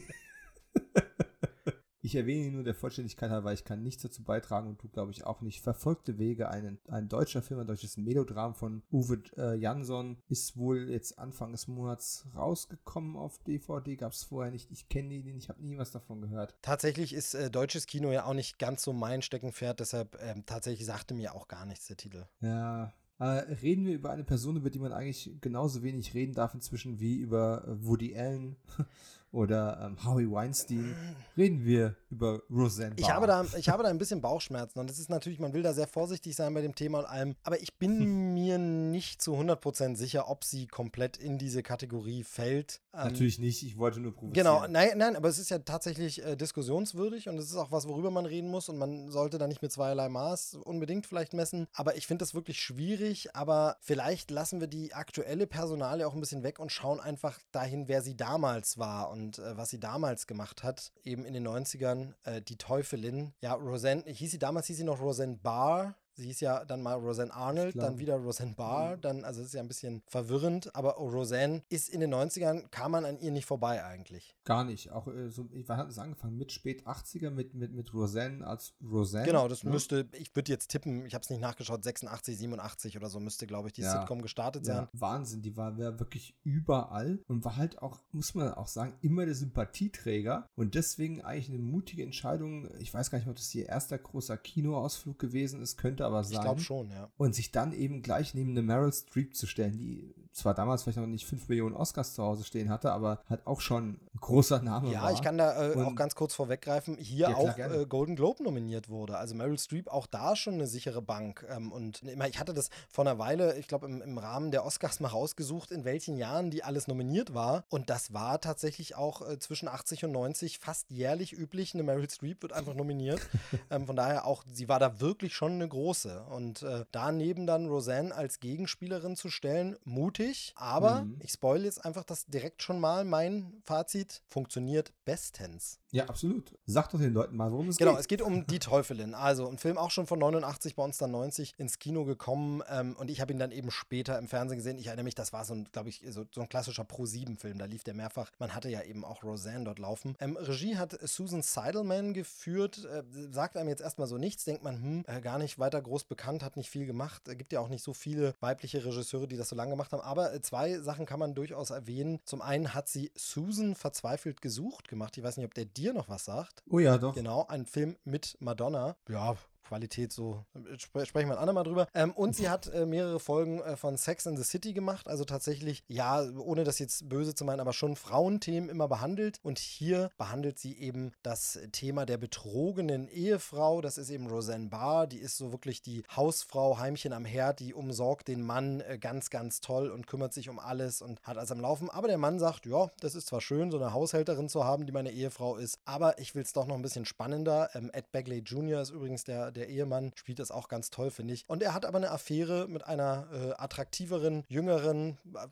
[2.07, 4.89] Ich erwähne ihn nur der Vollständigkeit halber, weil ich kann nichts dazu beitragen und du,
[4.89, 5.61] glaube ich, auch nicht.
[5.61, 10.89] Verfolgte Wege, ein, ein deutscher Film, ein deutsches Melodram von Uwe äh, Jansson, ist wohl
[10.89, 13.97] jetzt Anfang des Monats rausgekommen auf DVD.
[13.97, 14.70] Gab es vorher nicht.
[14.70, 16.57] Ich kenne ihn, ich habe nie was davon gehört.
[16.62, 20.87] Tatsächlich ist äh, deutsches Kino ja auch nicht ganz so mein Steckenpferd, deshalb ähm, tatsächlich
[20.87, 22.28] sagte mir auch gar nichts der Titel.
[22.39, 26.55] Ja, äh, reden wir über eine Person, über die man eigentlich genauso wenig reden darf
[26.55, 28.56] inzwischen wie über äh, Woody Allen
[29.32, 30.94] oder ähm, Howie Weinstein,
[31.36, 33.01] reden wir über Roseanne Barr.
[33.01, 35.62] Ich habe, da, ich habe da ein bisschen Bauchschmerzen und es ist natürlich, man will
[35.62, 38.35] da sehr vorsichtig sein bei dem Thema und allem, aber ich bin hm.
[38.35, 42.81] mir nicht zu 100% sicher, ob sie komplett in diese Kategorie fällt.
[42.94, 44.32] Ähm, natürlich nicht, ich wollte nur provozieren.
[44.32, 47.89] Genau, nein, nein, aber es ist ja tatsächlich äh, diskussionswürdig und es ist auch was,
[47.89, 51.66] worüber man reden muss und man sollte da nicht mit zweierlei Maß unbedingt vielleicht messen,
[51.74, 56.20] aber ich finde das wirklich schwierig, aber vielleicht lassen wir die aktuelle Personalie auch ein
[56.20, 60.26] bisschen weg und schauen einfach dahin, wer sie damals war und äh, was sie damals
[60.26, 63.32] gemacht hat, eben in den 90ern, äh, die Teufelin.
[63.40, 66.94] Ja, Roseanne, hieß sie damals, hieß sie noch Roseanne Barr, Sie hieß ja dann mal
[66.94, 69.01] Roseanne Arnold, dann wieder Roseanne Barr, mhm.
[69.02, 72.93] dann, also das ist ja ein bisschen verwirrend, aber Roseanne ist in den 90ern, kam
[72.93, 74.34] man an ihr nicht vorbei eigentlich.
[74.44, 74.90] Gar nicht.
[74.93, 76.38] Auch äh, so, wann hat es angefangen?
[76.38, 79.26] Mit spät 80er, mit, mit, mit Roseanne als Roseanne?
[79.26, 83.10] Genau, das müsste, ich würde jetzt tippen, ich habe es nicht nachgeschaut, 86, 87 oder
[83.10, 83.93] so müsste, glaube ich, die ja.
[83.93, 84.76] Sitcom gestartet sein.
[84.76, 88.94] Ja, Wahnsinn, die war, war wirklich überall und war halt auch, muss man auch sagen,
[89.02, 92.70] immer der Sympathieträger und deswegen eigentlich eine mutige Entscheidung.
[92.78, 96.35] Ich weiß gar nicht, ob das ihr erster großer Kinoausflug gewesen ist, könnte aber sein.
[96.35, 97.11] Ich glaube schon, ja.
[97.16, 100.99] Und sich dann eben gleich neben eine Meryl Streep zu stellen, die zwar damals vielleicht
[100.99, 104.61] noch nicht 5 Millionen Oscars zu Hause stehen hatte, aber hat auch schon ein großer
[104.61, 105.13] Name Ja, war.
[105.13, 108.89] ich kann da äh, auch ganz kurz vorweggreifen, hier ja, auch äh, Golden Globe nominiert
[108.89, 109.17] wurde.
[109.17, 111.47] Also Meryl Streep auch da schon eine sichere Bank.
[111.49, 115.01] Ähm, und ich hatte das vor einer Weile, ich glaube im, im Rahmen der Oscars
[115.01, 117.65] mal rausgesucht, in welchen Jahren die alles nominiert war.
[117.71, 121.75] Und das war tatsächlich auch äh, zwischen 80 und 90 fast jährlich üblich.
[121.75, 123.21] Eine Meryl Streep wird einfach nominiert.
[123.71, 126.25] ähm, von daher auch, sie war da wirklich schon eine große.
[126.25, 131.16] Und äh, daneben dann Roseanne als Gegenspielerin zu stellen, mutig schwierig, aber mhm.
[131.20, 133.05] ich spoil jetzt einfach das direkt schon mal.
[133.05, 135.78] Mein Fazit funktioniert bestens.
[135.93, 136.53] Ja, absolut.
[136.66, 137.94] Sag doch den Leuten mal, worum es genau, geht.
[137.94, 139.15] Genau, es geht um Die Teufelin.
[139.15, 142.97] Also ein Film auch schon von 89, bei uns dann 90 ins Kino gekommen ähm,
[142.98, 144.78] und ich habe ihn dann eben später im Fernsehen gesehen.
[144.78, 147.59] Ich erinnere mich, das war so ein, glaube ich, so, so, ein klassischer Pro-7-Film.
[147.59, 148.31] Da lief der mehrfach.
[148.39, 150.16] Man hatte ja eben auch Roseanne dort laufen.
[150.20, 152.85] Ähm, Regie hat Susan Seidelman geführt.
[152.85, 154.44] Äh, sagt einem jetzt erstmal so nichts.
[154.44, 157.28] Denkt man, hm, äh, gar nicht weiter groß bekannt, hat nicht viel gemacht.
[157.28, 160.03] Äh, gibt ja auch nicht so viele weibliche Regisseure, die das so lange gemacht haben.
[160.03, 162.20] Aber aber äh, zwei Sachen kann man durchaus erwähnen.
[162.24, 165.16] Zum einen hat sie Susan verzweifelt gesucht gemacht.
[165.18, 166.62] Ich weiß nicht, ob der dir noch was sagt.
[166.70, 167.14] Oh ja, doch.
[167.14, 168.97] Genau, ein Film mit Madonna.
[169.09, 169.36] Ja,
[169.66, 170.44] Qualität so,
[170.78, 171.88] spre sprechen wir ein andermal drüber.
[171.94, 175.24] Ähm, und sie hat äh, mehrere Folgen äh, von Sex in the City gemacht, also
[175.24, 179.38] tatsächlich, ja, ohne das jetzt böse zu meinen, aber schon Frauenthemen immer behandelt.
[179.43, 183.80] Und hier behandelt sie eben das Thema der betrogenen Ehefrau.
[183.80, 187.74] Das ist eben Roseanne Barr, die ist so wirklich die Hausfrau, Heimchen am Herd, die
[187.74, 191.51] umsorgt den Mann äh, ganz, ganz toll und kümmert sich um alles und hat alles
[191.51, 191.90] am Laufen.
[191.90, 194.93] Aber der Mann sagt, ja, das ist zwar schön, so eine Haushälterin zu haben, die
[194.93, 197.70] meine Ehefrau ist, aber ich will es doch noch ein bisschen spannender.
[197.74, 198.80] Ähm, Ed Bagley Jr.
[198.80, 201.45] ist übrigens der, der Ehemann, spielt das auch ganz toll, finde ich.
[201.49, 205.47] Und er hat aber eine Affäre mit einer äh, attraktiveren, jüngeren, äh,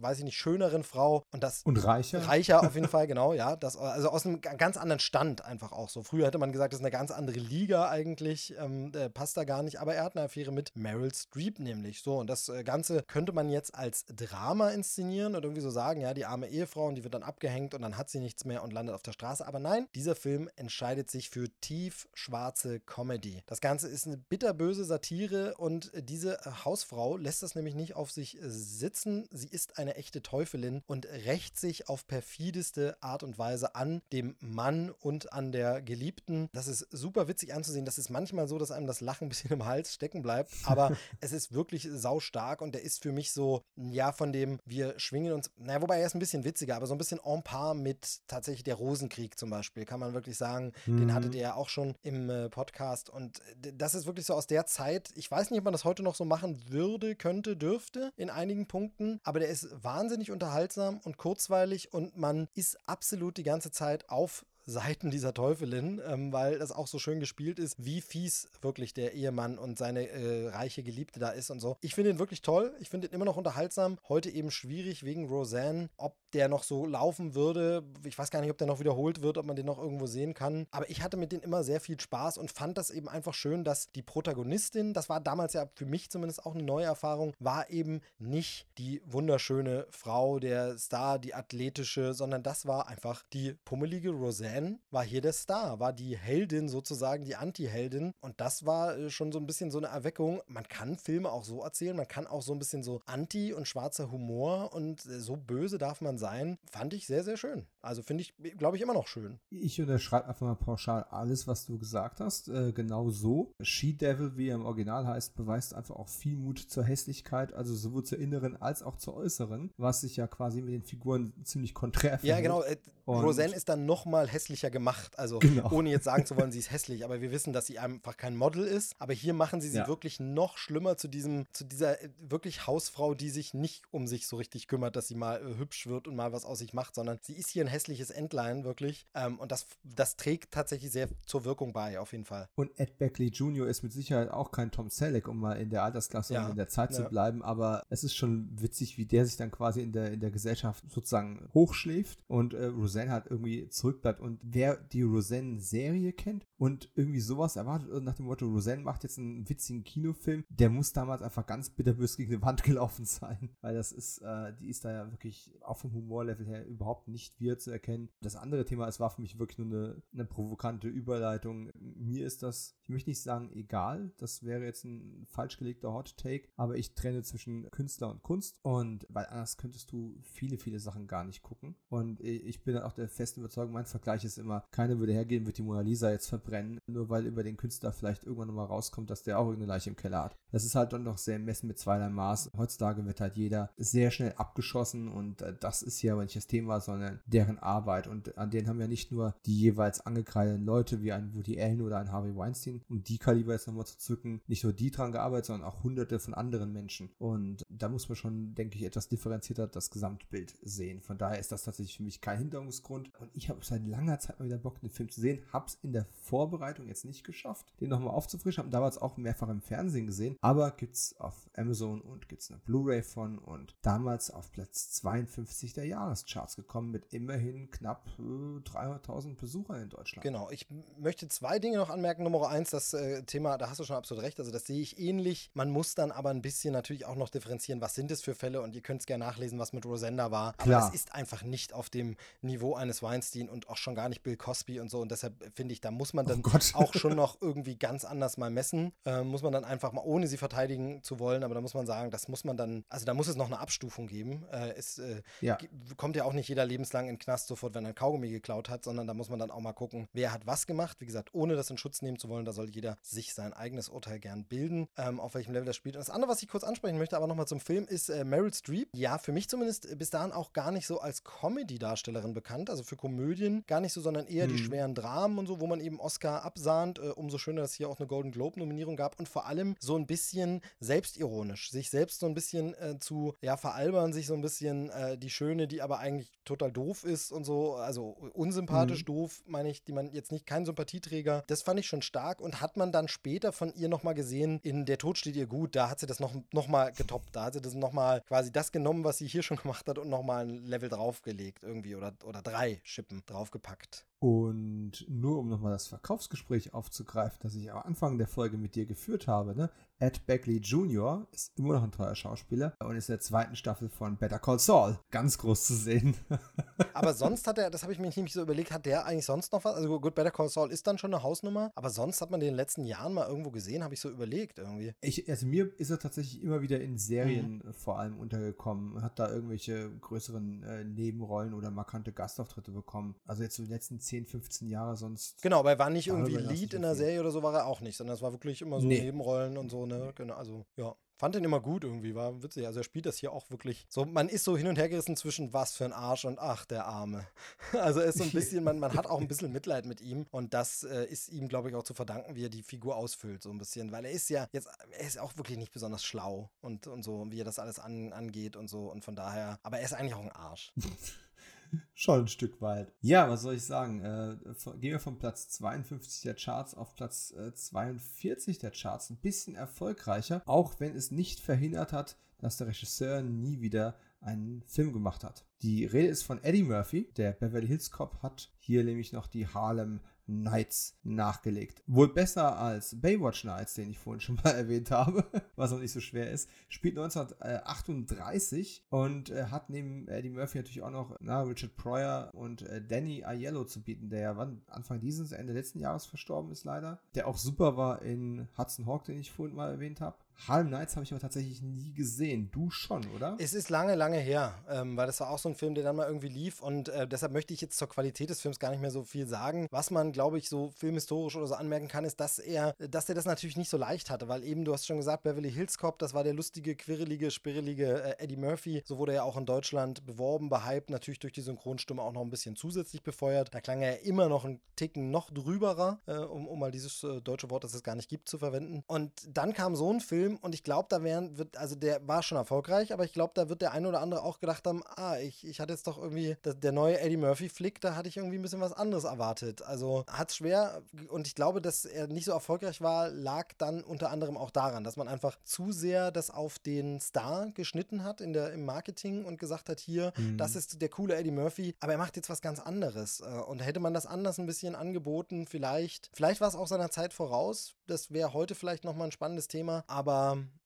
[0.00, 1.24] weiß ich nicht, schöneren Frau.
[1.32, 1.62] Und das.
[1.64, 2.26] Und reicher.
[2.26, 3.56] Reicher auf jeden Fall, genau, ja.
[3.56, 6.02] Das, also aus einem ganz anderen Stand einfach auch so.
[6.02, 8.54] Früher hätte man gesagt, das ist eine ganz andere Liga eigentlich.
[8.58, 9.80] Ähm, äh, passt da gar nicht.
[9.80, 12.02] Aber er hat eine Affäre mit Meryl Streep nämlich.
[12.02, 16.00] So, und das äh, Ganze könnte man jetzt als Drama inszenieren und irgendwie so sagen,
[16.00, 18.62] ja, die arme Ehefrau und die wird dann abgehängt und dann hat sie nichts mehr
[18.62, 19.46] und landet auf der Straße.
[19.46, 23.42] Aber nein, dieser Film entscheidet sich für tief schwarze Comedy.
[23.48, 28.36] Das Ganze ist eine bitterböse Satire und diese Hausfrau lässt das nämlich nicht auf sich
[28.42, 29.26] sitzen.
[29.30, 34.36] Sie ist eine echte Teufelin und rächt sich auf perfideste Art und Weise an dem
[34.40, 36.50] Mann und an der Geliebten.
[36.52, 37.86] Das ist super witzig anzusehen.
[37.86, 40.94] Das ist manchmal so, dass einem das Lachen ein bisschen im Hals stecken bleibt, aber
[41.22, 45.32] es ist wirklich saustark und der ist für mich so, ja, von dem wir schwingen
[45.32, 48.20] uns, naja, wobei er ist ein bisschen witziger, aber so ein bisschen en par mit
[48.26, 50.72] tatsächlich der Rosenkrieg zum Beispiel, kann man wirklich sagen.
[50.84, 50.98] Mhm.
[50.98, 53.37] Den hattet ihr ja auch schon im äh, Podcast und
[53.76, 55.10] Das ist wirklich so aus der Zeit.
[55.14, 58.66] Ich weiß nicht, ob man das heute noch so machen würde, könnte, dürfte in einigen
[58.66, 59.20] Punkten.
[59.24, 64.44] Aber der ist wahnsinnig unterhaltsam und kurzweilig und man ist absolut die ganze Zeit auf
[64.68, 69.14] Seiten dieser Teufelin, ähm, weil das auch so schön gespielt ist, wie fies wirklich der
[69.14, 71.78] Ehemann und seine äh, reiche Geliebte da ist und so.
[71.80, 72.74] Ich finde ihn wirklich toll.
[72.78, 73.98] Ich finde ihn immer noch unterhaltsam.
[74.10, 77.82] Heute eben schwierig wegen Roseanne, ob der noch so laufen würde.
[78.04, 80.34] Ich weiß gar nicht, ob der noch wiederholt wird, ob man den noch irgendwo sehen
[80.34, 80.66] kann.
[80.70, 83.64] Aber ich hatte mit denen immer sehr viel Spaß und fand das eben einfach schön,
[83.64, 87.70] dass die Protagonistin, das war damals ja für mich zumindest auch eine neue Erfahrung, war
[87.70, 94.10] eben nicht die wunderschöne Frau, der Star, die athletische, sondern das war einfach die pummelige
[94.10, 98.12] Roseanne Anne war hier der Star, war die Heldin sozusagen, die Anti-Heldin.
[98.20, 100.40] Und das war äh, schon so ein bisschen so eine Erweckung.
[100.46, 103.66] Man kann Filme auch so erzählen, man kann auch so ein bisschen so Anti- und
[103.66, 106.58] schwarzer Humor und äh, so böse darf man sein.
[106.70, 107.66] Fand ich sehr, sehr schön.
[107.80, 109.38] Also finde ich, glaube ich, immer noch schön.
[109.50, 112.48] Ich unterschreibe einfach mal pauschal alles, was du gesagt hast.
[112.48, 113.52] Äh, genau so.
[113.60, 118.04] She-Devil, wie er im Original heißt, beweist einfach auch viel Mut zur Hässlichkeit, also sowohl
[118.04, 122.18] zur inneren als auch zur äußeren, was sich ja quasi mit den Figuren ziemlich konträr
[122.18, 122.24] verhält.
[122.24, 122.62] Ja, genau.
[122.62, 122.76] Äh,
[123.06, 125.18] Roseanne ist dann nochmal hässlicher gemacht.
[125.18, 125.70] Also genau.
[125.72, 128.36] ohne jetzt sagen zu wollen, sie ist hässlich, aber wir wissen, dass sie einfach kein
[128.36, 128.94] Model ist.
[128.98, 129.88] Aber hier machen sie sie ja.
[129.88, 134.26] wirklich noch schlimmer zu diesem, zu dieser äh, wirklich Hausfrau, die sich nicht um sich
[134.26, 136.94] so richtig kümmert, dass sie mal äh, hübsch wird und mal was aus sich macht,
[136.94, 139.06] sondern sie ist hier ein hässliches Entlein, wirklich.
[139.14, 142.48] Ähm, und das, das trägt tatsächlich sehr zur Wirkung bei, auf jeden Fall.
[142.54, 143.66] Und Ed Beckley Jr.
[143.66, 146.44] ist mit Sicherheit auch kein Tom Selleck, um mal in der Altersklasse ja.
[146.44, 146.96] und in der Zeit ja.
[146.96, 150.20] zu bleiben, aber es ist schon witzig, wie der sich dann quasi in der, in
[150.20, 154.20] der Gesellschaft sozusagen hochschläft und äh, Roseanne halt irgendwie zurückbleibt.
[154.20, 159.18] Und wer die Roseanne-Serie kennt und irgendwie sowas erwartet, nach dem Motto, Roseanne macht jetzt
[159.18, 163.74] einen witzigen Kinofilm, der muss damals einfach ganz bitterbös gegen eine Wand gelaufen sein, weil
[163.74, 167.58] das ist, äh, die ist da ja wirklich auch vom Humorlevel her überhaupt nicht wir
[167.58, 168.08] zu erkennen.
[168.20, 171.70] Das andere Thema, es war für mich wirklich nur eine, eine provokante Überleitung.
[171.74, 176.16] Mir ist das, ich möchte nicht sagen egal, das wäre jetzt ein falsch gelegter Hot
[176.16, 180.80] Take, aber ich trenne zwischen Künstler und Kunst und weil anders könntest du viele, viele
[180.80, 181.76] Sachen gar nicht gucken.
[181.88, 185.46] Und ich bin dann auch der festen Überzeugung, mein Vergleich ist immer, keiner würde hergehen,
[185.46, 189.10] wird die Mona Lisa jetzt verbrennen, nur weil über den Künstler vielleicht irgendwann nochmal rauskommt,
[189.10, 190.36] dass der auch irgendeine Leiche im Keller hat.
[190.50, 192.52] Das ist halt dann doch sehr messen mit zweierlei Maß.
[192.56, 196.46] Heutzutage wird halt jeder sehr schnell abgeschossen und äh, das ist ja aber nicht das
[196.46, 198.06] Thema, sondern deren Arbeit.
[198.06, 201.80] Und an denen haben ja nicht nur die jeweils angekreideten Leute wie ein Woody Allen
[201.80, 205.12] oder ein Harvey Weinstein, um die Kaliber jetzt nochmal zu zücken, nicht nur die dran
[205.12, 207.10] gearbeitet, sondern auch hunderte von anderen Menschen.
[207.18, 211.00] Und da muss man schon, denke ich, etwas differenzierter das Gesamtbild sehen.
[211.00, 213.10] Von daher ist das tatsächlich für mich kein Hinderungsgrund.
[213.18, 215.42] Und ich habe seit langer Zeit mal wieder Bock, den Film zu sehen.
[215.52, 218.64] Hab's in der Vorbereitung jetzt nicht geschafft, den nochmal aufzufrischen.
[218.64, 220.36] Hab damals auch mehrfach im Fernsehen gesehen.
[220.40, 225.86] Aber gibt's auf Amazon und gibt's eine Blu-ray von und damals auf Platz 52 der
[225.86, 230.22] Jahrescharts gekommen mit immerhin knapp äh, 300.000 Besuchern in Deutschland.
[230.22, 230.50] Genau.
[230.50, 230.66] Ich
[230.98, 232.24] möchte zwei Dinge noch anmerken.
[232.24, 234.38] Nummer eins, das äh, Thema, da hast du schon absolut recht.
[234.38, 235.50] Also das sehe ich ähnlich.
[235.54, 238.60] Man muss dann aber ein bisschen natürlich auch noch differenzieren, was sind es für Fälle
[238.60, 240.54] und ihr könnt es gerne nachlesen, was mit Rosenda war.
[240.54, 240.82] Klar.
[240.82, 244.22] Aber es ist einfach nicht auf dem Niveau eines Weinstein und auch schon gar nicht
[244.22, 245.00] Bill Cosby und so.
[245.00, 248.36] Und deshalb finde ich, da muss man dann oh auch schon noch irgendwie ganz anders
[248.36, 248.92] mal messen.
[249.04, 251.86] Äh, muss man dann einfach mal, ohne sie verteidigen zu wollen, aber da muss man
[251.86, 254.44] sagen, das muss man dann, also da muss es noch eine Abstufung geben.
[254.50, 255.58] Äh, es äh, ja.
[255.96, 258.68] Kommt ja auch nicht jeder lebenslang in den Knast sofort, wenn er ein Kaugummi geklaut
[258.68, 261.00] hat, sondern da muss man dann auch mal gucken, wer hat was gemacht.
[261.00, 263.88] Wie gesagt, ohne das in Schutz nehmen zu wollen, da soll jeder sich sein eigenes
[263.88, 265.96] Urteil gern bilden, ähm, auf welchem Level das spielt.
[265.96, 268.52] Und das andere, was ich kurz ansprechen möchte, aber nochmal zum Film, ist äh, Meryl
[268.52, 268.88] Streep.
[268.94, 272.96] Ja, für mich zumindest bis dahin auch gar nicht so als Comedy-Darstellerin bekannt, also für
[272.96, 274.52] Komödien gar nicht so, sondern eher mhm.
[274.52, 276.98] die schweren Dramen und so, wo man eben Oscar absahnt.
[276.98, 279.96] Äh, umso schöner, dass es hier auch eine Golden Globe-Nominierung gab und vor allem so
[279.96, 284.42] ein bisschen selbstironisch, sich selbst so ein bisschen äh, zu ja, veralbern, sich so ein
[284.42, 289.06] bisschen äh, die Schöne, die aber eigentlich total doof ist und so, also unsympathisch mhm.
[289.06, 291.42] doof, meine ich, die man jetzt nicht kein Sympathieträger.
[291.48, 294.86] Das fand ich schon stark und hat man dann später von ihr nochmal gesehen, in
[294.86, 297.54] Der Tod steht ihr gut, da hat sie das noch, noch mal getoppt, da hat
[297.54, 300.64] sie das nochmal quasi das genommen, was sie hier schon gemacht hat und nochmal ein
[300.64, 304.06] Level draufgelegt irgendwie oder, oder drei Schippen draufgepackt.
[304.20, 308.86] Und nur um nochmal das Verkaufsgespräch aufzugreifen, das ich am Anfang der Folge mit dir
[308.86, 309.70] geführt habe, ne?
[310.00, 311.26] Ed Beckley Jr.
[311.32, 314.60] ist immer noch ein teuer Schauspieler und ist in der zweiten Staffel von Better Call
[314.60, 316.14] Saul ganz groß zu sehen.
[316.94, 319.52] aber sonst hat er, das habe ich mir nämlich so überlegt, hat der eigentlich sonst
[319.52, 319.74] noch was?
[319.74, 322.48] Also gut, Better Call Saul ist dann schon eine Hausnummer, aber sonst hat man den
[322.48, 324.94] in den letzten Jahren mal irgendwo gesehen, habe ich so überlegt irgendwie.
[325.00, 327.74] Ich, also mir ist er tatsächlich immer wieder in Serien mhm.
[327.74, 333.16] vor allem untergekommen, hat da irgendwelche größeren äh, Nebenrollen oder markante Gastauftritte bekommen.
[333.26, 335.40] Also jetzt so die letzten 10, 15 Jahre sonst.
[335.42, 337.80] Genau, aber er war nicht irgendwie Lead in der Serie oder so, war er auch
[337.80, 339.00] nicht, sondern es war wirklich immer so nee.
[339.00, 340.12] Nebenrollen und so, ne?
[340.14, 340.96] Genau, also ja.
[341.18, 342.66] fand den immer gut irgendwie, war witzig.
[342.66, 345.14] Also er spielt das hier auch wirklich so, man ist so hin und her gerissen
[345.14, 347.26] zwischen was für ein Arsch und ach, der Arme.
[347.72, 350.26] Also er ist so ein bisschen, man, man hat auch ein bisschen Mitleid mit ihm
[350.30, 353.42] und das äh, ist ihm, glaube ich, auch zu verdanken, wie er die Figur ausfüllt,
[353.42, 356.50] so ein bisschen, weil er ist ja jetzt, er ist auch wirklich nicht besonders schlau
[356.62, 359.78] und, und so, wie er das alles an, angeht und so und von daher, aber
[359.78, 360.72] er ist eigentlich auch ein Arsch.
[361.94, 362.92] Schon ein Stück weit.
[363.00, 364.00] Ja, was soll ich sagen?
[364.00, 364.36] Äh,
[364.78, 369.10] gehen wir von Platz 52 der Charts auf Platz äh, 42 der Charts.
[369.10, 374.62] Ein bisschen erfolgreicher, auch wenn es nicht verhindert hat, dass der Regisseur nie wieder einen
[374.66, 375.44] Film gemacht hat.
[375.62, 377.12] Die Rede ist von Eddie Murphy.
[377.16, 381.82] Der Beverly Hills Cop hat hier nämlich noch die Harlem Nights nachgelegt.
[381.86, 385.24] Wohl besser als Baywatch Nights, den ich vorhin schon mal erwähnt habe,
[385.56, 386.48] was auch nicht so schwer ist.
[386.68, 392.62] Spielt 1938 und äh, hat neben Eddie Murphy natürlich auch noch na, Richard Pryor und
[392.62, 394.38] äh, Danny Aiello zu bieten, der ja
[394.68, 397.00] Anfang dieses, Ende letzten Jahres verstorben ist leider.
[397.14, 400.16] Der auch super war in Hudson Hawk, den ich vorhin mal erwähnt habe.
[400.46, 402.50] Harlem Nights habe ich aber tatsächlich nie gesehen.
[402.52, 403.36] Du schon, oder?
[403.38, 405.96] Es ist lange, lange her, ähm, weil das war auch so ein Film, der dann
[405.96, 408.80] mal irgendwie lief und äh, deshalb möchte ich jetzt zur Qualität des Films gar nicht
[408.80, 409.66] mehr so viel sagen.
[409.70, 413.14] Was man, glaube ich, so filmhistorisch oder so anmerken kann, ist, dass er, dass er
[413.14, 415.98] das natürlich nicht so leicht hatte, weil eben, du hast schon gesagt, Beverly Hills Cop,
[415.98, 418.82] das war der lustige, quirlige, spirrelige äh, Eddie Murphy.
[418.84, 422.30] So wurde er auch in Deutschland beworben, behypt, natürlich durch die Synchronstimme auch noch ein
[422.30, 423.54] bisschen zusätzlich befeuert.
[423.54, 427.20] Da klang er immer noch einen Ticken noch drüberer, äh, um, um mal dieses äh,
[427.20, 428.84] deutsche Wort, das es gar nicht gibt, zu verwenden.
[428.86, 432.06] Und dann kam so ein Film, Film und ich glaube, da wären, wird, also der
[432.06, 434.82] war schon erfolgreich, aber ich glaube, da wird der eine oder andere auch gedacht haben,
[434.96, 438.16] ah, ich, ich hatte jetzt doch irgendwie, das, der neue Eddie Murphy-Flick, da hatte ich
[438.16, 439.62] irgendwie ein bisschen was anderes erwartet.
[439.62, 443.82] Also hat es schwer und ich glaube, dass er nicht so erfolgreich war, lag dann
[443.82, 448.20] unter anderem auch daran, dass man einfach zu sehr das auf den Star geschnitten hat
[448.20, 450.36] in der, im Marketing und gesagt hat, hier, mhm.
[450.36, 453.20] das ist der coole Eddie Murphy, aber er macht jetzt was ganz anderes.
[453.20, 456.90] Äh, und hätte man das anders ein bisschen angeboten, vielleicht, vielleicht war es auch seiner
[456.90, 460.17] Zeit voraus, das wäre heute vielleicht nochmal ein spannendes Thema, aber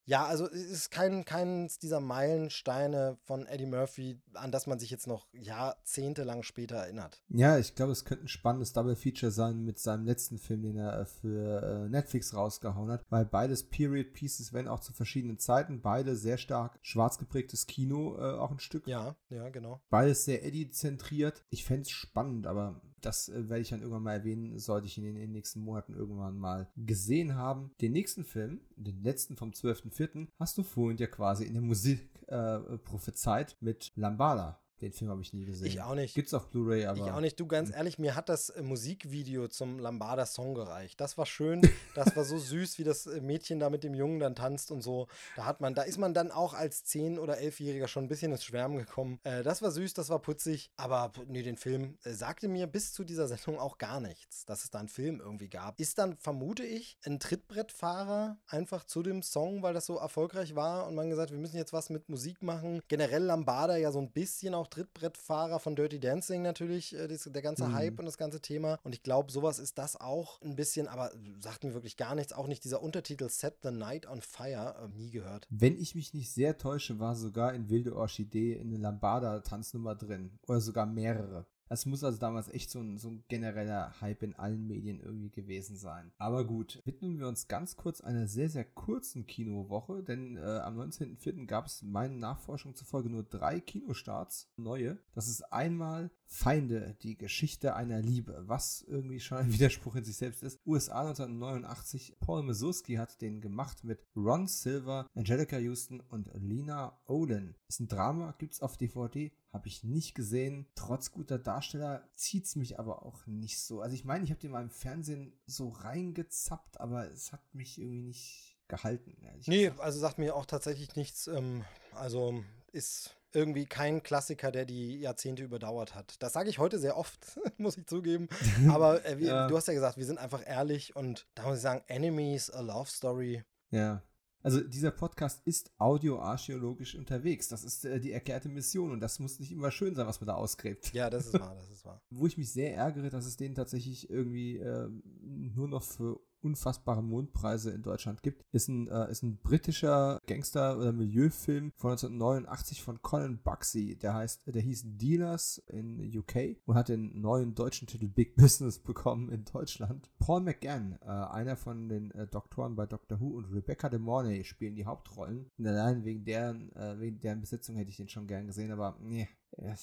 [0.05, 4.91] ja, also es ist kein, keins dieser Meilensteine von Eddie Murphy, an das man sich
[4.91, 7.23] jetzt noch jahrzehntelang später erinnert.
[7.29, 10.77] Ja, ich glaube, es könnte ein spannendes Double Feature sein mit seinem letzten Film, den
[10.77, 15.83] er für äh, Netflix rausgehauen hat, weil beides Period Pieces, wenn auch zu verschiedenen Zeiten,
[15.83, 18.89] beide sehr stark schwarz geprägtes Kino äh, auch ein Stück.
[18.89, 19.81] Ja, ja, genau.
[19.89, 21.45] Beides sehr Eddie-zentriert.
[21.51, 24.99] Ich fände es spannend, aber das äh, werde ich dann irgendwann mal erwähnen, sollte ich
[24.99, 27.71] ihn in den nächsten Monaten irgendwann mal gesehen haben.
[27.81, 32.09] Den nächsten Film, den letzten vom 12.04., hast du vorhin ja quasi in der Musik
[32.29, 34.62] äh, prophezeit mit Lambada.
[34.83, 35.69] Den Film habe ich nie gesehen.
[35.69, 36.13] Ich auch nicht.
[36.15, 36.99] Gibt's auf Blu-ray, aber.
[36.99, 37.39] Ich auch nicht.
[37.39, 37.77] Du, ganz hm.
[37.77, 41.01] ehrlich, mir hat das äh, Musikvideo zum Lambada-Song gereicht.
[41.01, 41.63] Das war schön.
[41.95, 44.81] Das war so süß, wie das äh, Mädchen da mit dem Jungen dann tanzt und
[44.81, 45.09] so.
[45.37, 48.33] Da hat man, da ist man dann auch als 10- oder 11-Jähriger schon ein bisschen
[48.33, 49.21] ins Schwärmen gekommen.
[49.25, 50.71] Äh, das war süß, das war putzig.
[50.77, 54.65] Aber nee, den Film äh, sagte mir bis zu dieser Sendung auch gar nichts, dass
[54.65, 55.79] es da einen Film irgendwie gab.
[55.79, 60.87] Ist dann, vermute ich, ein Trittbrettfahrer einfach zu dem Song, weil das so erfolgreich war
[60.89, 62.81] und man gesagt, wir müssen jetzt was mit Musik machen.
[62.89, 67.69] Generell Lambada ja so ein bisschen auch Trittbrettfahrer von Dirty Dancing natürlich, äh, der ganze
[67.69, 67.75] mhm.
[67.75, 68.79] Hype und das ganze Thema.
[68.83, 72.33] Und ich glaube, sowas ist das auch ein bisschen, aber sagt mir wirklich gar nichts.
[72.33, 75.47] Auch nicht dieser Untertitel Set the Night on Fire, äh, nie gehört.
[75.51, 80.39] Wenn ich mich nicht sehr täusche, war sogar in Wilde Orchidee eine Lambada-Tanznummer drin.
[80.47, 81.47] Oder sogar mehrere.
[81.73, 85.31] Es muss also damals echt so ein, so ein genereller Hype in allen Medien irgendwie
[85.31, 86.13] gewesen sein.
[86.19, 90.79] Aber gut, widmen wir uns ganz kurz einer sehr, sehr kurzen Kinowoche, denn äh, am
[90.79, 91.47] 19.04.
[91.47, 94.99] gab es meinen Nachforschungen zufolge nur drei Kinostarts, neue.
[95.15, 100.17] Das ist einmal Feinde, die Geschichte einer Liebe, was irgendwie schon ein Widerspruch in sich
[100.17, 100.59] selbst ist.
[100.67, 107.55] USA 1989, Paul Mazursky hat den gemacht mit Ron Silver, Angelica Houston und Lena Olin.
[107.69, 110.67] Ist ein Drama, gibt es auf DVD, habe ich nicht gesehen.
[110.75, 113.83] Trotz guter Darsteller zieht es mich aber auch nicht so.
[113.83, 117.79] Also ich meine, ich habe den mal im Fernsehen so reingezappt, aber es hat mich
[117.79, 119.19] irgendwie nicht gehalten.
[119.47, 119.81] Nee, gesagt.
[119.81, 121.27] also sagt mir auch tatsächlich nichts.
[121.27, 122.43] Ähm, also
[122.73, 126.23] ist irgendwie kein Klassiker, der die Jahrzehnte überdauert hat.
[126.23, 128.29] Das sage ich heute sehr oft, muss ich zugeben.
[128.69, 129.49] Aber äh, wie, ja.
[129.49, 132.61] du hast ja gesagt, wir sind einfach ehrlich und da muss ich sagen, Enemies, a
[132.61, 133.45] Love Story.
[133.71, 134.03] Ja.
[134.45, 137.47] Also dieser Podcast ist audioarchäologisch unterwegs.
[137.49, 140.27] Das ist äh, die erklärte Mission und das muss nicht immer schön sein, was man
[140.27, 140.93] da ausgräbt.
[140.93, 142.03] Ja, das ist wahr, das ist wahr.
[142.11, 144.89] Wo ich mich sehr ärgere, dass es den tatsächlich irgendwie äh,
[145.21, 150.79] nur noch für unfassbare Mondpreise in Deutschland gibt, ist ein, äh, ist ein britischer Gangster-
[150.79, 153.97] oder Milieufilm von 1989 von Colin Buxey.
[153.97, 158.79] Der heißt, der hieß Dealers in UK und hat den neuen deutschen Titel Big Business
[158.83, 160.11] bekommen in Deutschland.
[160.19, 164.45] Paul McGann, äh, einer von den äh, Doktoren bei Doctor Who und Rebecca de Mornay
[164.45, 165.51] spielen die Hauptrollen.
[165.59, 168.97] Und allein wegen deren, äh, wegen deren Besetzung hätte ich den schon gern gesehen, aber
[169.01, 169.75] nee, ja,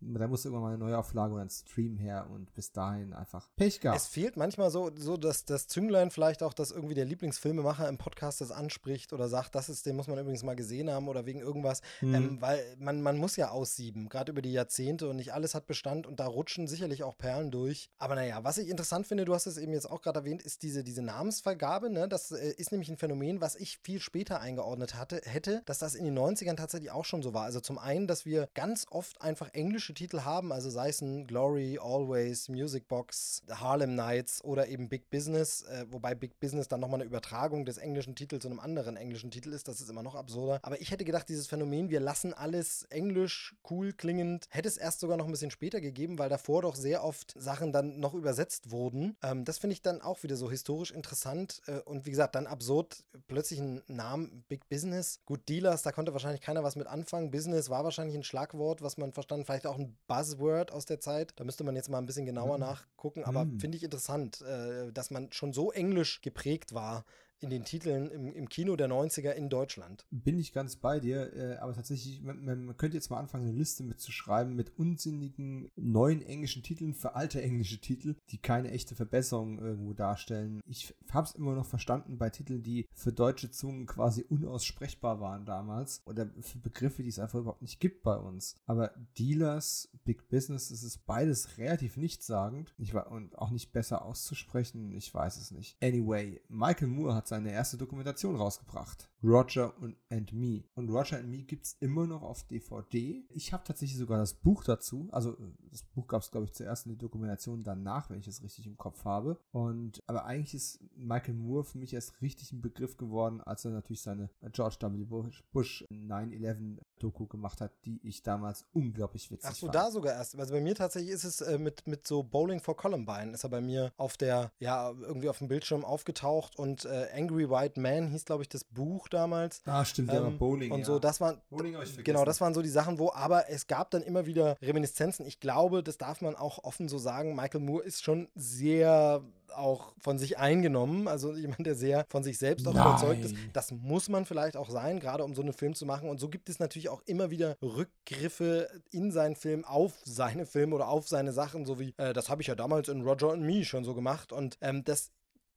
[0.00, 3.80] da muss irgendwann mal eine Neuauflage oder ein Stream her und bis dahin einfach Pech
[3.80, 3.98] gehabt.
[3.98, 7.98] Es fehlt manchmal so, so dass das Zünglein vielleicht auch, dass irgendwie der Lieblingsfilmemacher im
[7.98, 11.26] Podcast das anspricht oder sagt, das ist, den muss man übrigens mal gesehen haben oder
[11.26, 12.14] wegen irgendwas, mhm.
[12.14, 15.66] ähm, weil man, man muss ja aussieben, gerade über die Jahrzehnte und nicht alles hat
[15.66, 17.90] Bestand und da rutschen sicherlich auch Perlen durch.
[17.98, 20.62] Aber naja, was ich interessant finde, du hast es eben jetzt auch gerade erwähnt, ist
[20.62, 22.08] diese, diese Namensvergabe, ne?
[22.08, 25.96] das äh, ist nämlich ein Phänomen, was ich viel später eingeordnet hatte, hätte, dass das
[25.96, 27.42] in den 90ern tatsächlich auch schon so war.
[27.42, 31.26] Also zum einen, dass wir ganz oft einfach englische Titel haben, also sei es ein
[31.26, 36.80] Glory, Always, Music Box, Harlem Nights oder eben Big Business, äh, wobei Big Business dann
[36.80, 40.02] nochmal eine Übertragung des englischen Titels zu einem anderen englischen Titel ist, das ist immer
[40.02, 40.60] noch absurder.
[40.62, 45.00] Aber ich hätte gedacht, dieses Phänomen, wir lassen alles englisch cool klingend, hätte es erst
[45.00, 48.70] sogar noch ein bisschen später gegeben, weil davor doch sehr oft Sachen dann noch übersetzt
[48.70, 49.16] wurden.
[49.22, 52.46] Ähm, das finde ich dann auch wieder so historisch interessant äh, und wie gesagt, dann
[52.46, 55.20] absurd, plötzlich ein Namen Big Business.
[55.24, 57.30] Gut, Dealers, da konnte wahrscheinlich keiner was mit anfangen.
[57.30, 61.32] Business war wahrscheinlich ein Schlagwort, was man verstanden, vielleicht auch ein Buzzword aus der Zeit.
[61.36, 62.64] Da müsste man jetzt mal ein bisschen genauer mhm.
[62.64, 63.60] nachgucken, aber mhm.
[63.60, 67.04] finde ich interessant, äh, dass man schon so englisch geprägt war,
[67.40, 70.06] in den Titeln im, im Kino der 90er in Deutschland.
[70.10, 73.56] Bin ich ganz bei dir, äh, aber tatsächlich, man, man, könnte jetzt mal anfangen, eine
[73.56, 79.58] Liste mitzuschreiben mit unsinnigen neuen englischen Titeln für alte englische Titel, die keine echte Verbesserung
[79.58, 80.60] irgendwo darstellen.
[80.66, 85.44] Ich habe es immer noch verstanden bei Titeln, die für deutsche Zungen quasi unaussprechbar waren
[85.44, 88.56] damals oder für Begriffe, die es einfach überhaupt nicht gibt bei uns.
[88.66, 94.04] Aber Dealers, Big Business, das ist beides relativ nichtssagend ich war, und auch nicht besser
[94.04, 94.92] auszusprechen.
[94.92, 95.76] Ich weiß es nicht.
[95.82, 99.10] Anyway, Michael Moore hat seine erste Dokumentation rausgebracht.
[99.22, 99.74] Roger
[100.10, 100.64] and Me.
[100.74, 103.24] Und Roger and Me gibt es immer noch auf DVD.
[103.30, 105.08] Ich habe tatsächlich sogar das Buch dazu.
[105.10, 105.36] Also
[105.70, 108.66] das Buch gab es, glaube ich, zuerst in die Dokumentation danach, wenn ich es richtig
[108.66, 109.38] im Kopf habe.
[109.52, 113.72] Und aber eigentlich ist Michael Moore für mich erst richtig ein Begriff geworden, als er
[113.72, 115.04] natürlich seine George W.
[115.04, 119.54] Bush, Bush 9-11 Doku gemacht hat, die ich damals unglaublich witzig fand.
[119.54, 120.38] Ach so, da sogar erst.
[120.38, 123.50] Also bei mir tatsächlich ist es äh, mit, mit so Bowling for Columbine, ist er
[123.50, 128.08] bei mir auf der, ja, irgendwie auf dem Bildschirm aufgetaucht und äh, Angry White Man
[128.08, 129.62] hieß, glaube ich, das Buch damals.
[129.64, 130.72] Ah, stimmt, ähm, ja, Bowling.
[130.72, 130.84] Und ja.
[130.84, 134.02] so, das waren, Bowling genau, das waren so die Sachen, wo, aber es gab dann
[134.02, 135.26] immer wieder Reminiszenzen.
[135.26, 137.34] Ich glaube, das darf man auch offen so sagen.
[137.34, 139.22] Michael Moore ist schon sehr
[139.54, 142.86] auch von sich eingenommen, also jemand, der sehr von sich selbst auch Nein.
[142.86, 143.34] überzeugt ist.
[143.52, 146.08] Das muss man vielleicht auch sein, gerade um so einen Film zu machen.
[146.08, 150.74] Und so gibt es natürlich auch immer wieder Rückgriffe in seinen Film auf seine Filme
[150.74, 153.42] oder auf seine Sachen, so wie, äh, das habe ich ja damals in Roger and
[153.42, 154.32] Me schon so gemacht.
[154.32, 155.10] Und ähm, das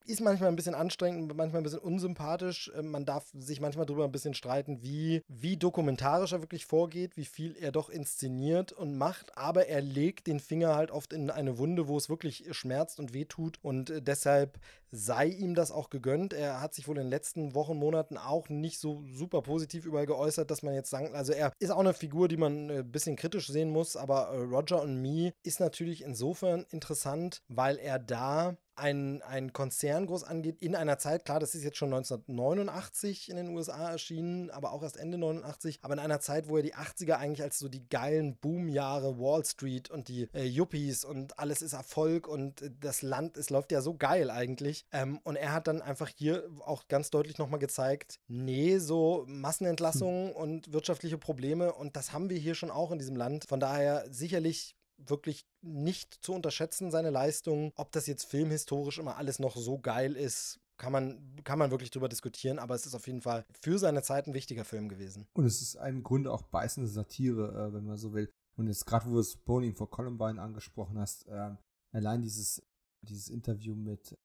[0.05, 2.71] ist manchmal ein bisschen anstrengend, manchmal ein bisschen unsympathisch.
[2.77, 7.17] Ähm, man darf sich manchmal darüber ein bisschen streiten, wie, wie dokumentarisch er wirklich vorgeht,
[7.17, 9.37] wie viel er doch inszeniert und macht.
[9.37, 13.13] Aber er legt den Finger halt oft in eine Wunde, wo es wirklich schmerzt und
[13.13, 13.59] wehtut.
[13.61, 14.59] Und äh, deshalb
[14.91, 16.33] sei ihm das auch gegönnt.
[16.33, 20.05] Er hat sich wohl in den letzten Wochen, Monaten auch nicht so super positiv überall
[20.05, 22.83] geäußert, dass man jetzt sagen, also er ist auch eine Figur, die man ein äh,
[22.83, 27.99] bisschen kritisch sehen muss, aber äh, Roger und Me ist natürlich insofern interessant, weil er
[27.99, 33.29] da ein, ein Konzern groß angeht, in einer Zeit, klar, das ist jetzt schon 1989
[33.29, 36.63] in den USA erschienen, aber auch erst Ende 89, aber in einer Zeit, wo er
[36.63, 41.37] die 80er eigentlich als so die geilen Boomjahre Wall Street und die äh, Yuppies und
[41.37, 44.85] alles ist Erfolg und äh, das Land, es läuft ja so geil eigentlich.
[44.91, 50.29] Ähm, und er hat dann einfach hier auch ganz deutlich nochmal gezeigt, nee, so Massenentlassungen
[50.29, 50.35] hm.
[50.35, 53.45] und wirtschaftliche Probleme und das haben wir hier schon auch in diesem Land.
[53.47, 57.71] Von daher sicherlich wirklich nicht zu unterschätzen, seine Leistung.
[57.75, 61.91] Ob das jetzt filmhistorisch immer alles noch so geil ist, kann man, kann man wirklich
[61.91, 65.27] drüber diskutieren, aber es ist auf jeden Fall für seine Zeit ein wichtiger Film gewesen.
[65.33, 68.31] Und es ist im Grunde auch beißende Satire, äh, wenn man so will.
[68.55, 71.55] Und jetzt gerade, wo du es Bowling for Columbine angesprochen hast, äh,
[71.91, 72.63] allein dieses,
[73.01, 74.17] dieses Interview mit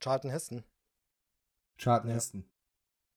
[0.00, 0.64] Charlton Heston.
[1.78, 2.16] Charlton ja.
[2.16, 2.44] Heston.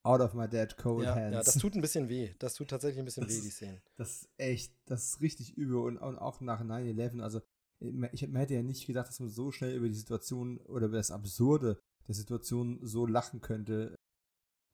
[0.03, 1.33] Out of my dead cold ja, hands.
[1.33, 2.33] Ja, das tut ein bisschen weh.
[2.39, 3.81] Das tut tatsächlich ein bisschen das, weh, die Szenen.
[3.97, 5.77] Das ist echt, das ist richtig übel.
[5.77, 7.41] Und, und auch nach 9-11, also
[7.79, 10.97] ich, man hätte ja nicht gedacht, dass man so schnell über die Situation oder über
[10.97, 13.95] das Absurde der Situation so lachen könnte,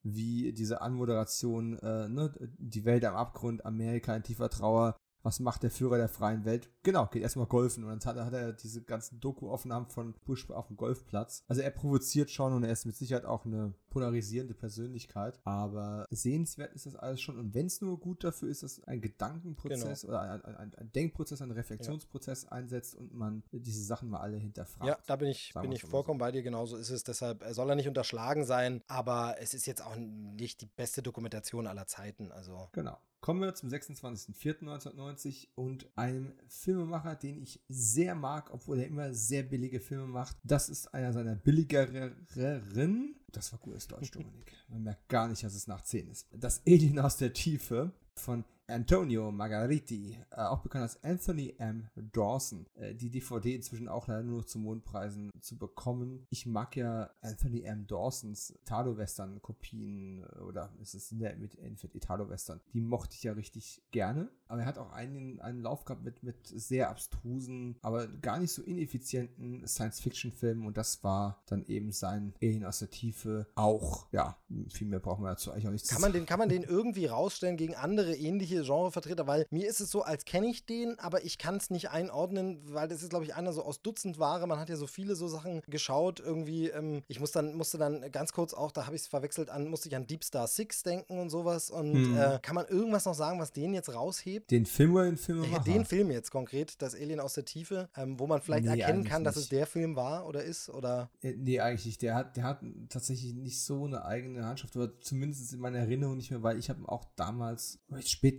[0.03, 4.95] wie diese Anmoderation, äh, ne, die Welt am Abgrund, Amerika in tiefer Trauer,
[5.25, 6.69] was macht der Führer der freien Welt?
[6.83, 7.83] Genau, geht erstmal golfen.
[7.83, 11.43] Und dann hat, hat er diese ganzen Doku-Aufnahmen von Bush auf dem Golfplatz.
[11.47, 15.39] Also er provoziert schon und er ist mit Sicherheit auch eine polarisierende Persönlichkeit.
[15.43, 17.39] Aber sehenswert ist das alles schon.
[17.39, 20.13] Und wenn es nur gut dafür ist, dass ein Gedankenprozess genau.
[20.13, 22.51] oder ein, ein, ein, Denkprozess, ein Reflexionsprozess ja.
[22.51, 24.87] einsetzt und man diese Sachen mal alle hinterfragt.
[24.87, 26.25] Ja, da bin ich, bin ich vollkommen so.
[26.25, 26.43] bei dir.
[26.43, 27.03] Genauso ist es.
[27.03, 28.83] Deshalb soll er nicht unterschlagen sein.
[28.87, 32.31] Aber es ist jetzt auch nicht die beste Dokumentation aller Zeiten.
[32.31, 32.69] Also.
[32.73, 32.99] Genau.
[33.25, 39.41] Kommen wir zum 26.04.1990 und einem Filmemacher, den ich sehr mag, obwohl er immer sehr
[39.41, 40.37] billige Filme macht.
[40.43, 43.15] Das ist einer seiner billigeren.
[43.31, 44.53] Das war gutes Deutsch, Dominik.
[44.69, 46.27] Man merkt gar nicht, dass es nach 10 ist.
[46.33, 51.87] Das Alien aus der Tiefe von Antonio Margariti, äh, auch bekannt als Anthony M.
[52.13, 52.65] Dawson.
[52.75, 56.25] Äh, die DVD inzwischen auch leider nur zu Mondpreisen zu bekommen.
[56.29, 57.85] Ich mag ja Anthony M.
[57.87, 61.55] Dawsons Italo-Western-Kopien äh, oder ist es in der mit
[61.95, 62.61] Italo-Western.
[62.73, 64.29] Die mochte ich ja richtig gerne.
[64.47, 68.51] Aber er hat auch einen, einen Lauf gehabt mit, mit sehr abstrusen, aber gar nicht
[68.51, 74.07] so ineffizienten Science-Fiction-Filmen und das war dann eben sein Alien aus der Tiefe auch.
[74.11, 74.37] Ja,
[74.71, 77.05] viel mehr brauchen wir dazu eigentlich auch nicht kann man den Kann man den irgendwie
[77.05, 79.27] rausstellen gegen andere ähnliche Genrevertreter?
[79.27, 82.61] Weil mir ist es so, als kenne ich den, aber ich kann es nicht einordnen,
[82.65, 84.47] weil das ist, glaube ich, einer so aus Dutzend Ware.
[84.47, 86.19] Man hat ja so viele so Sachen geschaut.
[86.19, 89.49] Irgendwie, ähm, ich muss dann, musste dann ganz kurz auch, da habe ich es verwechselt,
[89.49, 91.69] an, musste ich an Deep Star Six denken und sowas.
[91.69, 92.17] Und hm.
[92.17, 94.51] äh, kann man irgendwas noch sagen, was den jetzt raushebt?
[94.51, 95.43] Den Film oder den Film?
[95.43, 98.79] Äh, den Film jetzt konkret, das Alien aus der Tiefe, ähm, wo man vielleicht nee,
[98.79, 100.69] erkennen kann, dass es der Film war oder ist?
[100.69, 101.09] Oder?
[101.21, 102.01] Äh, nee, eigentlich nicht.
[102.01, 102.59] Der hat, der hat
[102.89, 106.69] tatsächlich nicht so eine eigene Handschrift, aber zumindest in meiner Erinnerung nicht mehr, weil ich
[106.69, 107.79] habe auch damals,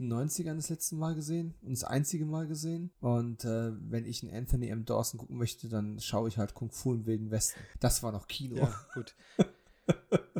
[0.06, 2.90] späten 90ern das letzte Mal gesehen und das einzige Mal gesehen.
[3.00, 4.84] Und äh, wenn ich einen Anthony M.
[4.84, 7.60] Dawson gucken möchte, dann schaue ich halt Kung Fu im Wilden Westen.
[7.80, 8.56] Das war noch Kino.
[8.56, 9.14] Ja, gut.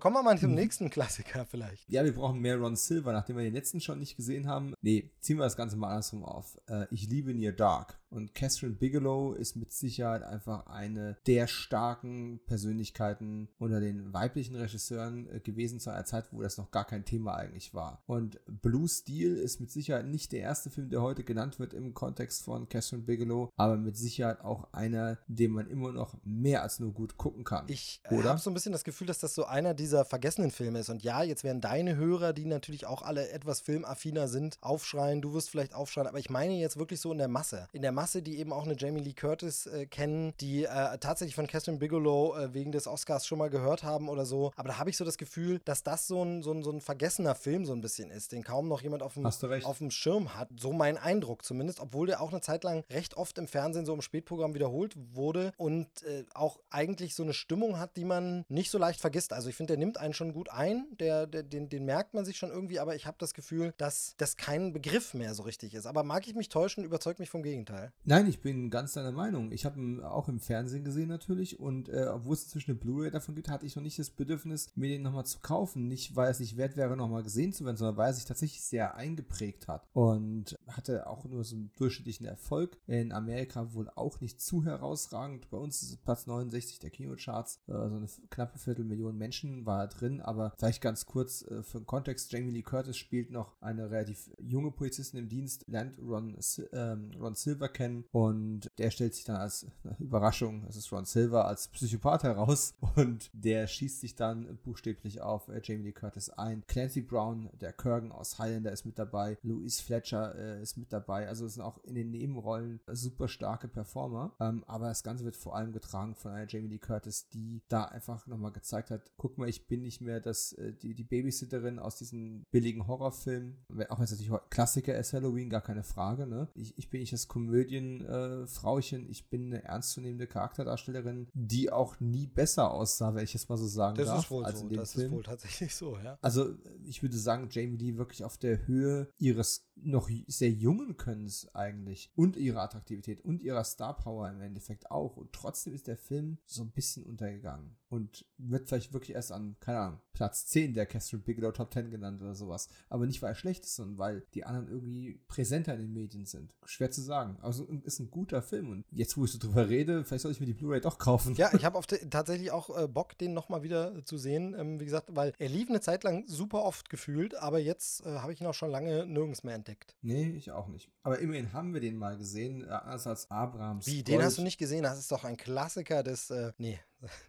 [0.00, 1.88] Kommen wir mal zum nächsten Klassiker vielleicht.
[1.88, 4.74] Ja, wir brauchen mehr Ron Silver, nachdem wir den letzten schon nicht gesehen haben.
[4.82, 6.58] Nee, ziehen wir das Ganze mal andersrum auf.
[6.68, 7.98] Äh, ich liebe Near Dark.
[8.08, 15.28] Und Catherine Bigelow ist mit Sicherheit einfach eine der starken Persönlichkeiten unter den weiblichen Regisseuren
[15.28, 18.02] äh, gewesen zu einer Zeit, wo das noch gar kein Thema eigentlich war.
[18.06, 21.94] Und Blue Steel ist mit Sicherheit nicht der erste Film, der heute genannt wird im
[21.94, 26.78] Kontext von Catherine Bigelow, aber mit Sicherheit auch einer, den man immer noch mehr als
[26.78, 27.64] nur gut gucken kann.
[27.68, 30.80] Ich äh, habe so ein bisschen das Gefühl, dass das so einer dieser vergessenen Filme
[30.80, 30.90] ist.
[30.90, 35.22] Und ja, jetzt werden deine Hörer, die natürlich auch alle etwas filmaffiner sind, aufschreien.
[35.22, 37.66] Du wirst vielleicht aufschreien, aber ich meine jetzt wirklich so in der Masse.
[37.72, 41.34] In der Masse, die eben auch eine Jamie Lee Curtis äh, kennen, die äh, tatsächlich
[41.34, 44.52] von Catherine Bigelow äh, wegen des Oscars schon mal gehört haben oder so.
[44.56, 46.82] Aber da habe ich so das Gefühl, dass das so ein, so, ein, so ein
[46.82, 50.34] vergessener Film so ein bisschen ist, den kaum noch jemand auf dem, auf dem Schirm
[50.34, 50.50] hat.
[50.58, 53.94] So mein Eindruck zumindest, obwohl der auch eine Zeit lang recht oft im Fernsehen so
[53.94, 58.15] im Spätprogramm wiederholt wurde und äh, auch eigentlich so eine Stimmung hat, die man
[58.48, 59.32] nicht so leicht vergisst.
[59.32, 62.24] Also ich finde, der nimmt einen schon gut ein, der, der, den, den merkt man
[62.24, 65.74] sich schon irgendwie, aber ich habe das Gefühl, dass das kein Begriff mehr so richtig
[65.74, 65.86] ist.
[65.86, 67.92] Aber mag ich mich täuschen, überzeugt mich vom Gegenteil.
[68.04, 69.52] Nein, ich bin ganz deiner Meinung.
[69.52, 73.10] Ich habe ihn auch im Fernsehen gesehen natürlich und äh, obwohl es inzwischen eine Blu-ray
[73.10, 75.88] davon gibt, hatte ich noch nicht das Bedürfnis, mir den nochmal zu kaufen.
[75.88, 78.62] Nicht, weil es nicht wert wäre, nochmal gesehen zu werden, sondern weil er sich tatsächlich
[78.62, 82.76] sehr eingeprägt hat und hatte auch nur so einen durchschnittlichen Erfolg.
[82.86, 85.50] In Amerika wohl auch nicht zu herausragend.
[85.50, 89.88] Bei uns ist es Platz 69 der Kinocharts, äh, so eine knappe Viertelmillion Menschen war
[89.88, 93.90] drin, aber vielleicht ganz kurz äh, für den Kontext, Jamie Lee Curtis spielt noch eine
[93.90, 96.36] relativ junge Polizistin im Dienst, lernt Ron,
[96.72, 99.66] ähm, Ron Silver kennen und der stellt sich dann als
[99.98, 105.48] Überraschung, es ist Ron Silver, als Psychopath heraus und der schießt sich dann buchstäblich auf
[105.48, 106.62] äh, Jamie Lee Curtis ein.
[106.66, 111.28] Clancy Brown, der Kurgan aus Highlander ist mit dabei, Louise Fletcher äh, ist mit dabei,
[111.28, 115.36] also es sind auch in den Nebenrollen super starke Performer, ähm, aber das Ganze wird
[115.36, 119.38] vor allem getragen von einer Jamie Lee Curtis, die da einfach nochmal gezeigt hat, guck
[119.38, 123.98] mal, ich bin nicht mehr das, äh, die, die Babysitterin aus diesen billigen Horrorfilmen, auch
[123.98, 126.48] wenn es natürlich Klassiker ist Halloween, gar keine Frage, ne?
[126.54, 132.26] Ich, ich bin nicht das Komödienfrauchen, äh, ich bin eine ernstzunehmende Charakterdarstellerin, die auch nie
[132.26, 134.24] besser aussah, wenn ich es mal so sagen das darf.
[134.24, 134.68] Ist wohl als so.
[134.68, 135.06] das Film.
[135.06, 136.18] ist wohl tatsächlich so, ja.
[136.20, 136.54] Also
[136.84, 142.10] ich würde sagen, Jamie Lee wirklich auf der Höhe ihres noch sehr jungen Könnens eigentlich
[142.14, 145.16] und ihrer Attraktivität und ihrer Star Power im Endeffekt auch.
[145.16, 149.56] Und trotzdem ist der Film so ein bisschen untergegangen und wird vielleicht wirklich erst an,
[149.60, 152.68] keine Ahnung, Platz 10 der Catherine Bigelow Top 10 genannt oder sowas.
[152.88, 156.24] Aber nicht, weil er schlecht ist, sondern weil die anderen irgendwie präsenter in den Medien
[156.24, 156.54] sind.
[156.64, 157.38] Schwer zu sagen.
[157.42, 160.40] Also ist ein guter Film und jetzt, wo ich so drüber rede, vielleicht soll ich
[160.40, 161.34] mir die Blu-ray doch kaufen.
[161.34, 161.78] Ja, ich habe
[162.10, 164.54] tatsächlich auch äh, Bock, den nochmal wieder zu sehen.
[164.58, 168.18] Ähm, wie gesagt, weil er lief eine Zeit lang super oft gefühlt, aber jetzt äh,
[168.18, 169.94] habe ich ihn auch schon lange nirgends mehr entdeckt.
[170.00, 170.90] Nee, ich auch nicht.
[171.02, 173.86] Aber immerhin haben wir den mal gesehen, äh, anders als Abrams.
[173.86, 174.82] Wie, den hast du nicht gesehen?
[174.82, 176.80] Das ist doch ein Klassiker des, äh, nee.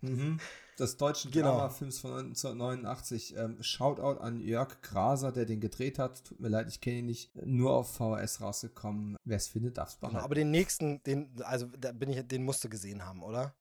[0.01, 0.39] Mhm.
[0.79, 1.57] Des deutschen genau.
[1.57, 3.35] Dramafilms von 1989.
[3.35, 6.23] Ähm, Shoutout an Jörg Graser, der den gedreht hat.
[6.23, 7.35] Tut mir leid, ich kenne ihn nicht.
[7.35, 9.17] Nur auf VHS rausgekommen.
[9.23, 10.15] Wer es findet, darf es behalten.
[10.15, 13.55] Genau, aber den nächsten, den, also da bin ich, den musst du gesehen haben, oder?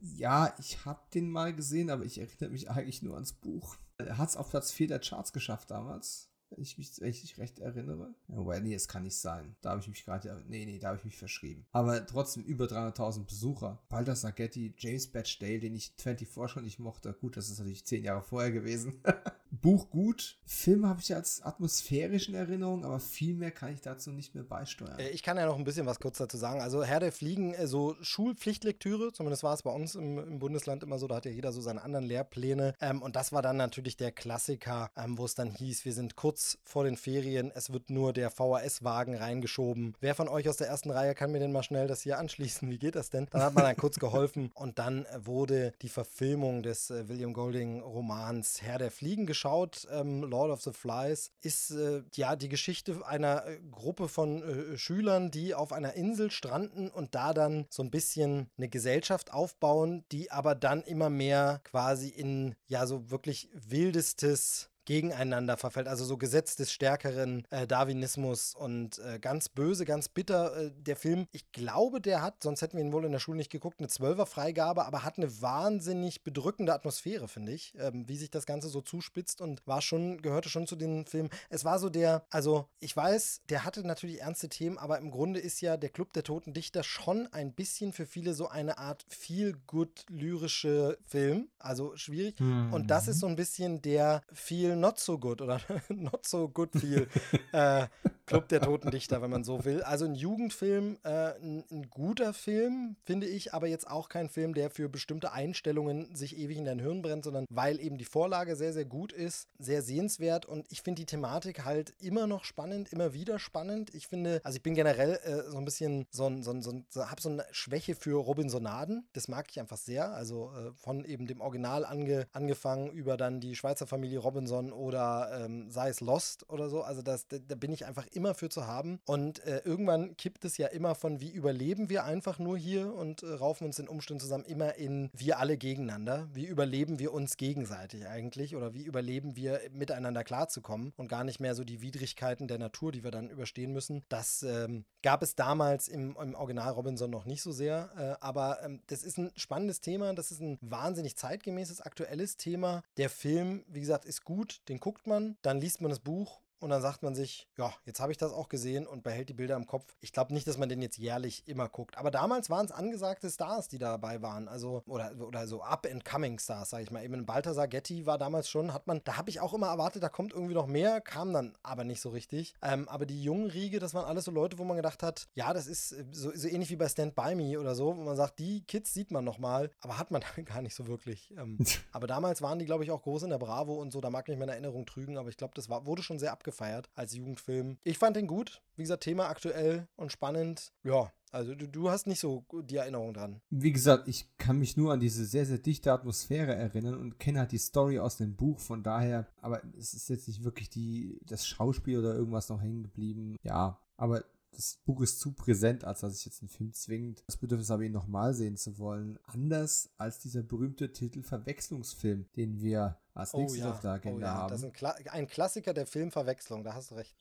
[0.00, 3.76] Ja, ich habe den mal gesehen, aber ich erinnere mich eigentlich nur ans Buch.
[3.98, 7.58] Er hat es auf Platz 4 der Charts geschafft damals wenn ich mich richtig recht
[7.58, 8.14] erinnere.
[8.28, 9.56] Wobei, nee, es kann nicht sein.
[9.60, 11.66] Da habe ich mich gerade, nee, nee, da habe ich mich verschrieben.
[11.72, 13.82] Aber trotzdem über 300.000 Besucher.
[13.88, 17.12] Walter Sagetti, James Batchdale, den ich 24 schon nicht mochte.
[17.14, 19.00] Gut, das ist natürlich zehn Jahre vorher gewesen.
[19.50, 20.38] Buch gut.
[20.44, 24.44] Film habe ich als atmosphärisch in Erinnerung, aber viel mehr kann ich dazu nicht mehr
[24.44, 24.98] beisteuern.
[24.98, 26.60] Äh, ich kann ja noch ein bisschen was kurz dazu sagen.
[26.60, 30.82] Also Herr der Fliegen, äh, so Schulpflichtlektüre, zumindest war es bei uns im, im, Bundesland
[30.82, 32.74] immer so, da hat ja jeder so seine anderen Lehrpläne.
[32.80, 36.16] Ähm, und das war dann natürlich der Klassiker, ähm, wo es dann hieß, wir sind
[36.16, 39.94] kurz vor den Ferien, es wird nur der VHS-Wagen reingeschoben.
[40.00, 42.70] Wer von euch aus der ersten Reihe kann mir denn mal schnell das hier anschließen?
[42.70, 43.26] Wie geht das denn?
[43.30, 48.62] Dann hat man dann kurz geholfen und dann wurde die Verfilmung des äh, William Golding-Romans
[48.62, 49.35] Herr der Fliegen geschaut.
[49.44, 54.78] Ähm, Lord of the Flies ist äh, ja die Geschichte einer äh, Gruppe von äh,
[54.78, 60.04] Schülern, die auf einer Insel stranden und da dann so ein bisschen eine Gesellschaft aufbauen,
[60.12, 65.88] die aber dann immer mehr quasi in ja so wirklich wildestes gegeneinander verfällt.
[65.88, 70.56] Also so Gesetz des stärkeren äh, Darwinismus und äh, ganz böse, ganz bitter.
[70.56, 73.36] Äh, der Film, ich glaube, der hat, sonst hätten wir ihn wohl in der Schule
[73.36, 78.30] nicht geguckt, eine Zwölfer-Freigabe, aber hat eine wahnsinnig bedrückende Atmosphäre, finde ich, ähm, wie sich
[78.30, 81.30] das Ganze so zuspitzt und war schon, gehörte schon zu den Filmen.
[81.50, 85.40] Es war so der, also ich weiß, der hatte natürlich ernste Themen, aber im Grunde
[85.40, 89.04] ist ja der Club der Toten Dichter schon ein bisschen für viele so eine Art
[89.08, 91.48] feel-good lyrische Film.
[91.58, 92.38] Also schwierig.
[92.38, 92.72] Mhm.
[92.72, 96.72] Und das ist so ein bisschen der viel Not So Good oder Not So Good
[96.72, 97.08] Feel.
[97.52, 97.86] Äh,
[98.26, 99.82] Club der Toten Dichter, wenn man so will.
[99.82, 104.52] Also ein Jugendfilm, äh, ein, ein, guter Film, finde ich, aber jetzt auch kein Film,
[104.52, 108.56] der für bestimmte Einstellungen sich ewig in dein Hirn brennt, sondern weil eben die Vorlage
[108.56, 112.92] sehr, sehr gut ist, sehr sehenswert und ich finde die Thematik halt immer noch spannend,
[112.92, 113.94] immer wieder spannend.
[113.94, 116.70] Ich finde, also ich bin generell äh, so ein bisschen so ein, so ein, so
[116.70, 119.06] ein so, habe so eine Schwäche für Robinsonaden.
[119.12, 120.12] Das mag ich einfach sehr.
[120.12, 125.44] Also äh, von eben dem Original ange, angefangen über dann die Schweizer Familie Robinson oder
[125.44, 126.82] ähm, sei es Lost oder so.
[126.82, 129.00] Also das, da, da bin ich einfach immer für zu haben.
[129.06, 133.22] Und äh, irgendwann kippt es ja immer von, wie überleben wir einfach nur hier und
[133.22, 136.28] äh, raufen uns in Umständen zusammen, immer in wir alle gegeneinander.
[136.32, 141.40] Wie überleben wir uns gegenseitig eigentlich oder wie überleben wir miteinander klarzukommen und gar nicht
[141.40, 144.02] mehr so die Widrigkeiten der Natur, die wir dann überstehen müssen.
[144.08, 147.90] Das ähm, gab es damals im, im, Original Robinson noch nicht so sehr.
[147.96, 150.14] Äh, aber ähm, das ist ein spannendes Thema.
[150.14, 152.82] Das ist ein wahnsinnig zeitgemäßes, aktuelles Thema.
[152.96, 154.62] Der Film, wie gesagt, ist gut.
[154.68, 158.00] Den guckt man, dann liest man das Buch und dann sagt man sich, ja, jetzt
[158.00, 159.96] habe ich das auch gesehen und behält die Bilder im Kopf.
[160.00, 161.98] Ich glaube nicht, dass man den jetzt jährlich immer guckt.
[161.98, 164.48] Aber damals waren es angesagte Stars, die da dabei waren.
[164.48, 167.04] Also, oder, oder so up-and-coming Stars, sage ich mal.
[167.04, 170.08] Eben Balthasar Getty war damals schon, hat man, da habe ich auch immer erwartet, da
[170.08, 172.54] kommt irgendwie noch mehr, kam dann aber nicht so richtig.
[172.62, 175.52] Ähm, aber die jungen Riege, das waren alles so Leute, wo man gedacht hat, ja,
[175.52, 178.16] das ist äh, so, so ähnlich wie bei Stand By Me oder so, wo man
[178.16, 181.34] sagt, die Kids sieht man nochmal, aber hat man gar nicht so wirklich.
[181.36, 181.58] Ähm,
[181.92, 184.26] aber damals waren die, glaube ich, auch groß in der Bravo und so, da mag
[184.28, 187.14] mich meine Erinnerung trügen, aber ich glaube, das war, wurde schon sehr abgefeiert abgefeiert als
[187.14, 187.78] Jugendfilm.
[187.82, 188.62] Ich fand den gut.
[188.76, 190.72] Wie gesagt, Thema aktuell und spannend.
[190.84, 193.40] Ja, also du, du, hast nicht so die Erinnerung dran.
[193.50, 197.40] Wie gesagt, ich kann mich nur an diese sehr, sehr dichte Atmosphäre erinnern und kenne
[197.40, 198.60] halt die Story aus dem Buch.
[198.60, 202.84] Von daher, aber es ist jetzt nicht wirklich die, das Schauspiel oder irgendwas noch hängen
[202.84, 203.36] geblieben.
[203.42, 207.24] Ja, aber das Buch ist zu präsent, als dass ich jetzt einen Film zwingt.
[207.26, 209.18] Das Bedürfnis habe, ihn nochmal sehen zu wollen.
[209.24, 213.70] Anders als dieser berühmte Titel Verwechslungsfilm, den wir als oh, nächstes ja.
[213.70, 214.34] auf der Agenda oh, ja.
[214.34, 214.50] haben.
[214.50, 217.16] Das ist ein, Kla ein, Klassiker der Filmverwechslung, da hast du recht.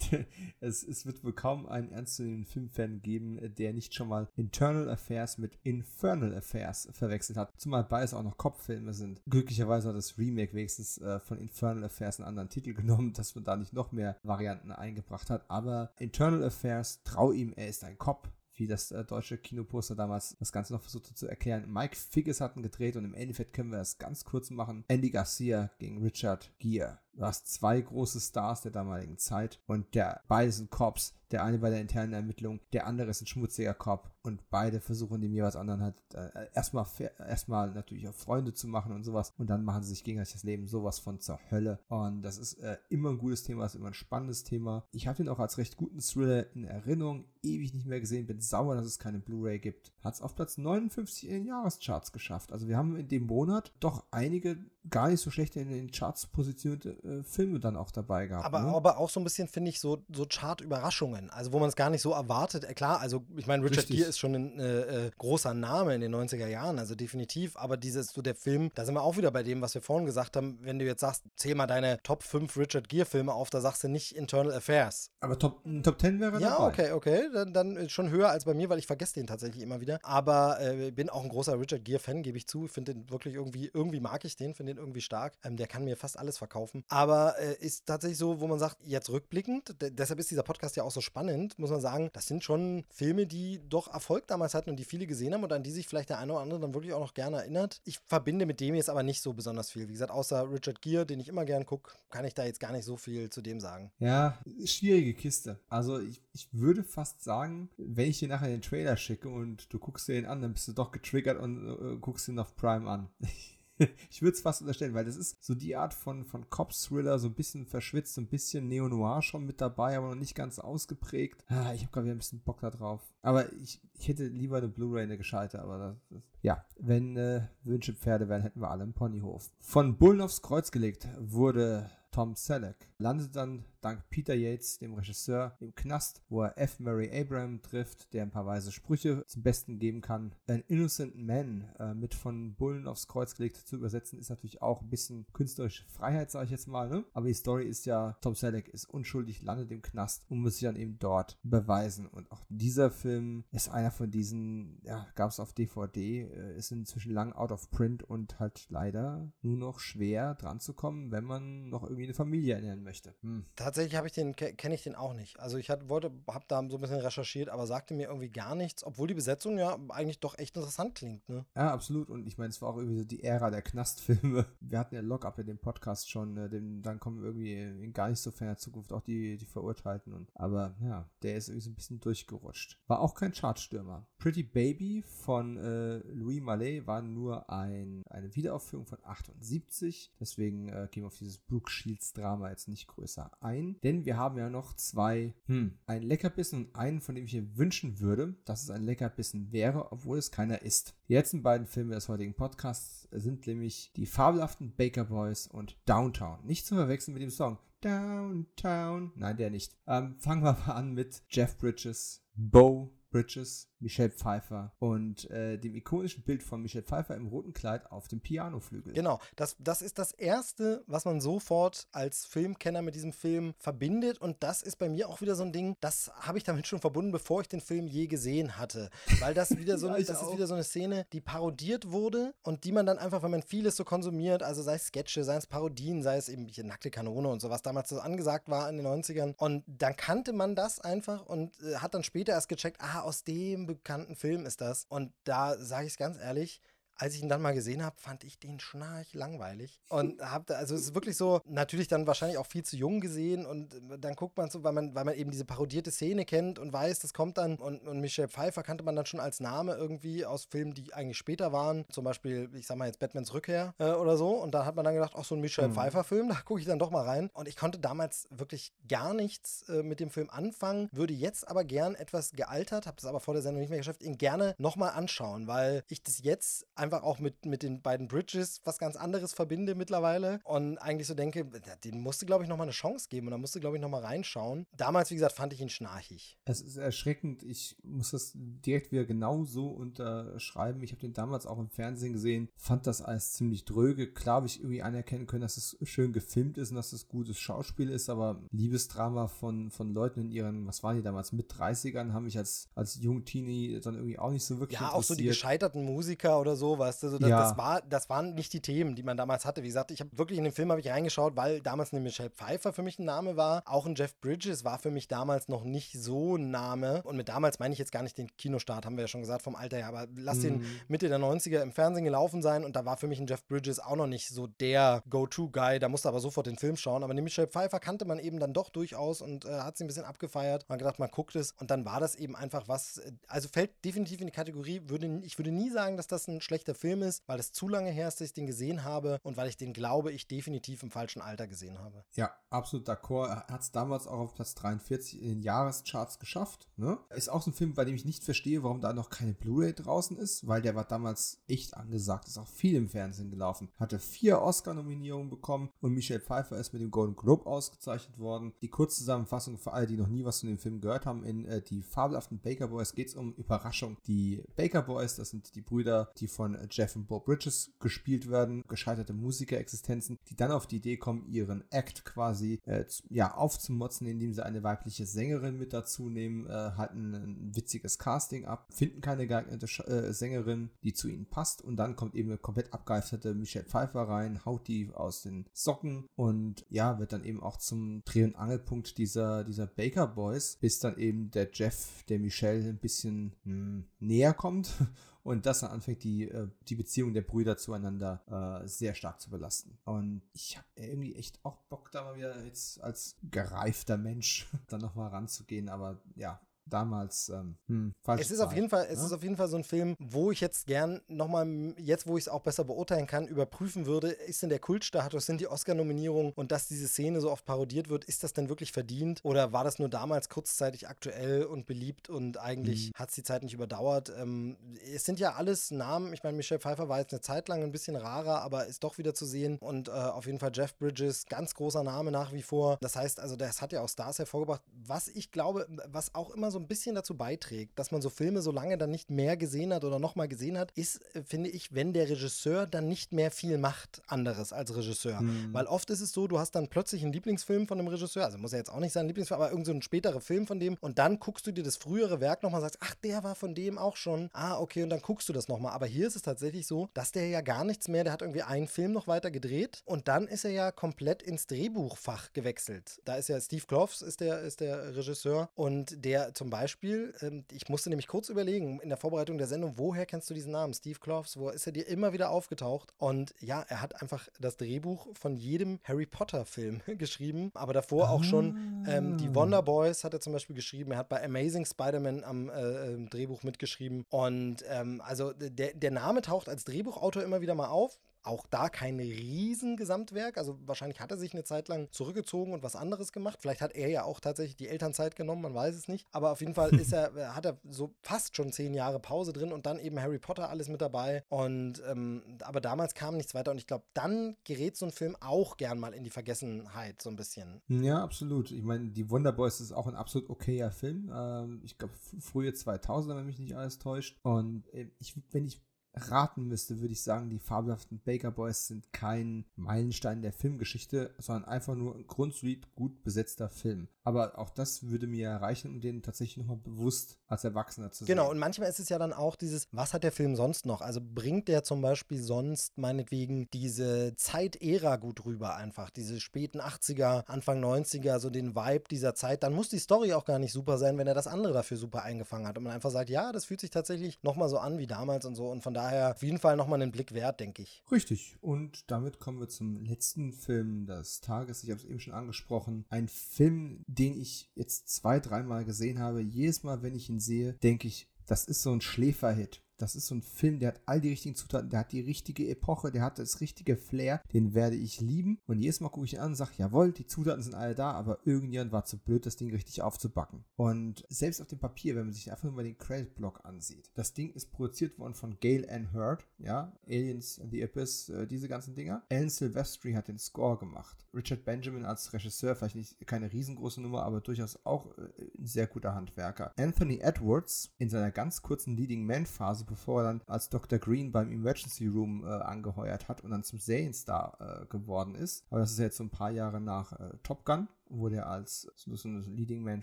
[0.60, 5.38] es, es, wird wohl kaum einen ernstzunehmenden Filmfan geben, der nicht schon mal Internal Affairs
[5.38, 7.52] mit Infernal Affairs verwechselt hat.
[7.56, 9.20] Zumal beides auch noch Kopffilme sind.
[9.28, 13.44] Glücklicherweise hat das Remake wenigstens äh, von Infernal Affairs einen anderen Titel genommen, dass man
[13.44, 15.44] da nicht noch mehr Varianten eingebracht hat.
[15.48, 20.36] Aber Internal Affairs, trau ihm, er ist ein Kopf wie das äh, deutsche Kinoposter damals
[20.38, 21.72] das Ganze noch versucht zu erklären.
[21.72, 24.84] Mike Figgis hatten gedreht und im Endeffekt können wir das ganz kurz machen.
[24.88, 26.98] Andy Garcia gegen Richard Gere.
[27.14, 31.14] Du hast zwei große Stars der damaligen Zeit und der beide sind Cops.
[31.30, 35.22] Der eine bei der internen Ermittlung, der andere ist ein schmutziger Cop und beide versuchen
[35.22, 36.84] dem jeweils anderen halt äh, erstmal
[37.18, 40.42] erstmal natürlich auch Freunde zu machen und sowas und dann machen sie sich gegenseitig das
[40.42, 43.86] Leben sowas von zur Hölle und das ist äh, immer ein gutes Thema, ist immer
[43.86, 44.84] ein spannendes Thema.
[44.92, 48.42] Ich habe ihn auch als recht guten Thriller in Erinnerung, ewig nicht mehr gesehen, bin
[48.42, 49.90] sauer, dass es keine Blu-ray gibt.
[50.02, 52.52] Hat es auf Platz 59 in den Jahrescharts geschafft.
[52.52, 54.58] Also wir haben in dem Monat doch einige
[54.90, 58.44] gar nicht so schlecht in den Charts positionierte äh, Filme dann auch dabei gehabt.
[58.44, 58.74] Aber, ne?
[58.74, 61.30] aber auch so ein bisschen, finde ich, so, so Chart-Überraschungen.
[61.30, 62.64] Also, wo man es gar nicht so erwartet.
[62.64, 66.00] Äh, klar, also, ich meine, Richard Gere ist schon ein äh, äh, großer Name in
[66.00, 67.56] den 90er Jahren, also definitiv.
[67.56, 70.06] Aber dieses, so der Film, da sind wir auch wieder bei dem, was wir vorhin
[70.06, 70.58] gesagt haben.
[70.62, 73.88] Wenn du jetzt sagst, zähl mal deine Top 5 Richard Gere-Filme auf, da sagst du
[73.88, 75.10] nicht Internal Affairs.
[75.20, 76.62] Aber Top, Top 10 wäre ja, dabei.
[76.62, 77.28] Ja, okay, okay.
[77.32, 80.00] Dann, dann schon höher als bei mir, weil ich vergesse den tatsächlich immer wieder.
[80.02, 82.66] Aber äh, bin auch ein großer Richard Gere-Fan, gebe ich zu.
[82.66, 85.34] Ich finde den wirklich irgendwie, irgendwie mag ich den, finde den irgendwie stark.
[85.44, 86.84] Ähm, der kann mir fast alles verkaufen.
[86.88, 90.82] Aber äh, ist tatsächlich so, wo man sagt, jetzt rückblickend, deshalb ist dieser Podcast ja
[90.82, 94.70] auch so spannend, muss man sagen, das sind schon Filme, die doch Erfolg damals hatten
[94.70, 96.74] und die viele gesehen haben und an die sich vielleicht der eine oder andere dann
[96.74, 97.80] wirklich auch noch gerne erinnert.
[97.84, 99.88] Ich verbinde mit dem jetzt aber nicht so besonders viel.
[99.88, 102.72] Wie gesagt, außer Richard Gere, den ich immer gern gucke, kann ich da jetzt gar
[102.72, 103.90] nicht so viel zu dem sagen.
[103.98, 105.58] Ja, schwierige Kiste.
[105.68, 109.78] Also ich, ich würde fast sagen, wenn ich dir nachher den Trailer schicke und du
[109.78, 112.88] guckst dir den an, dann bist du doch getriggert und äh, guckst ihn auf Prime
[112.88, 113.08] an.
[114.10, 117.28] ich würde es fast unterstellen, weil das ist so die Art von, von Cops-Thriller, so
[117.28, 121.44] ein bisschen verschwitzt, so ein bisschen Neo-Noir schon mit dabei, aber noch nicht ganz ausgeprägt.
[121.48, 123.00] Ah, ich habe gerade wieder ein bisschen Bock da drauf.
[123.22, 127.48] Aber ich, ich hätte lieber eine Blu-ray, eine gescheite, aber das, das ja, wenn äh,
[127.62, 129.50] Wünsche Pferde wären, hätten wir alle einen Ponyhof.
[129.60, 132.88] Von Bullen aufs Kreuz gelegt wurde Tom Selleck.
[132.98, 136.80] Landet dann dank Peter Yates, dem Regisseur, im Knast, wo er F.
[136.80, 140.34] Murray Abraham trifft, der ein paar weise Sprüche zum Besten geben kann.
[140.46, 144.82] An Innocent Man äh, mit von Bullen aufs Kreuz gelegt zu übersetzen, ist natürlich auch
[144.82, 146.88] ein bisschen künstlerische Freiheit, sage ich jetzt mal.
[146.88, 147.04] Ne?
[147.12, 150.62] Aber die Story ist ja, Tom Selleck ist unschuldig, landet im Knast und muss sich
[150.62, 152.06] dann eben dort beweisen.
[152.06, 156.70] Und auch dieser Film ist einer von diesen, ja, gab es auf DVD, äh, ist
[156.70, 161.24] inzwischen lang out of print und halt leider nur noch schwer dran zu kommen, wenn
[161.24, 163.14] man noch irgendwie eine Familie ernähren möchte.
[163.22, 165.40] Hm tatsächlich habe ich den, kenne ich den auch nicht.
[165.40, 168.54] Also ich hatte, wollte, habe da so ein bisschen recherchiert, aber sagte mir irgendwie gar
[168.54, 171.46] nichts, obwohl die Besetzung ja eigentlich doch echt interessant klingt, ne?
[171.56, 172.10] Ja, absolut.
[172.10, 174.44] Und ich meine, es war auch irgendwie so die Ära der Knastfilme.
[174.60, 178.10] Wir hatten ja Lockup in dem Podcast schon, äh, dem, dann kommen irgendwie in gar
[178.10, 180.12] nicht so ferner Zukunft auch die, die Verurteilten.
[180.12, 182.78] Und, aber ja, der ist irgendwie so ein bisschen durchgerutscht.
[182.88, 184.06] War auch kein Chartstürmer.
[184.18, 190.12] Pretty Baby von äh, Louis Mallet war nur ein, eine Wiederaufführung von 78.
[190.20, 194.04] Deswegen äh, gehen wir auf dieses Brooke Shields Drama jetzt nicht größer ein ein, denn
[194.04, 198.00] wir haben ja noch zwei, hm, ein Leckerbissen und einen, von dem ich mir wünschen
[198.00, 200.94] würde, dass es ein Leckerbissen wäre, obwohl es keiner ist.
[201.08, 206.44] Die letzten beiden Filme des heutigen Podcasts sind nämlich die fabelhaften Baker Boys und Downtown.
[206.44, 209.12] Nicht zu verwechseln mit dem Song Downtown.
[209.16, 209.76] Nein, der nicht.
[209.86, 215.74] Ähm, fangen wir mal an mit Jeff Bridges, Bo Bridges, Michelle Pfeiffer und äh, dem
[215.74, 218.92] ikonischen Bild von Michelle Pfeiffer im roten Kleid auf dem Pianoflügel.
[218.92, 224.18] Genau, das, das ist das Erste, was man sofort als Filmkenner mit diesem Film verbindet.
[224.18, 226.80] Und das ist bei mir auch wieder so ein Ding, das habe ich damit schon
[226.80, 228.90] verbunden, bevor ich den Film je gesehen hatte,
[229.20, 232.64] weil das wieder so, ja, das ist wieder so eine Szene, die parodiert wurde und
[232.64, 235.46] die man dann einfach, wenn man vieles so konsumiert, also sei es Sketche, sei es
[235.46, 238.76] Parodien, sei es eben hier nackte Kanone und so, was damals so angesagt war in
[238.76, 242.80] den 90ern und dann kannte man das einfach und äh, hat dann später erst gecheckt,
[242.80, 244.84] ah, aus dem bekannten Film ist das.
[244.88, 246.60] Und da sage ich es ganz ehrlich,
[247.02, 249.80] als ich ihn dann mal gesehen habe, fand ich den schnarch langweilig.
[249.88, 253.00] Und habe da, also es ist wirklich so, natürlich dann wahrscheinlich auch viel zu jung
[253.00, 256.60] gesehen und dann guckt man so, weil man, weil man eben diese parodierte Szene kennt
[256.60, 259.74] und weiß, das kommt dann und, und Michelle Pfeiffer kannte man dann schon als Name
[259.74, 261.84] irgendwie aus Filmen, die eigentlich später waren.
[261.90, 264.30] Zum Beispiel, ich sag mal jetzt Batmans Rückkehr äh, oder so.
[264.36, 265.74] Und da hat man dann gedacht, ach, so ein Michelle mhm.
[265.74, 267.30] Pfeiffer-Film, da gucke ich dann doch mal rein.
[267.32, 271.64] Und ich konnte damals wirklich gar nichts äh, mit dem Film anfangen, würde jetzt aber
[271.64, 274.90] gern etwas gealtert, habe das aber vor der Sendung nicht mehr geschafft, ihn gerne nochmal
[274.90, 279.32] anschauen, weil ich das jetzt einfach auch mit, mit den beiden Bridges was ganz anderes
[279.32, 281.44] verbinde mittlerweile und eigentlich so denke,
[281.84, 284.66] den musste, glaube ich, nochmal eine Chance geben und da musste, glaube ich, nochmal reinschauen.
[284.76, 286.38] Damals, wie gesagt, fand ich ihn schnarchig.
[286.44, 287.42] Es ist erschreckend.
[287.42, 290.82] Ich muss das direkt wieder genau so unterschreiben.
[290.82, 294.12] Ich habe den damals auch im Fernsehen gesehen, fand das alles ziemlich dröge.
[294.12, 297.38] Klar habe ich irgendwie anerkennen können, dass es schön gefilmt ist und dass es gutes
[297.38, 302.12] Schauspiel ist, aber Liebesdrama von, von Leuten in ihren, was waren die damals, mit 30ern,
[302.12, 305.24] haben mich als, als Jungteenie dann irgendwie auch nicht so wirklich Ja, auch so die
[305.24, 307.40] gescheiterten Musiker oder so, du, also das, ja.
[307.40, 309.62] das, war, das waren nicht die Themen, die man damals hatte.
[309.62, 312.30] Wie gesagt, ich habe wirklich in den Film habe ich reingeschaut, weil damals eine Michelle
[312.30, 313.62] Pfeiffer für mich ein Name war.
[313.66, 317.02] Auch ein Jeff Bridges war für mich damals noch nicht so ein Name.
[317.02, 319.42] Und mit damals meine ich jetzt gar nicht den Kinostart, haben wir ja schon gesagt,
[319.42, 319.88] vom Alter her.
[319.88, 320.42] Aber lass mhm.
[320.42, 322.64] den Mitte der 90er im Fernsehen gelaufen sein.
[322.64, 325.78] Und da war für mich ein Jeff Bridges auch noch nicht so der Go-To-Guy.
[325.78, 327.02] Da musste aber sofort den Film schauen.
[327.02, 329.88] Aber die Michelle Pfeiffer kannte man eben dann doch durchaus und äh, hat sie ein
[329.88, 330.64] bisschen abgefeiert.
[330.68, 331.52] Man gedacht, man guckt es.
[331.52, 332.98] Und dann war das eben einfach was.
[332.98, 334.82] Äh, also fällt definitiv in die Kategorie.
[334.86, 337.90] Würde, ich würde nie sagen, dass das ein schlechter Film ist, weil es zu lange
[337.90, 340.90] her ist, dass ich den gesehen habe und weil ich den, glaube ich, definitiv im
[340.90, 342.04] falschen Alter gesehen habe.
[342.14, 343.28] Ja, absolut d'accord.
[343.28, 346.68] Er hat es damals auch auf Platz 43 in den Jahrescharts geschafft.
[346.76, 346.98] Ne?
[347.10, 349.74] Ist auch so ein Film, bei dem ich nicht verstehe, warum da noch keine Blu-ray
[349.74, 352.28] draußen ist, weil der war damals echt angesagt.
[352.28, 353.70] Ist auch viel im Fernsehen gelaufen.
[353.78, 358.52] Hatte vier Oscar-Nominierungen bekommen und Michelle Pfeiffer ist mit dem Golden Globe ausgezeichnet worden.
[358.60, 361.62] Die Kurzzusammenfassung für alle, die noch nie was von dem Film gehört haben, in äh,
[361.62, 363.96] die fabelhaften Baker Boys geht es um Überraschung.
[364.06, 368.64] Die Baker Boys, das sind die Brüder, die von Jeff und Bo Bridges gespielt werden,
[368.68, 374.32] gescheiterte Musikerexistenzen, die dann auf die Idee kommen, ihren Act quasi äh, ja, aufzumotzen, indem
[374.32, 379.26] sie eine weibliche Sängerin mit dazu nehmen, äh, halten ein witziges Casting ab, finden keine
[379.26, 383.66] geeignete äh, Sängerin, die zu ihnen passt und dann kommt eben eine komplett abgehalfterte Michelle
[383.66, 388.24] Pfeiffer rein, haut die aus den Socken und ja, wird dann eben auch zum Dreh-
[388.24, 393.34] und Angelpunkt dieser, dieser Baker Boys, bis dann eben der Jeff, der Michelle ein bisschen
[393.44, 394.74] mh, hm, näher kommt
[395.22, 399.30] und das dann anfängt, die, äh, die Beziehung der Brüder zueinander äh, sehr stark zu
[399.30, 399.78] belasten.
[399.84, 404.80] Und ich habe irgendwie echt auch Bock, da mal wieder jetzt als gereifter Mensch dann
[404.80, 406.40] nochmal ranzugehen, aber ja,
[406.72, 408.22] damals ähm, hm, falsch.
[408.22, 409.06] Es ist Zeit, auf jeden Fall, es ne?
[409.06, 412.24] ist auf jeden Fall so ein Film, wo ich jetzt gern nochmal, jetzt wo ich
[412.24, 416.52] es auch besser beurteilen kann, überprüfen würde, ist denn der Kultstatus, sind die Oscar-Nominierungen und
[416.52, 419.78] dass diese Szene so oft parodiert wird, ist das denn wirklich verdient oder war das
[419.78, 422.98] nur damals kurzzeitig aktuell und beliebt und eigentlich mhm.
[422.98, 424.12] hat es die Zeit nicht überdauert?
[424.18, 424.56] Ähm,
[424.94, 427.72] es sind ja alles Namen, ich meine, Michelle Pfeiffer war jetzt eine Zeit lang ein
[427.72, 431.26] bisschen rarer, aber ist doch wieder zu sehen und äh, auf jeden Fall Jeff Bridges,
[431.26, 432.78] ganz großer Name nach wie vor.
[432.80, 436.50] Das heißt also, das hat ja auch Stars hervorgebracht, was ich glaube, was auch immer
[436.50, 439.72] so ein bisschen dazu beiträgt, dass man so Filme so lange dann nicht mehr gesehen
[439.74, 443.30] hat oder nochmal gesehen hat, ist, äh, finde ich, wenn der Regisseur dann nicht mehr
[443.30, 445.20] viel macht anderes als Regisseur.
[445.20, 445.52] Mhm.
[445.52, 448.38] Weil oft ist es so, du hast dann plötzlich einen Lieblingsfilm von einem Regisseur, also
[448.38, 450.76] muss ja jetzt auch nicht sein Lieblingsfilm, aber irgendein so ein späterer Film von dem
[450.80, 453.54] und dann guckst du dir das frühere Werk nochmal und sagst, ach, der war von
[453.54, 454.30] dem auch schon.
[454.32, 455.72] Ah, okay, und dann guckst du das nochmal.
[455.72, 458.42] Aber hier ist es tatsächlich so, dass der ja gar nichts mehr, der hat irgendwie
[458.42, 463.00] einen Film noch weiter gedreht und dann ist er ja komplett ins Drehbuchfach gewechselt.
[463.04, 467.44] Da ist ja Steve Kloves ist der, ist der Regisseur und der zum Beispiel, ähm,
[467.50, 470.74] ich musste nämlich kurz überlegen in der Vorbereitung der Sendung, woher kennst du diesen Namen?
[470.74, 472.92] Steve Kloves, wo ist er dir immer wieder aufgetaucht?
[472.98, 478.22] Und ja, er hat einfach das Drehbuch von jedem Harry Potter-Film geschrieben, aber davor auch
[478.22, 479.34] schon ähm, die ah.
[479.34, 480.92] Wonder Boys hat er zum Beispiel geschrieben.
[480.92, 484.04] Er hat bei Amazing Spider-Man am äh, ähm, Drehbuch mitgeschrieben.
[484.10, 487.98] Und ähm, also der, der Name taucht als Drehbuchautor immer wieder mal auf.
[488.22, 490.38] Auch da kein Riesengesamtwerk.
[490.38, 493.38] Also wahrscheinlich hat er sich eine Zeit lang zurückgezogen und was anderes gemacht.
[493.40, 496.06] Vielleicht hat er ja auch tatsächlich die Elternzeit genommen, man weiß es nicht.
[496.12, 499.32] Aber auf jeden Fall ist er, äh, hat er so fast schon zehn Jahre Pause
[499.32, 501.24] drin und dann eben Harry Potter alles mit dabei.
[501.28, 505.16] Und ähm, aber damals kam nichts weiter und ich glaube, dann gerät so ein Film
[505.20, 507.62] auch gern mal in die Vergessenheit so ein bisschen.
[507.68, 508.50] Ja, absolut.
[508.50, 511.10] Ich meine, die Wonder Boys ist auch ein absolut okayer Film.
[511.14, 514.18] Ähm, ich glaube, frühe 2000er, wenn mich nicht alles täuscht.
[514.22, 515.60] Und äh, ich, wenn ich
[515.94, 521.44] raten müsste, würde ich sagen, die fabelhaften Baker Boys sind kein Meilenstein der Filmgeschichte, sondern
[521.44, 523.88] einfach nur ein grundsolid gut besetzter Film.
[524.04, 528.14] Aber auch das würde mir erreichen, um den tatsächlich nochmal bewusst als Erwachsener zu sehen.
[528.14, 530.82] Genau, und manchmal ist es ja dann auch dieses, was hat der Film sonst noch?
[530.82, 537.26] Also bringt der zum Beispiel sonst meinetwegen diese Zeitära gut rüber einfach, diese späten 80er,
[537.26, 540.76] Anfang 90er, so den Vibe dieser Zeit, dann muss die Story auch gar nicht super
[540.76, 543.46] sein, wenn er das andere dafür super eingefangen hat und man einfach sagt, ja, das
[543.46, 546.38] fühlt sich tatsächlich nochmal so an wie damals und so und von daher auf jeden
[546.38, 547.82] Fall nochmal einen Blick wert, denke ich.
[547.90, 552.12] Richtig, und damit kommen wir zum letzten Film des Tages, ich habe es eben schon
[552.12, 556.20] angesprochen, ein Film, den ich jetzt zwei, dreimal gesehen habe.
[556.20, 559.62] Jedes Mal, wenn ich ihn sehe, denke ich, das ist so ein Schläferhit.
[559.82, 562.48] Das ist so ein Film, der hat all die richtigen Zutaten, der hat die richtige
[562.48, 565.40] Epoche, der hat das richtige Flair, den werde ich lieben.
[565.48, 567.90] Und jedes Mal gucke ich ihn an und sage, jawohl, die Zutaten sind alle da,
[567.90, 570.44] aber irgendjemand war zu blöd, das Ding richtig aufzubacken.
[570.54, 574.14] Und selbst auf dem Papier, wenn man sich einfach nur mal den Credit-Block ansieht, das
[574.14, 578.76] Ding ist produziert worden von Gail Ann Hurd, ja, Aliens, The Abyss, äh, diese ganzen
[578.76, 579.02] Dinger.
[579.10, 581.08] Alan Silvestri hat den Score gemacht.
[581.12, 585.66] Richard Benjamin als Regisseur, vielleicht nicht keine riesengroße Nummer, aber durchaus auch äh, ein sehr
[585.66, 586.52] guter Handwerker.
[586.56, 590.78] Anthony Edwards in seiner ganz kurzen Leading Man-Phase bevor er dann als Dr.
[590.78, 595.44] Green beim Emergency Room äh, angeheuert hat und dann zum Serienstar äh, geworden ist.
[595.50, 598.68] Aber das ist jetzt so ein paar Jahre nach äh, Top Gun wo der als
[598.76, 599.82] so eine Leading Man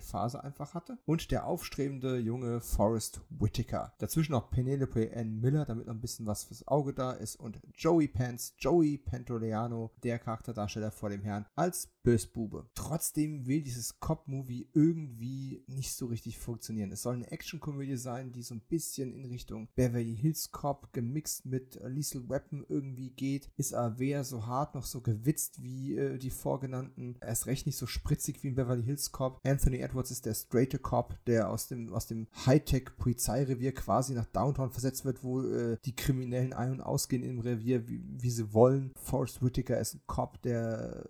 [0.00, 0.98] Phase einfach hatte.
[1.06, 3.94] Und der aufstrebende junge Forrest Whitaker.
[3.98, 7.36] Dazwischen noch Penelope Ann Miller, damit noch ein bisschen was fürs Auge da ist.
[7.36, 12.68] Und Joey Pants, Joey Pantoleano, der Charakterdarsteller vor dem Herrn, als Bösbube.
[12.74, 16.92] Trotzdem will dieses Cop-Movie irgendwie nicht so richtig funktionieren.
[16.92, 21.44] Es soll eine Actionkomödie sein, die so ein bisschen in Richtung Beverly Hills Cop gemixt
[21.44, 23.50] mit Lethal Weapon irgendwie geht.
[23.56, 27.16] Ist aber weder so hart noch so gewitzt wie äh, die vorgenannten.
[27.20, 29.40] Erst recht nicht so spritzig wie ein Beverly Hills Cop.
[29.44, 34.70] Anthony Edwards ist der straighte Cop, der aus dem, aus dem Hightech-Polizeirevier quasi nach Downtown
[34.70, 38.92] versetzt wird, wo äh, die Kriminellen ein- und ausgehen im Revier, wie, wie sie wollen.
[38.96, 41.04] Forrest Whitaker ist ein Cop, der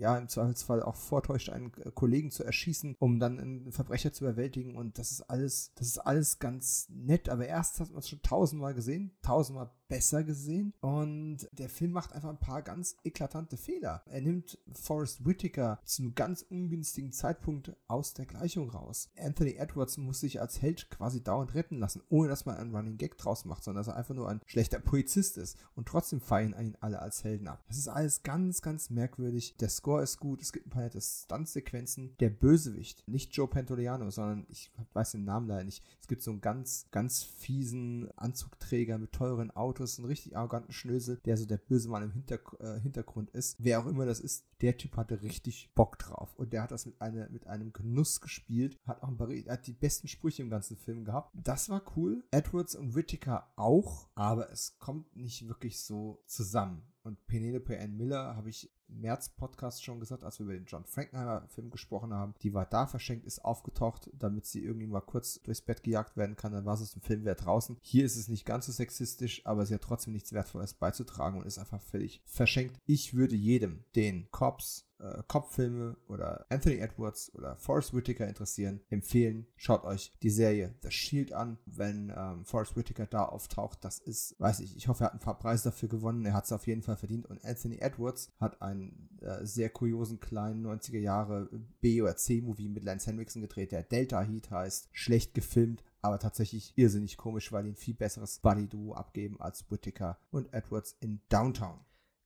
[0.00, 4.24] ja im Zweifelsfall auch vortäuscht, einen äh, Kollegen zu erschießen, um dann einen Verbrecher zu
[4.24, 4.76] überwältigen.
[4.76, 7.28] Und das ist alles, das ist alles ganz nett.
[7.28, 10.72] Aber erst hat man es schon tausendmal gesehen, tausendmal besser gesehen.
[10.80, 14.02] Und der Film macht einfach ein paar ganz eklatante Fehler.
[14.06, 19.10] Er nimmt Forrest Whitaker zu einem ganz ungünstigen Zeitpunkt aus der Gleichung raus.
[19.18, 22.96] Anthony Edwards muss sich als Held quasi dauernd retten lassen, ohne dass man einen Running
[22.96, 25.58] Gag draus macht, sondern dass er einfach nur ein schlechter Polizist ist.
[25.74, 27.64] Und trotzdem feiern ihn alle als Helden ab.
[27.66, 29.56] Das ist alles ganz, ganz merkwürdig.
[29.58, 32.14] Der Score ist gut, es gibt ein paar nette Stuntsequenzen.
[32.20, 35.82] Der Bösewicht, nicht Joe Pantoliano, sondern ich weiß den Namen leider nicht.
[36.00, 40.72] Es gibt so einen ganz, ganz fiesen Anzugträger mit teuren Autos Autos, einen richtig arroganten
[40.72, 43.56] Schnösel, der so der böse Mann im Hinter äh, Hintergrund ist.
[43.58, 46.34] Wer auch immer das ist, der Typ hatte richtig Bock drauf.
[46.36, 49.66] Und der hat das mit, eine, mit einem Genuss gespielt, hat auch ein paar, hat
[49.66, 51.34] die besten Sprüche im ganzen Film gehabt.
[51.34, 52.22] Das war cool.
[52.30, 56.82] Edwards und Whittaker auch, aber es kommt nicht wirklich so zusammen.
[57.02, 60.84] Und Penelope Ann Miller habe ich im März-Podcast schon gesagt, als wir über den John
[60.84, 62.34] Frankenheimer-Film gesprochen haben.
[62.42, 66.36] Die war da verschenkt, ist aufgetaucht, damit sie irgendwie mal kurz durchs Bett gejagt werden
[66.36, 66.52] kann.
[66.52, 67.78] Dann war es im Film wert draußen.
[67.80, 71.46] Hier ist es nicht ganz so sexistisch, aber sie hat trotzdem nichts Wertvolles beizutragen und
[71.46, 72.78] ist einfach völlig verschenkt.
[72.86, 79.46] Ich würde jedem den Cops äh, Kopffilme oder Anthony Edwards oder Forrest Whitaker interessieren, empfehlen,
[79.56, 83.84] schaut euch die Serie The Shield an, wenn ähm, Forrest Whitaker da auftaucht.
[83.84, 86.24] Das ist, weiß ich, ich hoffe, er hat ein paar Preise dafür gewonnen.
[86.24, 87.26] Er hat es auf jeden Fall verdient.
[87.26, 91.48] Und Anthony Edwards hat einen äh, sehr kuriosen kleinen 90er Jahre
[91.80, 94.88] B- oder C-Movie mit Lance Henriksen gedreht, der Delta Heat heißt.
[94.92, 100.18] Schlecht gefilmt, aber tatsächlich irrsinnig komisch, weil die ein viel besseres Buddy-Duo abgeben als Whitaker
[100.30, 101.80] und Edwards in Downtown.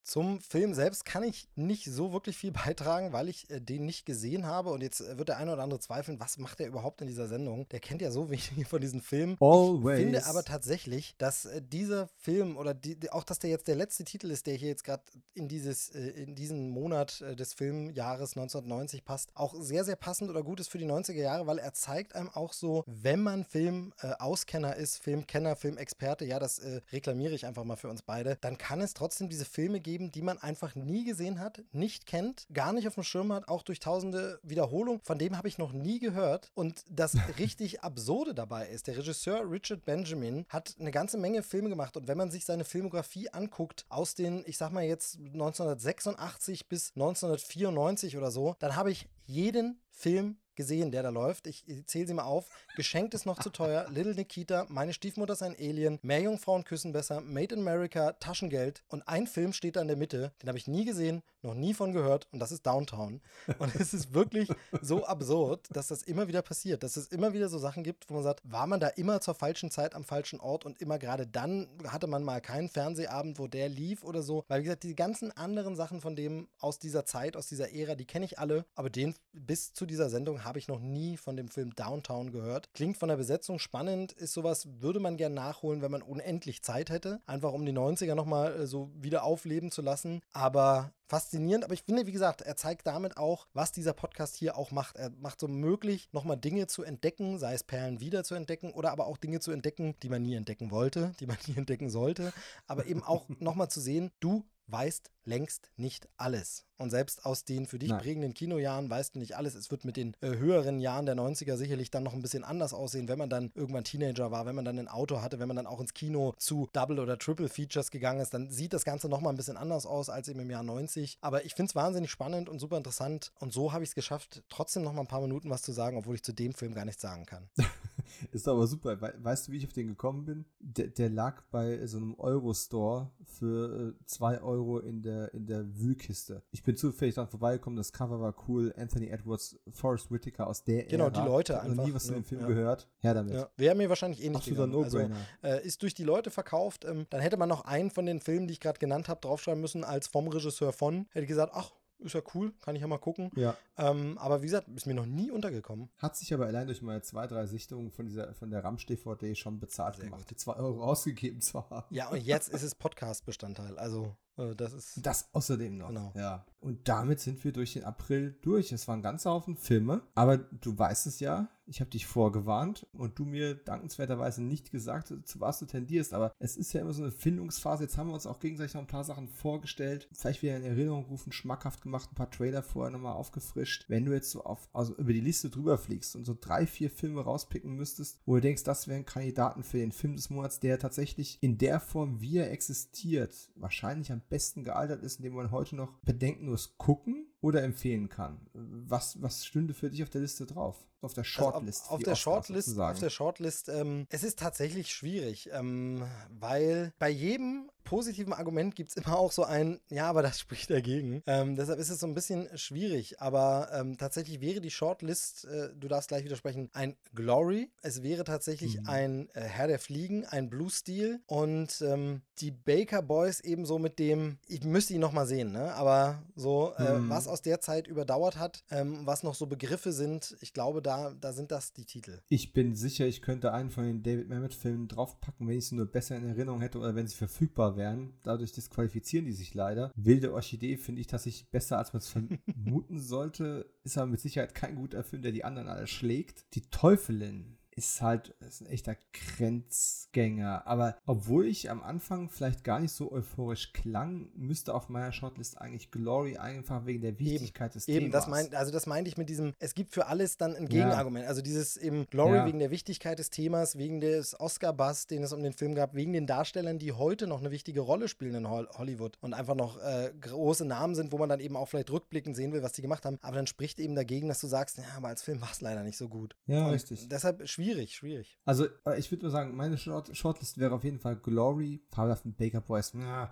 [0.04, 4.04] Zum Film selbst kann ich nicht so wirklich viel beitragen, weil ich äh, den nicht
[4.06, 4.70] gesehen habe.
[4.70, 7.26] Und jetzt äh, wird der eine oder andere zweifeln, was macht er überhaupt in dieser
[7.26, 7.68] Sendung?
[7.70, 9.36] Der kennt ja so wenig von diesen Filmen.
[9.40, 9.98] Always.
[9.98, 13.76] Ich finde aber tatsächlich, dass äh, dieser Film oder die, auch, dass der jetzt der
[13.76, 15.02] letzte Titel ist, der hier jetzt gerade
[15.32, 20.30] in dieses äh, in diesen Monat äh, des Filmjahres 1990 passt, auch sehr, sehr passend
[20.30, 23.44] oder gut ist für die 90er Jahre, weil er zeigt einem auch so, wenn man
[23.44, 28.58] Film-Auskenner ist, Filmkenner, Filmexperte, ja, das äh, reklamiere ich einfach mal für uns beide, dann
[28.58, 32.48] kann es trotzdem diese Filme geben, geben, die man einfach nie gesehen hat, nicht kennt,
[32.52, 35.00] gar nicht auf dem Schirm hat, auch durch tausende Wiederholungen.
[35.04, 36.50] Von dem habe ich noch nie gehört.
[36.54, 41.68] Und das richtig Absurde dabei ist, der Regisseur Richard Benjamin hat eine ganze Menge Filme
[41.68, 41.96] gemacht.
[41.96, 46.90] Und wenn man sich seine Filmografie anguckt, aus den, ich sag mal jetzt 1986 bis
[46.96, 51.46] 1994 oder so, dann habe ich jeden Film gesehen, der da läuft.
[51.46, 52.48] Ich, zähle sie mal auf.
[52.76, 53.86] Geschenkt ist noch zu teuer.
[53.90, 58.82] Little Nikita, Meine Stiefmutter ist ein Alien, Mehr Jungfrauen küssen besser, Made in America, Taschengeld.
[58.88, 61.74] Und ein Film steht da in der Mitte, den habe ich nie gesehen, noch nie
[61.74, 63.20] von gehört und das ist Downtown.
[63.58, 64.48] Und es ist wirklich
[64.80, 68.14] so absurd, dass das immer wieder passiert, dass es immer wieder so Sachen gibt, wo
[68.14, 71.26] man sagt, war man da immer zur falschen Zeit am falschen Ort und immer gerade
[71.26, 74.44] dann hatte man mal keinen Fernsehabend, wo der lief oder so.
[74.48, 77.94] Weil, wie gesagt, die ganzen anderen Sachen von dem aus dieser Zeit, aus dieser Ära,
[77.94, 81.36] die kenne ich alle, aber den bis zu dieser Sendung habe ich noch nie von
[81.36, 82.68] dem Film Downtown gehört.
[82.74, 86.90] Klingt von der Besetzung spannend, ist sowas, würde man gern nachholen, wenn man unendlich Zeit
[86.90, 87.20] hätte.
[87.26, 90.20] Einfach um die 90er nochmal äh, so wieder aufleben zu lassen.
[90.32, 94.56] Aber faszinierend, aber ich finde, wie gesagt, er zeigt damit auch, was dieser Podcast hier
[94.56, 94.96] auch macht.
[94.96, 98.90] Er macht so möglich, nochmal Dinge zu entdecken, sei es Perlen wieder zu entdecken oder
[98.90, 102.32] aber auch Dinge zu entdecken, die man nie entdecken wollte, die man nie entdecken sollte,
[102.66, 106.66] aber eben auch nochmal zu sehen, du weißt längst nicht alles.
[106.76, 108.00] Und selbst aus den für dich Nein.
[108.00, 109.54] prägenden Kinojahren weißt du nicht alles.
[109.54, 112.74] Es wird mit den äh, höheren Jahren der 90er sicherlich dann noch ein bisschen anders
[112.74, 115.56] aussehen, wenn man dann irgendwann Teenager war, wenn man dann ein Auto hatte, wenn man
[115.56, 119.08] dann auch ins Kino zu Double oder Triple Features gegangen ist, dann sieht das Ganze
[119.08, 121.18] nochmal ein bisschen anders aus als eben im Jahr 90.
[121.20, 123.32] Aber ich finde es wahnsinnig spannend und super interessant.
[123.38, 125.96] Und so habe ich es geschafft, trotzdem noch mal ein paar Minuten was zu sagen,
[125.96, 127.48] obwohl ich zu dem Film gar nichts sagen kann.
[128.32, 129.00] ist aber super.
[129.00, 130.44] Weißt du, wie ich auf den gekommen bin?
[130.58, 135.64] Der, der lag bei so einem Euro-Store für 2 äh, Euro in der, in der
[135.78, 136.42] Wühlkiste.
[136.50, 138.72] Ich bin zufällig dran vorbeigekommen, das Cover war cool.
[138.76, 141.22] Anthony Edwards, Forrest Whitaker aus der Genau, Ära.
[141.22, 141.76] die Leute ich einfach.
[141.76, 142.46] noch nie was zu dem Film ja.
[142.46, 142.88] gehört.
[142.98, 143.34] Her damit.
[143.34, 143.48] Ja.
[143.56, 145.16] Wäre mir wahrscheinlich eh nicht Absoluter no-brainer.
[145.42, 146.84] Also, äh, ist durch die Leute verkauft.
[146.84, 149.60] Ähm, dann hätte man noch einen von den Filmen, die ich gerade genannt habe, draufschreiben
[149.60, 151.06] müssen als vom Regisseur von.
[151.10, 151.72] Hätte gesagt, ach,
[152.04, 153.30] ist ja cool, kann ich ja mal gucken.
[153.36, 153.56] Ja.
[153.76, 155.88] Ähm, aber wie gesagt, ist mir noch nie untergekommen.
[155.98, 159.58] Hat sich aber allein durch meine zwei, drei Sichtungen von dieser von der Ramsch-DVD schon
[159.58, 160.30] bezahlt Sehr gemacht, gut.
[160.30, 161.86] die zwei Euro ausgegeben zu haben.
[161.90, 163.78] Ja, und jetzt ist es Podcast-Bestandteil.
[163.78, 165.06] Also äh, das ist.
[165.06, 165.88] Das außerdem noch.
[165.88, 166.12] Genau.
[166.16, 166.44] Ja.
[166.60, 168.72] Und damit sind wir durch den April durch.
[168.72, 170.02] Es waren ganz Haufen Filme.
[170.14, 175.08] Aber du weißt es ja, ich habe dich vorgewarnt und du mir dankenswerterweise nicht gesagt,
[175.24, 176.14] zu was du tendierst.
[176.14, 177.84] Aber es ist ja immer so eine Findungsphase.
[177.84, 180.08] Jetzt haben wir uns auch gegenseitig noch ein paar Sachen vorgestellt.
[180.12, 183.84] Vielleicht wieder in Erinnerung rufen, schmackhaft gemacht, ein paar Trailer vorher nochmal aufgefrischt.
[183.88, 186.90] Wenn du jetzt so auf, also über die Liste drüber fliegst und so drei, vier
[186.90, 190.78] Filme rauspicken müsstest, wo du denkst, das wären Kandidaten für den Film des Monats, der
[190.78, 195.76] tatsächlich in der Form, wie er existiert, wahrscheinlich am besten gealtert ist, indem man heute
[195.76, 198.40] noch bedenkenlos gucken oder empfehlen kann.
[198.54, 200.86] Was, was stünde für dich auf der Liste drauf?
[201.02, 201.82] Auf der Shortlist?
[201.82, 206.94] Also auf, auf, der Shortlist auf der Shortlist, ähm, es ist tatsächlich schwierig, ähm, weil
[206.98, 211.22] bei jedem positiven Argument gibt es immer auch so ein, ja, aber das spricht dagegen.
[211.26, 215.68] Ähm, deshalb ist es so ein bisschen schwierig, aber ähm, tatsächlich wäre die Shortlist, äh,
[215.78, 217.70] du darfst gleich widersprechen, ein Glory.
[217.82, 218.88] Es wäre tatsächlich mhm.
[218.88, 223.98] ein äh, Herr der Fliegen, ein Blue Steel und ähm, die Baker Boys ebenso mit
[223.98, 225.74] dem, ich müsste ihn nochmal sehen, ne?
[225.74, 227.10] aber so, äh, mhm.
[227.10, 231.12] was aus der Zeit überdauert hat, ähm, was noch so Begriffe sind, ich glaube, da,
[231.20, 232.20] da sind das die Titel.
[232.28, 235.86] Ich bin sicher, ich könnte einen von den David Mamet-Filmen draufpacken, wenn ich sie nur
[235.86, 238.14] besser in Erinnerung hätte oder wenn sie verfügbar wären.
[238.22, 239.90] Dadurch disqualifizieren die sich leider.
[239.96, 243.66] Wilde Orchidee finde ich tatsächlich besser, als man es vermuten sollte.
[243.82, 246.54] Ist aber mit Sicherheit kein guter Film, der die anderen alle schlägt.
[246.54, 250.66] Die Teufelin ist halt ist ein echter Grenzgänger.
[250.66, 255.60] Aber obwohl ich am Anfang vielleicht gar nicht so euphorisch klang, müsste auf meiner Shortlist
[255.60, 258.24] eigentlich Glory einfach wegen der Wichtigkeit eben, des eben, Themas.
[258.24, 261.24] Das mein, also das meinte ich mit diesem, es gibt für alles dann ein Gegenargument.
[261.24, 261.28] Ja.
[261.28, 262.46] Also dieses eben Glory ja.
[262.46, 266.12] wegen der Wichtigkeit des Themas, wegen des Oscar-Buzz, den es um den Film gab, wegen
[266.12, 270.12] den Darstellern, die heute noch eine wichtige Rolle spielen in Hollywood und einfach noch äh,
[270.20, 273.04] große Namen sind, wo man dann eben auch vielleicht rückblickend sehen will, was die gemacht
[273.04, 273.18] haben.
[273.22, 275.82] Aber dann spricht eben dagegen, dass du sagst, ja, aber als Film war es leider
[275.82, 276.36] nicht so gut.
[276.46, 277.08] Ja, und richtig.
[277.08, 278.38] Deshalb schwierig schwierig, schwierig.
[278.44, 282.34] Also, äh, ich würde nur sagen, meine Short Shortlist wäre auf jeden Fall Glory, fabelhaften
[282.34, 282.92] Baker Boys.
[282.92, 283.30] Ja,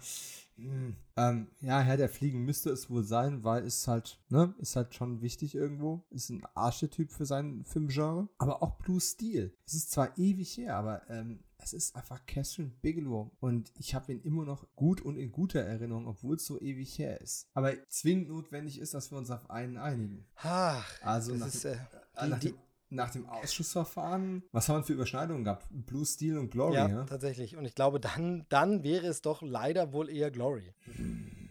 [0.57, 4.77] hm, ähm, ja, Herr der Fliegen müsste es wohl sein, weil es halt, ne, ist
[4.77, 6.05] halt schon wichtig irgendwo.
[6.11, 8.29] Ist ein Archetyp für seinen Filmgenre.
[8.39, 9.55] Aber auch Blue Steel.
[9.67, 14.13] Es ist zwar ewig her, aber ähm, es ist einfach Catherine Bigelow und ich habe
[14.13, 17.49] ihn immer noch gut und in guter Erinnerung, obwohl es so ewig her ist.
[17.55, 20.27] Aber zwingend notwendig ist, dass wir uns auf einen einigen.
[20.37, 21.77] Ach, also nach, ist, äh,
[22.17, 22.55] äh, nach, die,
[22.93, 25.67] nach dem Ausschussverfahren, was haben wir für Überschneidungen gehabt?
[25.71, 27.05] Blue Steel und Glory, ja, ja?
[27.05, 27.57] tatsächlich.
[27.57, 30.75] Und ich glaube, dann, dann wäre es doch leider wohl eher Glory.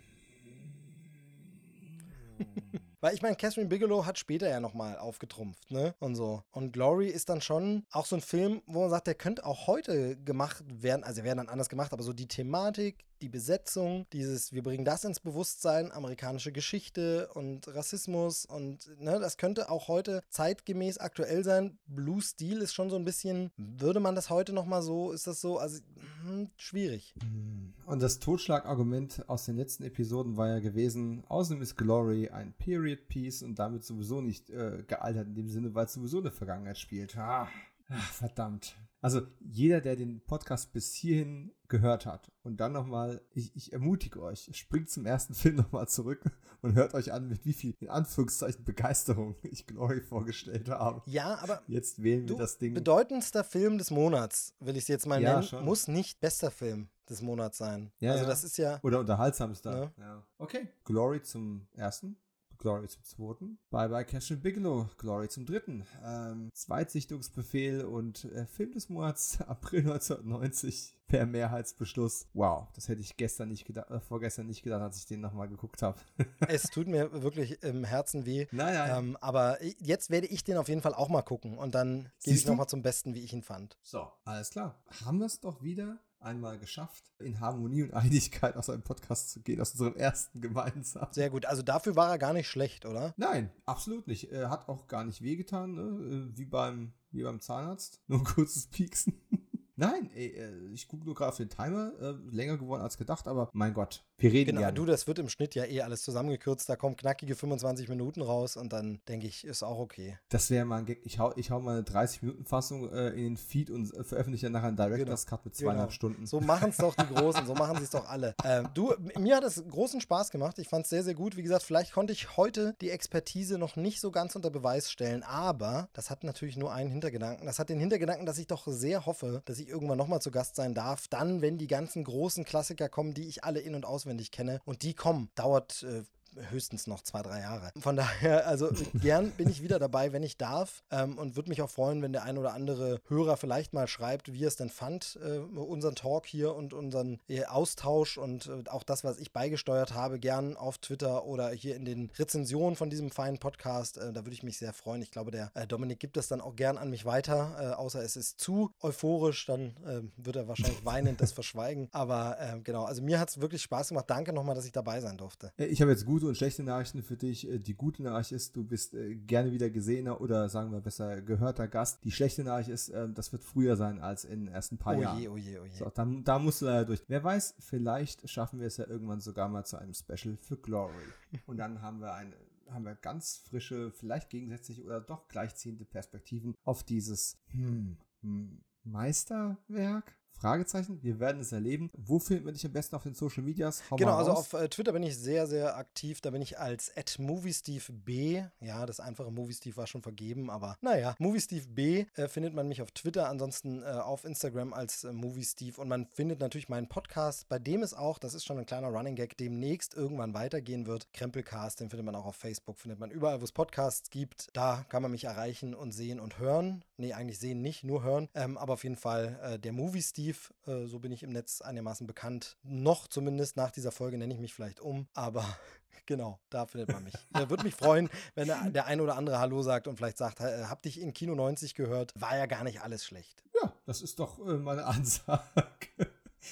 [3.02, 5.96] Weil ich meine, Catherine Bigelow hat später ja nochmal aufgetrumpft, ne?
[5.98, 6.44] Und so.
[6.52, 9.66] Und Glory ist dann schon auch so ein Film, wo man sagt, der könnte auch
[9.66, 11.04] heute gemacht werden.
[11.04, 14.86] Also, er wäre dann anders gemacht, aber so die Thematik, die Besetzung, dieses, wir bringen
[14.86, 21.44] das ins Bewusstsein, amerikanische Geschichte und Rassismus und ne, das könnte auch heute zeitgemäß aktuell
[21.44, 21.78] sein.
[21.86, 25.42] Blue Steel ist schon so ein bisschen, würde man das heute nochmal so, ist das
[25.42, 25.80] so, also
[26.24, 27.14] hm, schwierig.
[27.22, 27.74] Hm.
[27.86, 33.08] Und das Totschlagargument aus den letzten Episoden war ja gewesen, außerdem ist Glory ein Period
[33.08, 36.78] Piece und damit sowieso nicht äh, gealtert in dem Sinne, weil es sowieso eine Vergangenheit
[36.78, 37.18] spielt.
[37.18, 37.48] Ah,
[37.90, 38.76] ach, verdammt.
[39.02, 44.22] Also jeder, der den Podcast bis hierhin gehört hat und dann nochmal, ich, ich ermutige
[44.22, 46.24] euch, springt zum ersten Film nochmal zurück
[46.62, 51.02] und hört euch an, mit wie viel, in Anführungszeichen, Begeisterung ich Glory vorgestellt habe.
[51.08, 52.76] Ja, aber jetzt wählen wir das Ding.
[52.76, 55.66] Bedeutendster Film des Monats, will ich es jetzt mal ja, nennen, schon.
[55.66, 57.92] muss nicht bester Film des Monats sein.
[58.00, 58.30] Ja, also ja.
[58.30, 58.80] das ist ja.
[58.84, 59.72] Oder unterhaltsamster.
[59.72, 59.92] Ne?
[59.98, 60.24] Ja.
[60.38, 60.68] Okay.
[60.86, 62.18] Glory zum ersten.
[62.62, 63.58] Glory zum zweiten.
[63.72, 65.84] Bye bye Catherine Bigelow, Glory zum dritten.
[66.06, 72.28] Ähm, Zweitsichtungsbefehl und äh, Film des Monats April 1990 per Mehrheitsbeschluss.
[72.34, 75.50] Wow, das hätte ich gestern nicht gedacht, äh, vorgestern nicht gedacht, als ich den nochmal
[75.50, 76.00] geguckt habe.
[76.48, 78.46] es tut mir wirklich im Herzen weh.
[78.52, 79.00] Naja.
[79.00, 82.36] Ähm, aber jetzt werde ich den auf jeden Fall auch mal gucken und dann gehe
[82.36, 83.80] ich nochmal zum Besten, wie ich ihn fand.
[83.82, 84.80] So, alles klar.
[85.04, 89.42] Haben wir es doch wieder einmal geschafft, in Harmonie und Einigkeit aus einem Podcast zu
[89.42, 91.08] gehen, aus unserem ersten gemeinsam.
[91.12, 91.46] Sehr gut.
[91.46, 93.14] Also dafür war er gar nicht schlecht, oder?
[93.18, 94.32] Nein, absolut nicht.
[94.32, 96.30] Er hat auch gar nicht wehgetan, ne?
[96.36, 98.02] wie, beim, wie beim Zahnarzt.
[98.08, 99.20] Nur ein kurzes Pieksen.
[99.76, 101.92] Nein, ey, äh, ich gucke nur gerade auf den Timer.
[102.00, 104.74] Äh, länger geworden als gedacht, aber mein Gott, wir reden Genau, gerne.
[104.74, 106.70] du, das wird im Schnitt ja eh alles zusammengekürzt.
[106.70, 110.18] Da kommen knackige 25 Minuten raus und dann denke ich, ist auch okay.
[110.30, 111.02] Das wäre mal ein Gag.
[111.06, 114.54] Ich hau, ich hau mal eine 30-Minuten-Fassung äh, in den Feed und äh, veröffentliche dann
[114.54, 115.38] nachher einen Director's genau.
[115.38, 115.96] Cut mit zweieinhalb genau.
[115.96, 116.26] Stunden.
[116.26, 118.36] So machen es doch die Großen, so machen sie es doch alle.
[118.44, 120.58] Ähm, du, mir hat es großen Spaß gemacht.
[120.58, 121.38] Ich fand es sehr, sehr gut.
[121.38, 125.22] Wie gesagt, vielleicht konnte ich heute die Expertise noch nicht so ganz unter Beweis stellen,
[125.22, 127.46] aber das hat natürlich nur einen Hintergedanken.
[127.46, 130.42] Das hat den Hintergedanken, dass ich doch sehr hoffe, dass ich irgendwann nochmal zu Gast
[130.42, 133.86] Gast sein darf, dann, wenn die ganzen großen Klassiker kommen, die ich alle in- und
[133.86, 134.60] auswendig kenne.
[134.66, 136.04] Und die kommen, dauert äh,
[136.50, 137.72] höchstens noch zwei, drei Jahre.
[137.80, 141.62] Von daher, also gern bin ich wieder dabei, wenn ich darf ähm, und würde mich
[141.62, 144.70] auch freuen, wenn der ein oder andere Hörer vielleicht mal schreibt, wie er es denn
[144.70, 149.34] fand, äh, unseren Talk hier und unseren äh, Austausch und äh, auch das, was ich
[149.34, 153.98] beigesteuert habe, gern auf Twitter oder hier in den Rezensionen von diesem feinen Podcast.
[153.98, 155.02] Äh, da würde ich mich sehr freuen.
[155.02, 158.16] Ich glaube, der äh, Dominik gibt das dann auch gern an mich weiter, außer es
[158.16, 159.76] ist zu euphorisch, dann
[160.18, 161.88] wird er wahrscheinlich weinend das verschweigen.
[161.92, 164.06] Aber genau, also mir hat es wirklich Spaß gemacht.
[164.10, 165.52] Danke nochmal, dass ich dabei sein durfte.
[165.58, 167.50] Ich habe jetzt gut gute und schlechte Nachrichten für dich.
[167.50, 171.22] Äh, die gute Nachricht ist, du bist äh, gerne wieder gesehener oder sagen wir besser
[171.22, 172.04] gehörter Gast.
[172.04, 175.02] Die schlechte Nachricht ist, äh, das wird früher sein als in den ersten paar oh
[175.02, 175.20] Jahren.
[175.20, 175.78] Je, oh je, oh je.
[175.78, 177.02] So, da, da musst du leider durch.
[177.08, 180.94] Wer weiß, vielleicht schaffen wir es ja irgendwann sogar mal zu einem Special für Glory.
[181.48, 182.34] Und dann haben wir eine
[182.70, 190.16] haben wir ganz frische, vielleicht gegensätzliche oder doch gleichziehende Perspektiven auf dieses hm, hm Meisterwerk
[190.42, 191.04] Fragezeichen.
[191.04, 191.92] Wir werden es erleben.
[191.96, 193.84] Wo findet man dich am besten auf den Social Medias?
[193.92, 196.20] Hau genau, also auf äh, Twitter bin ich sehr, sehr aktiv.
[196.20, 198.50] Da bin ich als @moviesteveb.
[198.60, 202.92] Ja, das einfache MovieSteve war schon vergeben, aber naja, MovieSteveB äh, findet man mich auf
[202.92, 207.60] Twitter, ansonsten äh, auf Instagram als äh, MovieSteve und man findet natürlich meinen Podcast, bei
[207.60, 211.08] dem es auch, das ist schon ein kleiner Running Gag, demnächst irgendwann weitergehen wird.
[211.14, 214.50] Krempelcast, den findet man auch auf Facebook, findet man überall, wo es Podcasts gibt.
[214.54, 216.84] Da kann man mich erreichen und sehen und hören.
[217.02, 218.30] Nee, eigentlich sehen nicht, nur hören.
[218.36, 221.60] Ähm, aber auf jeden Fall äh, der MovieSteve Steve, äh, so bin ich im Netz
[221.62, 222.58] einigermaßen bekannt.
[222.62, 225.44] Noch zumindest nach dieser Folge nenne ich mich vielleicht um, aber
[226.06, 227.16] genau, da findet man mich.
[227.34, 230.84] Er würde mich freuen, wenn der, ein oder andere Hallo sagt und vielleicht sagt, hab
[230.84, 233.44] dich in Kino 90 gehört, war ja gar nicht alles schlecht.
[233.60, 235.48] Ja, das ist doch äh, meine Ansage.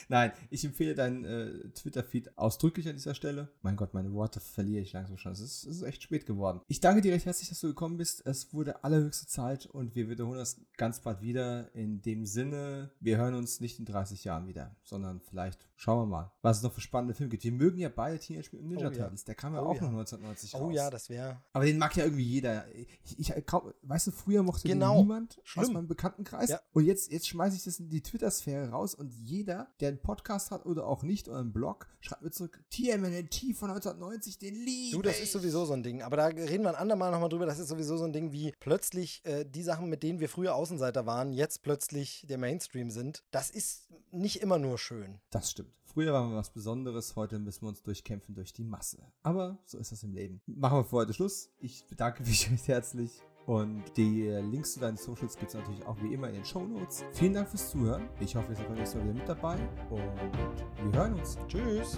[0.07, 3.49] Nein, ich empfehle deinen äh, Twitter-Feed ausdrücklich an dieser Stelle.
[3.61, 5.31] Mein Gott, meine Worte verliere ich langsam schon.
[5.31, 6.61] Es ist, es ist echt spät geworden.
[6.67, 8.25] Ich danke dir recht herzlich, dass du gekommen bist.
[8.25, 11.73] Es wurde allerhöchste Zeit und wir wiederholen das ganz bald wieder.
[11.73, 16.05] In dem Sinne, wir hören uns nicht in 30 Jahren wieder, sondern vielleicht schauen wir
[16.05, 17.45] mal, was es noch für spannende Filme gibt.
[17.45, 19.21] Wir mögen ja beide Teenage Mutant Ninja oh, Turtles.
[19.21, 19.25] Ja.
[19.27, 19.83] Der kam ja oh, auch ja.
[19.83, 20.67] noch 1990 oh, raus.
[20.67, 21.41] Oh ja, das wäre.
[21.53, 22.65] Aber den mag ja irgendwie jeder.
[22.75, 23.33] Ich, ich,
[23.83, 24.95] weißt du, früher mochte genau.
[24.95, 25.63] den niemand Schlimm.
[25.63, 26.49] aus meinem Bekanntenkreis.
[26.49, 26.59] Ja.
[26.73, 30.51] Und jetzt, jetzt schmeiße ich das in die Twitter-Sphäre raus und jeder, der einen Podcast
[30.51, 34.97] hat oder auch nicht oder einen Blog, schreibt mir zurück, TMNT von 1990, den liebe
[34.97, 36.01] Du, das ist sowieso so ein Ding.
[36.01, 37.45] Aber da reden wir ein andermal nochmal drüber.
[37.45, 40.55] Das ist sowieso so ein Ding, wie plötzlich äh, die Sachen, mit denen wir früher
[40.55, 43.23] Außenseiter waren, jetzt plötzlich der Mainstream sind.
[43.31, 45.21] Das ist nicht immer nur schön.
[45.29, 45.68] Das stimmt.
[45.93, 49.11] Früher waren wir was Besonderes, heute müssen wir uns durchkämpfen durch die Masse.
[49.23, 50.39] Aber so ist das im Leben.
[50.45, 51.49] Machen wir für heute Schluss.
[51.59, 55.97] Ich bedanke mich recht herzlich und die Links zu deinen Socials gibt es natürlich auch
[56.03, 57.03] wie immer in den Show Notes.
[57.13, 58.07] Vielen Dank fürs Zuhören.
[58.19, 59.57] Ich hoffe, ihr seid beim nächsten Mal wieder mit dabei.
[59.89, 61.39] Und wir hören uns.
[61.47, 61.97] Tschüss.